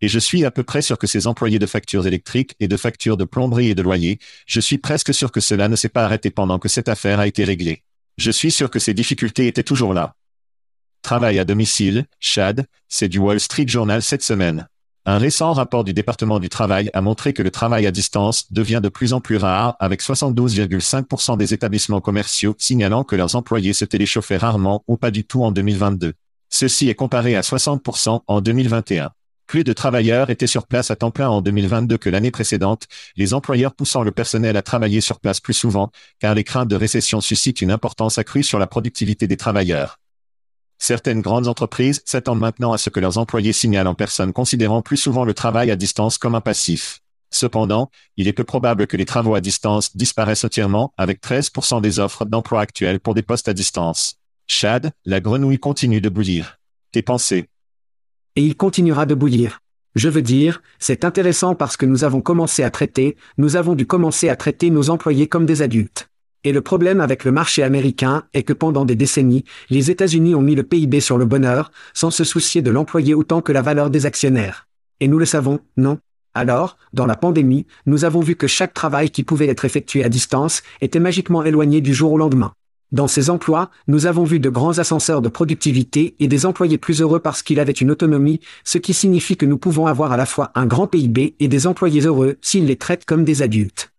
Et 0.00 0.06
je 0.06 0.20
suis 0.20 0.44
à 0.44 0.52
peu 0.52 0.62
près 0.62 0.82
sûr 0.82 0.98
que 0.98 1.08
ces 1.08 1.26
employés 1.26 1.58
de 1.58 1.66
factures 1.66 2.06
électriques 2.06 2.54
et 2.60 2.68
de 2.68 2.76
factures 2.76 3.16
de 3.16 3.24
plomberie 3.24 3.70
et 3.70 3.74
de 3.74 3.82
loyer, 3.82 4.20
je 4.46 4.60
suis 4.60 4.78
presque 4.78 5.12
sûr 5.12 5.32
que 5.32 5.40
cela 5.40 5.66
ne 5.66 5.74
s'est 5.74 5.88
pas 5.88 6.04
arrêté 6.04 6.30
pendant 6.30 6.60
que 6.60 6.68
cette 6.68 6.88
affaire 6.88 7.18
a 7.18 7.26
été 7.26 7.42
réglée. 7.42 7.82
Je 8.18 8.30
suis 8.30 8.52
sûr 8.52 8.70
que 8.70 8.78
ces 8.78 8.94
difficultés 8.94 9.48
étaient 9.48 9.64
toujours 9.64 9.94
là. 9.94 10.14
Travail 11.02 11.38
à 11.38 11.44
domicile, 11.44 12.06
Chad, 12.20 12.66
c'est 12.88 13.08
du 13.08 13.18
Wall 13.18 13.40
Street 13.40 13.66
Journal 13.66 14.02
cette 14.02 14.22
semaine. 14.22 14.68
Un 15.06 15.16
récent 15.16 15.54
rapport 15.54 15.84
du 15.84 15.94
département 15.94 16.38
du 16.38 16.50
travail 16.50 16.90
a 16.92 17.00
montré 17.00 17.32
que 17.32 17.42
le 17.42 17.50
travail 17.50 17.86
à 17.86 17.90
distance 17.90 18.52
devient 18.52 18.80
de 18.82 18.90
plus 18.90 19.14
en 19.14 19.22
plus 19.22 19.38
rare 19.38 19.74
avec 19.80 20.02
72,5% 20.02 21.38
des 21.38 21.54
établissements 21.54 22.02
commerciaux 22.02 22.54
signalant 22.58 23.04
que 23.04 23.16
leurs 23.16 23.34
employés 23.34 23.72
se 23.72 23.86
téléchauffaient 23.86 24.36
rarement 24.36 24.84
ou 24.86 24.98
pas 24.98 25.10
du 25.10 25.24
tout 25.24 25.42
en 25.44 25.50
2022. 25.50 26.12
Ceci 26.50 26.90
est 26.90 26.94
comparé 26.94 27.36
à 27.36 27.40
60% 27.40 28.20
en 28.26 28.40
2021. 28.42 29.10
Plus 29.46 29.64
de 29.64 29.72
travailleurs 29.72 30.28
étaient 30.28 30.46
sur 30.46 30.66
place 30.66 30.90
à 30.90 30.96
temps 30.96 31.10
plein 31.10 31.30
en 31.30 31.40
2022 31.40 31.96
que 31.96 32.10
l'année 32.10 32.30
précédente, 32.30 32.86
les 33.16 33.32
employeurs 33.32 33.74
poussant 33.74 34.02
le 34.02 34.12
personnel 34.12 34.58
à 34.58 34.62
travailler 34.62 35.00
sur 35.00 35.20
place 35.20 35.40
plus 35.40 35.54
souvent, 35.54 35.90
car 36.18 36.34
les 36.34 36.44
craintes 36.44 36.68
de 36.68 36.76
récession 36.76 37.22
suscitent 37.22 37.62
une 37.62 37.70
importance 37.70 38.18
accrue 38.18 38.42
sur 38.42 38.58
la 38.58 38.66
productivité 38.66 39.26
des 39.26 39.38
travailleurs. 39.38 39.98
Certaines 40.78 41.20
grandes 41.20 41.48
entreprises 41.48 42.02
s'attendent 42.04 42.38
maintenant 42.38 42.72
à 42.72 42.78
ce 42.78 42.88
que 42.88 43.00
leurs 43.00 43.18
employés 43.18 43.52
signalent 43.52 43.88
en 43.88 43.94
personne 43.94 44.32
considérant 44.32 44.80
plus 44.80 44.96
souvent 44.96 45.24
le 45.24 45.34
travail 45.34 45.70
à 45.70 45.76
distance 45.76 46.18
comme 46.18 46.34
un 46.34 46.40
passif. 46.40 47.00
Cependant, 47.30 47.90
il 48.16 48.28
est 48.28 48.32
peu 48.32 48.44
probable 48.44 48.86
que 48.86 48.96
les 48.96 49.04
travaux 49.04 49.34
à 49.34 49.40
distance 49.40 49.96
disparaissent 49.96 50.44
entièrement 50.44 50.94
avec 50.96 51.20
13% 51.20 51.80
des 51.80 51.98
offres 51.98 52.24
d'emploi 52.24 52.60
actuelles 52.60 53.00
pour 53.00 53.14
des 53.14 53.22
postes 53.22 53.48
à 53.48 53.54
distance. 53.54 54.14
Chad, 54.46 54.92
la 55.04 55.20
grenouille 55.20 55.58
continue 55.58 56.00
de 56.00 56.08
bouillir. 56.08 56.58
Tes 56.92 57.02
pensées? 57.02 57.48
Et 58.36 58.42
il 58.42 58.56
continuera 58.56 59.04
de 59.04 59.14
bouillir. 59.14 59.60
Je 59.94 60.08
veux 60.08 60.22
dire, 60.22 60.62
c'est 60.78 61.04
intéressant 61.04 61.54
parce 61.54 61.76
que 61.76 61.84
nous 61.84 62.04
avons 62.04 62.20
commencé 62.20 62.62
à 62.62 62.70
traiter, 62.70 63.16
nous 63.36 63.56
avons 63.56 63.74
dû 63.74 63.86
commencer 63.86 64.28
à 64.28 64.36
traiter 64.36 64.70
nos 64.70 64.90
employés 64.90 65.28
comme 65.28 65.44
des 65.44 65.60
adultes. 65.60 66.07
Et 66.44 66.52
le 66.52 66.60
problème 66.60 67.00
avec 67.00 67.24
le 67.24 67.32
marché 67.32 67.62
américain 67.62 68.24
est 68.32 68.44
que 68.44 68.52
pendant 68.52 68.84
des 68.84 68.94
décennies, 68.94 69.44
les 69.70 69.90
États-Unis 69.90 70.34
ont 70.34 70.42
mis 70.42 70.54
le 70.54 70.62
PIB 70.62 71.00
sur 71.00 71.18
le 71.18 71.24
bonheur, 71.24 71.72
sans 71.94 72.10
se 72.10 72.22
soucier 72.24 72.62
de 72.62 72.70
l'employé 72.70 73.14
autant 73.14 73.40
que 73.40 73.52
la 73.52 73.62
valeur 73.62 73.90
des 73.90 74.06
actionnaires. 74.06 74.68
Et 75.00 75.08
nous 75.08 75.18
le 75.18 75.24
savons, 75.24 75.60
non? 75.76 75.98
Alors, 76.34 76.76
dans 76.92 77.06
la 77.06 77.16
pandémie, 77.16 77.66
nous 77.86 78.04
avons 78.04 78.20
vu 78.20 78.36
que 78.36 78.46
chaque 78.46 78.72
travail 78.72 79.10
qui 79.10 79.24
pouvait 79.24 79.48
être 79.48 79.64
effectué 79.64 80.04
à 80.04 80.08
distance 80.08 80.62
était 80.80 81.00
magiquement 81.00 81.42
éloigné 81.42 81.80
du 81.80 81.92
jour 81.92 82.12
au 82.12 82.18
lendemain. 82.18 82.52
Dans 82.92 83.08
ces 83.08 83.28
emplois, 83.28 83.70
nous 83.86 84.06
avons 84.06 84.24
vu 84.24 84.38
de 84.38 84.48
grands 84.48 84.78
ascenseurs 84.78 85.20
de 85.20 85.28
productivité 85.28 86.14
et 86.20 86.28
des 86.28 86.46
employés 86.46 86.78
plus 86.78 87.02
heureux 87.02 87.20
parce 87.20 87.42
qu'ils 87.42 87.60
avaient 87.60 87.72
une 87.72 87.90
autonomie, 87.90 88.40
ce 88.64 88.78
qui 88.78 88.94
signifie 88.94 89.36
que 89.36 89.44
nous 89.44 89.58
pouvons 89.58 89.86
avoir 89.86 90.12
à 90.12 90.16
la 90.16 90.26
fois 90.26 90.52
un 90.54 90.66
grand 90.66 90.86
PIB 90.86 91.34
et 91.38 91.48
des 91.48 91.66
employés 91.66 92.02
heureux 92.02 92.38
s'ils 92.40 92.66
les 92.66 92.76
traitent 92.76 93.04
comme 93.04 93.24
des 93.24 93.42
adultes. 93.42 93.92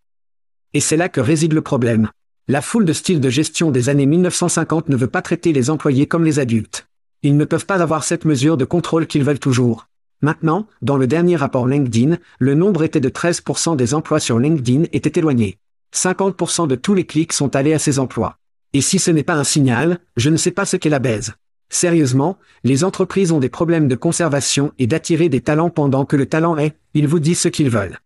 Et 0.72 0.80
c'est 0.80 0.96
là 0.96 1.08
que 1.08 1.20
réside 1.20 1.52
le 1.52 1.62
problème. 1.62 2.10
La 2.50 2.62
foule 2.62 2.84
de 2.84 2.92
styles 2.92 3.20
de 3.20 3.30
gestion 3.30 3.70
des 3.70 3.90
années 3.90 4.06
1950 4.06 4.88
ne 4.88 4.96
veut 4.96 5.06
pas 5.06 5.22
traiter 5.22 5.52
les 5.52 5.70
employés 5.70 6.08
comme 6.08 6.24
les 6.24 6.40
adultes. 6.40 6.88
Ils 7.22 7.36
ne 7.36 7.44
peuvent 7.44 7.64
pas 7.64 7.80
avoir 7.80 8.02
cette 8.02 8.24
mesure 8.24 8.56
de 8.56 8.64
contrôle 8.64 9.06
qu'ils 9.06 9.22
veulent 9.22 9.38
toujours. 9.38 9.86
Maintenant, 10.20 10.66
dans 10.82 10.96
le 10.96 11.06
dernier 11.06 11.36
rapport 11.36 11.68
LinkedIn, 11.68 12.18
le 12.40 12.54
nombre 12.56 12.82
était 12.82 12.98
de 12.98 13.08
13% 13.08 13.76
des 13.76 13.94
emplois 13.94 14.18
sur 14.18 14.40
LinkedIn 14.40 14.86
étaient 14.92 15.20
éloignés. 15.20 15.58
50% 15.94 16.66
de 16.66 16.74
tous 16.74 16.92
les 16.92 17.06
clics 17.06 17.32
sont 17.32 17.54
allés 17.54 17.72
à 17.72 17.78
ces 17.78 18.00
emplois. 18.00 18.38
Et 18.72 18.80
si 18.80 18.98
ce 18.98 19.12
n'est 19.12 19.22
pas 19.22 19.36
un 19.36 19.44
signal, 19.44 20.00
je 20.16 20.28
ne 20.28 20.36
sais 20.36 20.50
pas 20.50 20.64
ce 20.64 20.76
qu'est 20.76 20.88
la 20.88 20.98
baise. 20.98 21.34
Sérieusement, 21.68 22.36
les 22.64 22.82
entreprises 22.82 23.30
ont 23.30 23.38
des 23.38 23.48
problèmes 23.48 23.86
de 23.86 23.94
conservation 23.94 24.72
et 24.80 24.88
d'attirer 24.88 25.28
des 25.28 25.40
talents 25.40 25.70
pendant 25.70 26.04
que 26.04 26.16
le 26.16 26.26
talent 26.26 26.56
est, 26.56 26.76
ils 26.94 27.06
vous 27.06 27.20
disent 27.20 27.38
ce 27.38 27.48
qu'ils 27.48 27.70
veulent. 27.70 28.00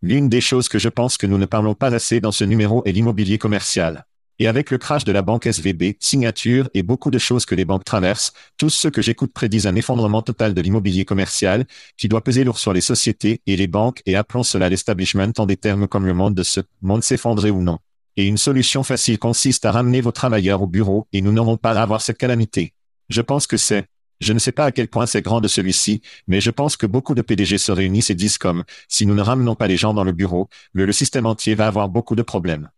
L'une 0.00 0.28
des 0.28 0.40
choses 0.40 0.68
que 0.68 0.78
je 0.78 0.88
pense 0.88 1.16
que 1.16 1.26
nous 1.26 1.38
ne 1.38 1.44
parlons 1.44 1.74
pas 1.74 1.92
assez 1.92 2.20
dans 2.20 2.30
ce 2.30 2.44
numéro 2.44 2.84
est 2.84 2.92
l'immobilier 2.92 3.36
commercial. 3.36 4.06
Et 4.38 4.46
avec 4.46 4.70
le 4.70 4.78
crash 4.78 5.02
de 5.02 5.10
la 5.10 5.22
banque 5.22 5.46
SVB, 5.46 5.96
signature 5.98 6.70
et 6.72 6.84
beaucoup 6.84 7.10
de 7.10 7.18
choses 7.18 7.44
que 7.44 7.56
les 7.56 7.64
banques 7.64 7.82
traversent, 7.82 8.32
tous 8.56 8.70
ceux 8.70 8.90
que 8.90 9.02
j'écoute 9.02 9.32
prédisent 9.32 9.66
un 9.66 9.74
effondrement 9.74 10.22
total 10.22 10.54
de 10.54 10.60
l'immobilier 10.60 11.04
commercial, 11.04 11.66
qui 11.96 12.06
doit 12.06 12.22
peser 12.22 12.44
lourd 12.44 12.60
sur 12.60 12.72
les 12.72 12.80
sociétés 12.80 13.40
et 13.48 13.56
les 13.56 13.66
banques 13.66 14.00
et 14.06 14.14
appelons 14.14 14.44
cela 14.44 14.68
l'establishment 14.68 15.32
en 15.36 15.46
des 15.46 15.56
termes 15.56 15.88
comme 15.88 16.06
le 16.06 16.14
monde 16.14 16.36
de 16.36 16.44
ce 16.44 16.60
monde 16.80 17.02
s'effondrer 17.02 17.50
ou 17.50 17.60
non. 17.60 17.78
Et 18.16 18.24
une 18.24 18.38
solution 18.38 18.84
facile 18.84 19.18
consiste 19.18 19.64
à 19.64 19.72
ramener 19.72 20.00
vos 20.00 20.12
travailleurs 20.12 20.62
au 20.62 20.68
bureau 20.68 21.08
et 21.12 21.22
nous 21.22 21.32
n'aurons 21.32 21.56
pas 21.56 21.72
à 21.72 21.82
avoir 21.82 22.02
cette 22.02 22.18
calamité. 22.18 22.72
Je 23.08 23.20
pense 23.20 23.48
que 23.48 23.56
c'est, 23.56 23.86
je 24.20 24.32
ne 24.32 24.38
sais 24.38 24.52
pas 24.52 24.64
à 24.64 24.72
quel 24.72 24.88
point 24.88 25.06
c'est 25.06 25.22
grand 25.22 25.40
de 25.40 25.48
celui-ci, 25.48 26.02
mais 26.26 26.40
je 26.40 26.50
pense 26.50 26.76
que 26.76 26.86
beaucoup 26.86 27.14
de 27.14 27.22
PDG 27.22 27.58
se 27.58 27.72
réunissent 27.72 28.10
et 28.10 28.14
disent 28.14 28.38
comme, 28.38 28.64
si 28.88 29.06
nous 29.06 29.14
ne 29.14 29.22
ramenons 29.22 29.54
pas 29.54 29.68
les 29.68 29.76
gens 29.76 29.94
dans 29.94 30.04
le 30.04 30.12
bureau, 30.12 30.48
le, 30.72 30.90
système 30.92 31.26
entier 31.26 31.54
va 31.54 31.66
avoir 31.66 31.88
beaucoup 31.88 32.16
de 32.16 32.22
problèmes. 32.22 32.70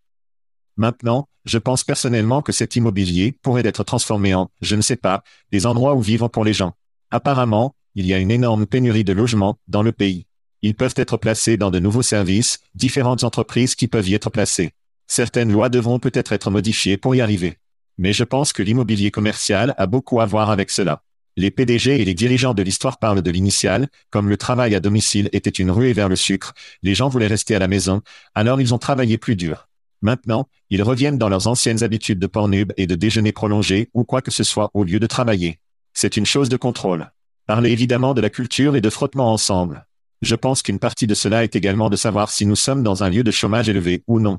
Maintenant, 0.77 1.29
je 1.45 1.59
pense 1.59 1.85
personnellement 1.85 2.43
que 2.43 2.53
cet 2.53 2.77
immobilier 2.77 3.37
pourrait 3.43 3.67
être 3.67 3.85
transformé 3.85 4.35
en, 4.35 4.51
je 4.61 4.77
ne 4.77 4.83
sais 4.83 4.97
pas, 4.97 5.23
des 5.51 5.67
endroits 5.67 5.95
où 5.95 6.01
vivre 6.01 6.29
pour 6.29 6.45
les 6.45 6.53
gens. 6.53 6.75
Apparemment, 7.11 7.75
il 7.95 8.07
y 8.07 8.15
a 8.15 8.19
une 8.19 8.31
énorme 8.31 8.67
pénurie 8.67 9.05
de 9.05 9.13
logements 9.13 9.59
dans 9.69 9.83
le 9.83 9.93
pays. 9.93 10.27
Ils 10.63 10.75
peuvent 10.75 10.95
être 10.97 11.17
placés 11.17 11.57
dans 11.57 11.71
de 11.71 11.79
nouveaux 11.79 12.03
services, 12.03 12.61
différentes 12.75 13.25
entreprises 13.25 13.75
qui 13.75 13.89
peuvent 13.89 14.09
y 14.09 14.15
être 14.15 14.31
placées. 14.31 14.73
Certaines 15.07 15.51
lois 15.51 15.71
devront 15.71 15.99
peut-être 15.99 16.33
être 16.33 16.51
modifiées 16.51 16.99
pour 16.99 17.15
y 17.15 17.21
arriver. 17.21 17.57
Mais 17.99 18.13
je 18.13 18.25
pense 18.25 18.53
que 18.53 18.63
l'immobilier 18.63 19.11
commercial 19.11 19.75
a 19.77 19.87
beaucoup 19.87 20.21
à 20.21 20.27
voir 20.27 20.51
avec 20.51 20.71
cela. 20.71 21.03
Les 21.37 21.51
PDG 21.51 22.01
et 22.01 22.05
les 22.05 22.15
dirigeants 22.15 22.55
de 22.55 22.63
l'histoire 22.63 22.99
parlent 22.99 23.23
de 23.23 23.31
l'initial, 23.31 23.89
comme 24.11 24.29
le 24.29 24.37
travail 24.37 24.75
à 24.75 24.81
domicile 24.81 25.29
était 25.33 25.51
une 25.51 25.71
ruée 25.71 25.93
vers 25.93 26.09
le 26.09 26.17
sucre, 26.17 26.55
les 26.83 26.95
gens 26.95 27.09
voulaient 27.09 27.27
rester 27.27 27.55
à 27.55 27.59
la 27.61 27.69
maison, 27.69 28.03
alors 28.35 28.61
ils 28.61 28.75
ont 28.75 28.79
travaillé 28.79 29.17
plus 29.17 29.37
dur. 29.37 29.69
Maintenant, 30.03 30.49
ils 30.71 30.83
reviennent 30.83 31.19
dans 31.19 31.29
leurs 31.29 31.47
anciennes 31.47 31.83
habitudes 31.83 32.19
de 32.19 32.27
pornube 32.27 32.73
et 32.77 32.87
de 32.87 32.95
déjeuner 32.95 33.33
prolongé 33.33 33.91
ou 33.95 34.05
quoi 34.05 34.23
que 34.23 34.31
ce 34.31 34.45
soit 34.45 34.71
au 34.75 34.85
lieu 34.85 34.99
de 34.99 35.07
travailler. 35.07 35.61
C'est 35.93 36.17
une 36.17 36.27
chose 36.27 36.49
de 36.49 36.57
contrôle. 36.57 37.13
Parlez 37.47 37.71
évidemment 37.71 38.15
de 38.15 38.21
la 38.21 38.31
culture 38.31 38.77
et 38.77 38.81
de 38.81 38.91
frottement 38.91 39.33
ensemble. 39.33 39.87
Je 40.23 40.35
pense 40.35 40.63
qu'une 40.63 40.79
partie 40.79 41.07
de 41.07 41.15
cela 41.15 41.45
est 41.45 41.57
également 41.57 41.91
de 41.91 41.97
savoir 41.97 42.31
si 42.31 42.47
nous 42.47 42.57
sommes 42.57 42.83
dans 42.83 43.03
un 43.03 43.11
lieu 43.11 43.23
de 43.23 43.31
chômage 43.31 43.69
élevé 43.69 44.03
ou 44.07 44.21
non. 44.21 44.39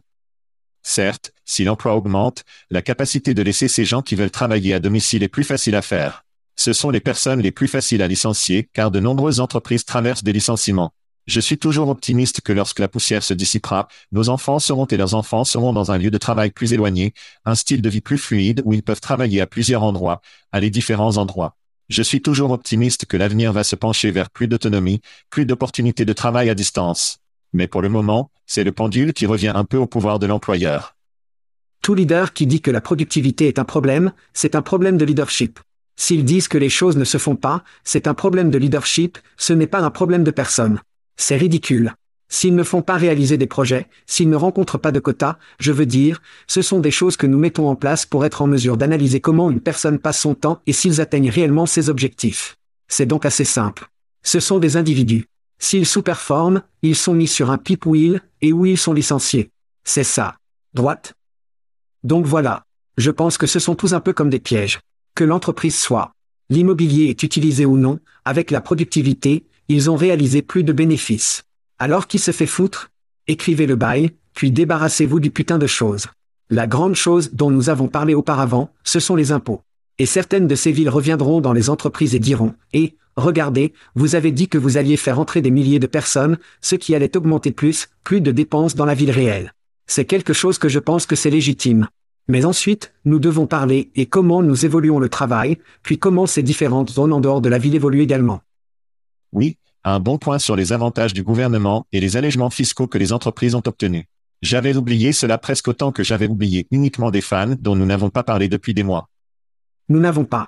Certes, 0.84 1.32
si 1.46 1.64
l'emploi 1.64 1.96
augmente, 1.96 2.44
la 2.70 2.82
capacité 2.82 3.34
de 3.34 3.44
laisser 3.44 3.68
ces 3.68 3.86
gens 3.86 4.02
qui 4.02 4.16
veulent 4.16 4.32
travailler 4.32 4.74
à 4.74 4.80
domicile 4.80 5.24
est 5.24 5.28
plus 5.28 5.44
facile 5.44 5.76
à 5.76 5.82
faire. 5.82 6.24
Ce 6.64 6.74
sont 6.74 6.92
les 6.92 7.00
personnes 7.00 7.42
les 7.42 7.50
plus 7.50 7.68
faciles 7.68 8.04
à 8.04 8.08
licencier 8.08 8.70
car 8.72 8.92
de 8.92 9.00
nombreuses 9.00 9.40
entreprises 9.40 9.84
traversent 9.84 10.24
des 10.24 10.32
licenciements. 10.32 10.94
Je 11.26 11.40
suis 11.40 11.58
toujours 11.58 11.90
optimiste 11.90 12.42
que 12.42 12.54
lorsque 12.54 12.78
la 12.78 12.88
poussière 12.88 13.24
se 13.24 13.34
dissipera, 13.34 13.88
nos 14.12 14.30
enfants 14.30 14.60
seront 14.60 14.86
et 14.86 14.96
leurs 14.96 15.16
enfants 15.16 15.44
seront 15.44 15.74
dans 15.74 15.92
un 15.92 15.98
lieu 15.98 16.12
de 16.12 16.20
travail 16.20 16.52
plus 16.52 16.72
éloigné, 16.72 17.16
un 17.46 17.56
style 17.56 17.82
de 17.82 17.90
vie 17.90 18.02
plus 18.02 18.20
fluide 18.20 18.62
où 18.64 18.74
ils 18.74 18.84
peuvent 18.84 19.02
travailler 19.02 19.42
à 19.42 19.48
plusieurs 19.48 19.82
endroits, 19.82 20.22
à 20.52 20.60
les 20.60 20.70
différents 20.70 21.18
endroits. 21.18 21.56
Je 21.90 22.04
suis 22.04 22.22
toujours 22.22 22.52
optimiste 22.52 23.08
que 23.08 23.18
l'avenir 23.18 23.54
va 23.54 23.64
se 23.64 23.76
pencher 23.76 24.12
vers 24.12 24.30
plus 24.30 24.48
d'autonomie, 24.48 25.02
plus 25.32 25.48
d'opportunités 25.48 26.06
de 26.06 26.14
travail 26.14 26.48
à 26.52 26.54
distance. 26.54 27.18
Mais 27.54 27.66
pour 27.66 27.82
le 27.82 27.90
moment, 27.90 28.30
c'est 28.46 28.64
le 28.64 28.72
pendule 28.72 29.14
qui 29.14 29.26
revient 29.26 29.54
un 29.56 29.66
peu 29.66 29.78
au 29.78 29.88
pouvoir 29.88 30.20
de 30.20 30.28
l'employeur. 30.28 30.96
Tout 31.82 31.96
leader 31.96 32.34
qui 32.34 32.46
dit 32.46 32.62
que 32.62 32.70
la 32.70 32.82
productivité 32.82 33.48
est 33.48 33.58
un 33.58 33.66
problème, 33.66 34.14
c'est 34.34 34.54
un 34.54 34.62
problème 34.62 34.98
de 34.98 35.06
leadership. 35.06 35.60
S'ils 35.96 36.26
disent 36.26 36.48
que 36.48 36.58
les 36.58 36.70
choses 36.70 36.98
ne 36.98 37.04
se 37.04 37.18
font 37.18 37.36
pas, 37.36 37.64
c'est 37.84 38.08
un 38.08 38.14
problème 38.14 38.50
de 38.50 38.58
leadership, 38.58 39.18
ce 39.38 39.54
n'est 39.54 39.68
pas 39.68 39.82
un 39.82 39.92
problème 39.92 40.24
de 40.24 40.32
personne. 40.32 40.80
C'est 41.18 41.38
ridicule. 41.38 41.94
S'ils 42.30 42.56
ne 42.56 42.64
font 42.64 42.82
pas 42.82 42.96
réaliser 42.96 43.38
des 43.38 43.46
projets, 43.46 43.88
s'ils 44.06 44.30
ne 44.30 44.38
rencontrent 44.38 44.78
pas 44.78 44.94
de 44.94 45.02
quotas, 45.02 45.38
je 45.60 45.74
veux 45.74 45.86
dire, 45.86 46.22
ce 46.48 46.62
sont 46.62 46.80
des 46.80 46.90
choses 46.90 47.18
que 47.18 47.28
nous 47.28 47.38
mettons 47.38 47.68
en 47.68 47.76
place 47.76 48.06
pour 48.06 48.26
être 48.26 48.42
en 48.42 48.48
mesure 48.48 48.78
d'analyser 48.78 49.20
comment 49.20 49.52
une 49.52 49.60
personne 49.60 50.00
passe 50.00 50.22
son 50.22 50.34
temps 50.34 50.62
et 50.66 50.72
s'ils 50.72 51.02
atteignent 51.02 51.30
réellement 51.30 51.66
ses 51.66 51.90
objectifs. 51.90 52.58
C'est 52.88 53.06
donc 53.06 53.26
assez 53.26 53.44
simple. 53.44 53.90
Ce 54.24 54.40
sont 54.40 54.60
des 54.60 54.78
individus. 54.78 55.26
S'ils 55.60 55.86
sous-performent, 55.86 56.64
ils 56.82 56.96
sont 56.96 57.14
mis 57.14 57.28
sur 57.28 57.52
un 57.52 57.58
pip 57.58 57.86
wheel, 57.86 58.22
et 58.42 58.54
où 58.54 58.66
ils 58.66 58.78
sont 58.78 58.94
licenciés. 58.94 59.52
C'est 59.84 60.04
ça. 60.04 60.38
Droite. 60.74 61.14
Donc 62.04 62.26
voilà. 62.26 62.64
Je 62.98 63.12
pense 63.12 63.38
que 63.38 63.46
ce 63.46 63.60
sont 63.60 63.76
tous 63.76 63.94
un 63.94 64.00
peu 64.00 64.14
comme 64.14 64.30
des 64.30 64.40
pièges. 64.40 64.80
L'entreprise 65.24 65.78
soit. 65.78 66.12
L'immobilier 66.50 67.06
est 67.06 67.24
utilisé 67.24 67.66
ou 67.66 67.78
non, 67.78 68.00
avec 68.26 68.52
la 68.52 68.62
productivité, 68.62 69.46
ils 69.68 69.90
ont 69.90 69.96
réalisé 69.96 70.42
plus 70.42 70.64
de 70.64 70.74
bénéfices. 70.74 71.44
Alors 71.80 72.08
qui 72.08 72.20
se 72.20 72.32
fait 72.32 72.46
foutre? 72.46 72.90
Écrivez 73.28 73.68
le 73.68 73.76
bail, 73.76 74.12
puis 74.34 74.52
débarrassez-vous 74.52 75.20
du 75.20 75.32
putain 75.32 75.58
de 75.58 75.68
choses. 75.68 76.08
La 76.50 76.68
grande 76.68 76.96
chose 76.96 77.32
dont 77.34 77.50
nous 77.50 77.70
avons 77.70 77.88
parlé 77.88 78.14
auparavant, 78.14 78.74
ce 78.84 79.00
sont 79.00 79.16
les 79.16 79.32
impôts. 79.32 79.62
Et 79.98 80.06
certaines 80.06 80.48
de 80.48 80.56
ces 80.56 80.72
villes 80.72 80.90
reviendront 80.90 81.40
dans 81.40 81.54
les 81.54 81.70
entreprises 81.70 82.16
et 82.16 82.20
diront, 82.20 82.54
et, 82.74 82.96
Regardez, 83.18 83.74
vous 83.96 84.16
avez 84.16 84.32
dit 84.32 84.48
que 84.48 84.58
vous 84.58 84.78
alliez 84.78 84.98
faire 84.98 85.20
entrer 85.20 85.42
des 85.42 85.52
milliers 85.52 85.80
de 85.80 85.88
personnes, 85.88 86.38
ce 86.62 86.76
qui 86.76 86.96
allait 86.96 87.18
augmenter 87.18 87.52
plus, 87.52 87.90
plus 88.04 88.22
de 88.22 88.32
dépenses 88.32 88.76
dans 88.76 88.86
la 88.86 88.94
ville 88.94 89.12
réelle. 89.12 89.54
C'est 89.86 90.06
quelque 90.06 90.34
chose 90.34 90.58
que 90.58 90.70
je 90.70 90.80
pense 90.80 91.06
que 91.06 91.16
c'est 91.16 91.30
légitime. 91.30 91.88
Mais 92.32 92.46
ensuite, 92.46 92.94
nous 93.04 93.20
devons 93.20 93.46
parler 93.46 93.92
et 93.94 94.06
comment 94.06 94.42
nous 94.42 94.64
évoluons 94.64 95.00
le 95.00 95.10
travail, 95.10 95.58
puis 95.84 96.00
comment 96.00 96.26
ces 96.26 96.42
différentes 96.42 96.90
zones 96.90 97.12
en 97.12 97.20
dehors 97.20 97.42
de 97.42 97.50
la 97.50 97.58
ville 97.58 97.76
évoluent 97.76 98.04
également. 98.04 98.40
Oui, 99.34 99.58
un 99.84 100.00
bon 100.00 100.18
point 100.18 100.40
sur 100.40 100.56
les 100.56 100.72
avantages 100.72 101.14
du 101.14 101.24
gouvernement 101.24 101.86
et 101.92 102.00
les 102.00 102.16
allègements 102.16 102.50
fiscaux 102.50 102.88
que 102.88 102.98
les 102.98 103.12
entreprises 103.12 103.54
ont 103.54 103.64
obtenus. 103.66 104.06
J'avais 104.42 104.78
oublié 104.78 105.12
cela 105.12 105.38
presque 105.38 105.68
autant 105.68 105.92
que 105.92 106.04
j'avais 106.04 106.30
oublié 106.30 106.68
uniquement 106.72 107.12
des 107.12 107.20
fans 107.20 107.54
dont 107.60 107.76
nous 107.76 107.86
n'avons 107.86 108.10
pas 108.10 108.24
parlé 108.24 108.48
depuis 108.48 108.74
des 108.74 108.84
mois. 108.84 109.10
Nous 109.90 110.00
n'avons 110.00 110.24
pas. 110.24 110.48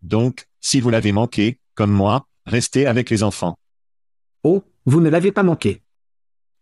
Donc, 0.00 0.46
si 0.62 0.80
vous 0.80 0.88
l'avez 0.88 1.12
manqué, 1.12 1.58
comme 1.74 1.92
moi, 1.92 2.26
restez 2.46 2.86
avec 2.86 3.10
les 3.10 3.22
enfants. 3.22 3.58
Oh, 4.44 4.64
vous 4.86 5.02
ne 5.02 5.10
l'avez 5.10 5.30
pas 5.30 5.42
manqué. 5.42 5.82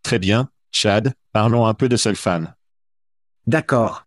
Très 0.03 0.19
bien, 0.19 0.51
Chad, 0.73 1.15
parlons 1.33 1.67
un 1.67 1.75
peu 1.75 1.89
de 1.89 1.97
Sulfan. 1.97 2.47
D'accord. 3.47 4.05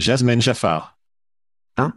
Jasmine 0.00 0.42
Jafar. 0.42 0.98
Hein? 1.76 1.92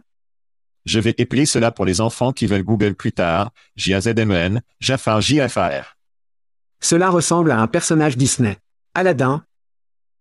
Je 0.84 1.00
vais 1.00 1.14
épeler 1.18 1.46
cela 1.46 1.72
pour 1.72 1.84
les 1.84 2.00
enfants 2.00 2.32
qui 2.32 2.46
veullen 2.46 2.62
Google 2.62 2.94
plus 2.94 3.12
tard, 3.12 3.50
J-A-Z-M-E-N, 3.74 4.62
Jafar 4.78 5.20
J-F-A-R. 5.20 5.96
Cela 6.80 7.10
ressemble 7.10 7.50
à 7.50 7.60
un 7.60 7.66
personnage 7.66 8.16
Disney. 8.16 8.56
Aladdin. 8.94 9.44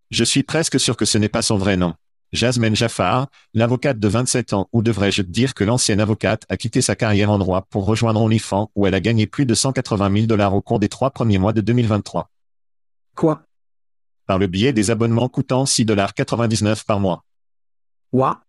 Je 0.10 0.24
suis 0.24 0.42
presque 0.42 0.80
sûr 0.80 0.98
que 0.98 1.06
ce 1.06 1.20
n'est 1.20 1.30
pas 1.30 1.44
son 1.44 1.58
vrai 1.58 1.78
nom. 1.78 1.94
Jasmine 2.34 2.76
Jaffar, 2.76 3.28
l'avocate 3.54 4.00
de 4.00 4.08
27 4.08 4.54
ans, 4.54 4.68
ou 4.74 4.82
devrais-je 4.82 5.22
dire 5.22 5.54
que 5.54 5.64
l'ancienne 5.64 6.02
avocate 6.02 6.46
a 6.50 6.58
quitté 6.58 6.82
sa 6.82 6.96
carrière 6.96 7.30
en 7.30 7.38
droit 7.38 7.62
pour 7.70 7.86
rejoindre 7.86 8.22
OnlyFans 8.22 8.72
où 8.76 8.88
elle 8.88 8.96
a 8.96 9.00
gagné 9.00 9.28
plus 9.28 9.46
de 9.46 9.54
180 9.54 10.12
000 10.12 10.26
dollars 10.26 10.56
au 10.56 10.62
cours 10.62 10.80
des 10.80 10.90
trois 10.90 11.12
premiers 11.12 11.38
mois 11.38 11.54
de 11.54 11.62
2023. 11.62 12.30
Quoi? 13.16 13.44
Par 14.26 14.40
le 14.40 14.48
biais 14.48 14.74
des 14.74 14.90
abonnements 14.90 15.30
coûtant 15.30 15.64
6,99$ 15.64 16.84
par 16.84 17.00
mois. 17.00 17.24
What 18.14 18.42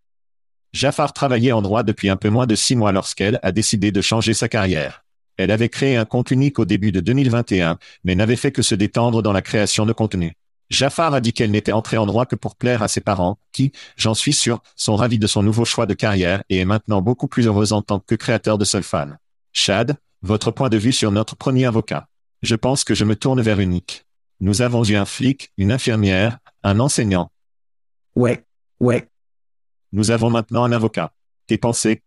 Jaffar 0.73 1.13
travaillait 1.13 1.53
en 1.53 1.63
droit 1.63 1.83
depuis 1.83 2.09
un 2.09 2.17
peu 2.17 2.31
moins 2.31 2.47
de 2.47 2.55
six 2.55 2.77
mois 2.77 2.93
lorsqu'elle 2.93 3.41
a 3.43 3.53
décidé 3.53 3.91
de 3.91 4.01
changer 4.01 4.35
sa 4.35 4.49
carrière. 4.49 5.05
Elle 5.37 5.51
avait 5.51 5.69
créé 5.69 5.97
un 5.97 6.05
compte 6.05 6.31
unique 6.31 6.59
au 6.59 6.65
début 6.65 6.93
de 6.93 7.01
2021, 7.01 7.79
mais 8.05 8.15
n'avait 8.15 8.37
fait 8.37 8.53
que 8.53 8.63
se 8.63 8.75
détendre 8.75 9.23
dans 9.23 9.33
la 9.33 9.43
création 9.43 9.87
de 9.87 9.93
contenu. 9.93 10.35
Jaffar 10.69 11.15
a 11.15 11.21
dit 11.21 11.33
qu'elle 11.33 11.51
n'était 11.51 11.73
entrée 11.73 11.97
en 11.97 12.05
droit 12.05 12.27
que 12.27 12.37
pour 12.37 12.57
plaire 12.57 12.83
à 12.83 12.89
ses 12.89 13.01
parents, 13.01 13.39
qui, 13.53 13.73
j'en 13.97 14.15
suis 14.15 14.35
sûr, 14.35 14.63
sont 14.77 14.97
ravis 14.97 15.19
de 15.19 15.27
son 15.27 15.43
nouveau 15.43 15.65
choix 15.65 15.87
de 15.87 15.95
carrière 15.95 16.43
et 16.51 16.59
est 16.59 16.65
maintenant 16.67 17.01
beaucoup 17.01 17.29
plus 17.29 17.47
heureuse 17.47 17.73
en 17.73 17.81
tant 17.81 18.01
que 18.01 18.15
créateur 18.15 18.59
de 18.59 18.65
Solfan. 18.65 19.13
Chad, 19.53 19.97
votre 20.21 20.51
point 20.51 20.69
de 20.69 20.77
vue 20.77 20.93
sur 20.93 21.11
notre 21.11 21.37
premier 21.37 21.65
avocat. 21.65 22.09
Je 22.43 22.55
pense 22.55 22.85
que 22.85 22.95
je 22.95 23.05
me 23.05 23.17
tourne 23.17 23.41
vers 23.41 23.61
unique. 23.61 24.05
Nous 24.41 24.61
avons 24.61 24.85
eu 24.85 24.97
un 24.97 25.07
flic, 25.07 25.53
une 25.57 25.73
infirmière, 25.73 26.39
un 26.63 26.79
enseignant. 26.81 27.31
Ouais, 28.15 28.45
ouais, 28.79 29.09
Nous 29.93 30.11
avons 30.11 30.31
maintenant 30.31 30.65
un 30.65 30.73
avocat. 30.73 31.13
Tes 31.47 31.59
pensées 31.59 32.03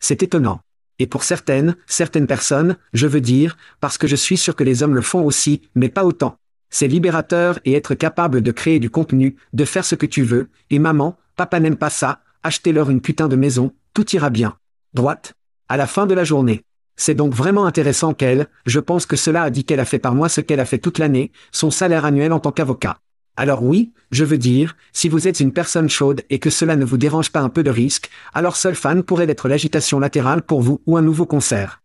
c'est 0.00 0.22
étonnant. 0.22 0.60
Et 0.98 1.06
pour 1.06 1.22
certaines, 1.22 1.76
certaines 1.86 2.26
personnes, 2.26 2.76
je 2.92 3.06
veux 3.06 3.20
dire, 3.20 3.56
parce 3.80 3.98
que 3.98 4.06
je 4.06 4.16
suis 4.16 4.36
sûr 4.36 4.56
que 4.56 4.64
les 4.64 4.82
hommes 4.82 4.94
le 4.94 5.02
font 5.02 5.24
aussi, 5.24 5.62
mais 5.74 5.88
pas 5.88 6.04
autant. 6.04 6.36
C'est 6.70 6.88
libérateur 6.88 7.58
et 7.64 7.74
être 7.74 7.94
capable 7.94 8.42
de 8.42 8.52
créer 8.52 8.78
du 8.78 8.90
contenu, 8.90 9.36
de 9.52 9.64
faire 9.64 9.84
ce 9.84 9.94
que 9.94 10.06
tu 10.06 10.22
veux, 10.22 10.50
et 10.70 10.78
maman, 10.78 11.16
papa 11.36 11.60
n'aime 11.60 11.76
pas 11.76 11.90
ça, 11.90 12.20
achetez-leur 12.42 12.90
une 12.90 13.00
putain 13.00 13.28
de 13.28 13.36
maison, 13.36 13.72
tout 13.94 14.10
ira 14.14 14.30
bien. 14.30 14.56
Droite. 14.92 15.34
À 15.68 15.76
la 15.76 15.86
fin 15.86 16.06
de 16.06 16.14
la 16.14 16.24
journée. 16.24 16.62
C'est 16.96 17.14
donc 17.14 17.32
vraiment 17.32 17.66
intéressant 17.66 18.12
qu'elle, 18.12 18.48
je 18.66 18.80
pense 18.80 19.06
que 19.06 19.16
cela 19.16 19.44
a 19.44 19.50
dit 19.50 19.64
qu'elle 19.64 19.80
a 19.80 19.84
fait 19.84 20.00
par 20.00 20.14
moi 20.14 20.28
ce 20.28 20.40
qu'elle 20.40 20.60
a 20.60 20.64
fait 20.64 20.78
toute 20.78 20.98
l'année, 20.98 21.30
son 21.52 21.70
salaire 21.70 22.04
annuel 22.04 22.32
en 22.32 22.40
tant 22.40 22.50
qu'avocat. 22.50 22.98
Alors 23.38 23.62
oui, 23.62 23.92
je 24.10 24.24
veux 24.24 24.36
dire, 24.36 24.76
si 24.92 25.08
vous 25.08 25.28
êtes 25.28 25.38
une 25.38 25.52
personne 25.52 25.88
chaude 25.88 26.22
et 26.28 26.40
que 26.40 26.50
cela 26.50 26.74
ne 26.74 26.84
vous 26.84 26.96
dérange 26.96 27.30
pas 27.30 27.38
un 27.38 27.48
peu 27.48 27.62
de 27.62 27.70
risque, 27.70 28.10
alors 28.34 28.56
seul 28.56 28.74
fan 28.74 29.04
pourrait 29.04 29.30
être 29.30 29.46
l'agitation 29.46 30.00
latérale 30.00 30.42
pour 30.42 30.60
vous 30.60 30.82
ou 30.86 30.96
un 30.96 31.02
nouveau 31.02 31.24
concert. 31.24 31.80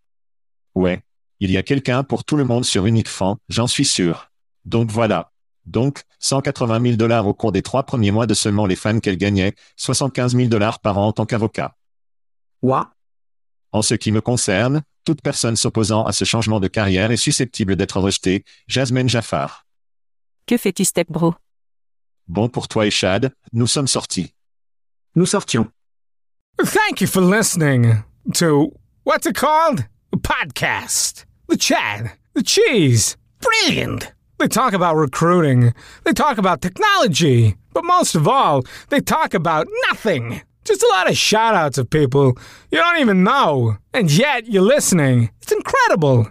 Ouais. 0.74 1.04
Il 1.40 1.52
y 1.52 1.58
a 1.58 1.62
quelqu'un 1.62 2.04
pour 2.04 2.24
tout 2.24 2.38
le 2.38 2.44
monde 2.44 2.66
sur 2.66 2.88
Unique 2.88 3.08
Fan, 3.08 3.36
j'en 3.50 3.68
suis 3.68 3.86
sûr. 3.86 4.32
Donc 4.66 4.90
voilà. 4.90 5.32
Donc, 5.68 6.02
180 6.22 6.82
000 6.82 6.96
dollars 6.96 7.28
au 7.28 7.36
cours 7.36 7.52
des 7.52 7.62
trois 7.62 7.84
premiers 7.84 8.10
mois 8.10 8.26
de 8.26 8.34
seulement 8.34 8.66
les 8.66 8.76
fans 8.76 9.00
qu'elle 9.00 9.18
gagnait, 9.18 9.54
75 9.76 10.36
000 10.36 10.48
dollars 10.48 10.80
par 10.80 10.98
an 10.98 11.10
en 11.10 11.12
tant 11.12 11.28
qu'avocat. 11.28 11.76
Ouah, 12.64 12.96
En 13.72 13.84
ce 13.84 13.94
qui 13.94 14.12
me 14.12 14.22
concerne, 14.22 14.82
toute 15.06 15.22
personne 15.22 15.56
s'opposant 15.56 16.04
à 16.04 16.14
ce 16.14 16.26
changement 16.26 16.60
de 16.60 16.68
carrière 16.68 17.12
est 17.12 17.18
susceptible 17.18 17.76
d'être 17.76 18.00
rejetée, 18.00 18.44
Jasmine 18.68 19.08
Jaffar. 19.08 19.68
Que 20.48 20.58
fais-tu, 20.58 20.84
Step 20.84 21.12
Bro? 21.12 21.36
Bon 22.28 22.50
pour 22.50 22.68
toi 22.68 22.86
et 22.86 22.92
Chad, 22.92 23.34
nous 23.52 23.68
sommes 23.68 23.88
sortis. 23.88 24.34
nous 25.16 25.26
sortions. 25.28 25.68
Thank 26.62 27.02
you 27.02 27.08
for 27.08 27.22
listening 27.22 28.04
to 28.34 28.72
what's 29.04 29.28
it 29.28 29.36
called? 29.36 29.86
A 30.14 30.18
podcast. 30.18 31.26
The 31.48 31.58
Chad. 31.58 32.12
The 32.34 32.44
Cheese. 32.44 33.18
Brilliant. 33.42 34.12
They 34.40 34.48
talk 34.48 34.74
about 34.74 34.96
recruiting. 34.96 35.74
They 36.04 36.14
talk 36.14 36.38
about 36.38 36.62
technology. 36.62 37.56
But 37.74 37.84
most 37.86 38.16
of 38.16 38.28
all, 38.28 38.64
they 38.90 39.02
talk 39.02 39.34
about 39.34 39.68
nothing. 39.90 40.42
Just 40.66 40.82
a 40.84 40.88
lot 40.88 41.10
of 41.10 41.18
shout 41.18 41.56
outs 41.56 41.78
of 41.78 41.90
people 41.90 42.38
you 42.72 42.78
don't 42.80 43.00
even 43.00 43.24
know. 43.24 43.78
And 43.94 44.10
yet 44.12 44.48
you're 44.48 44.64
listening. 44.64 45.30
It's 45.42 45.52
incredible. 45.52 46.28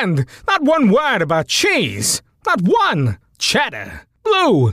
And 0.00 0.24
not 0.48 0.62
one 0.62 0.90
word 0.90 1.20
about 1.22 1.48
cheese. 1.48 2.22
Not 2.46 2.62
one. 2.62 3.18
Cheddar. 3.38 4.02
Blue. 4.24 4.72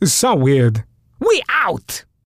It's 0.00 0.12
so 0.12 0.36
weird. 0.36 0.84
We 1.18 1.42
out! 1.48 2.04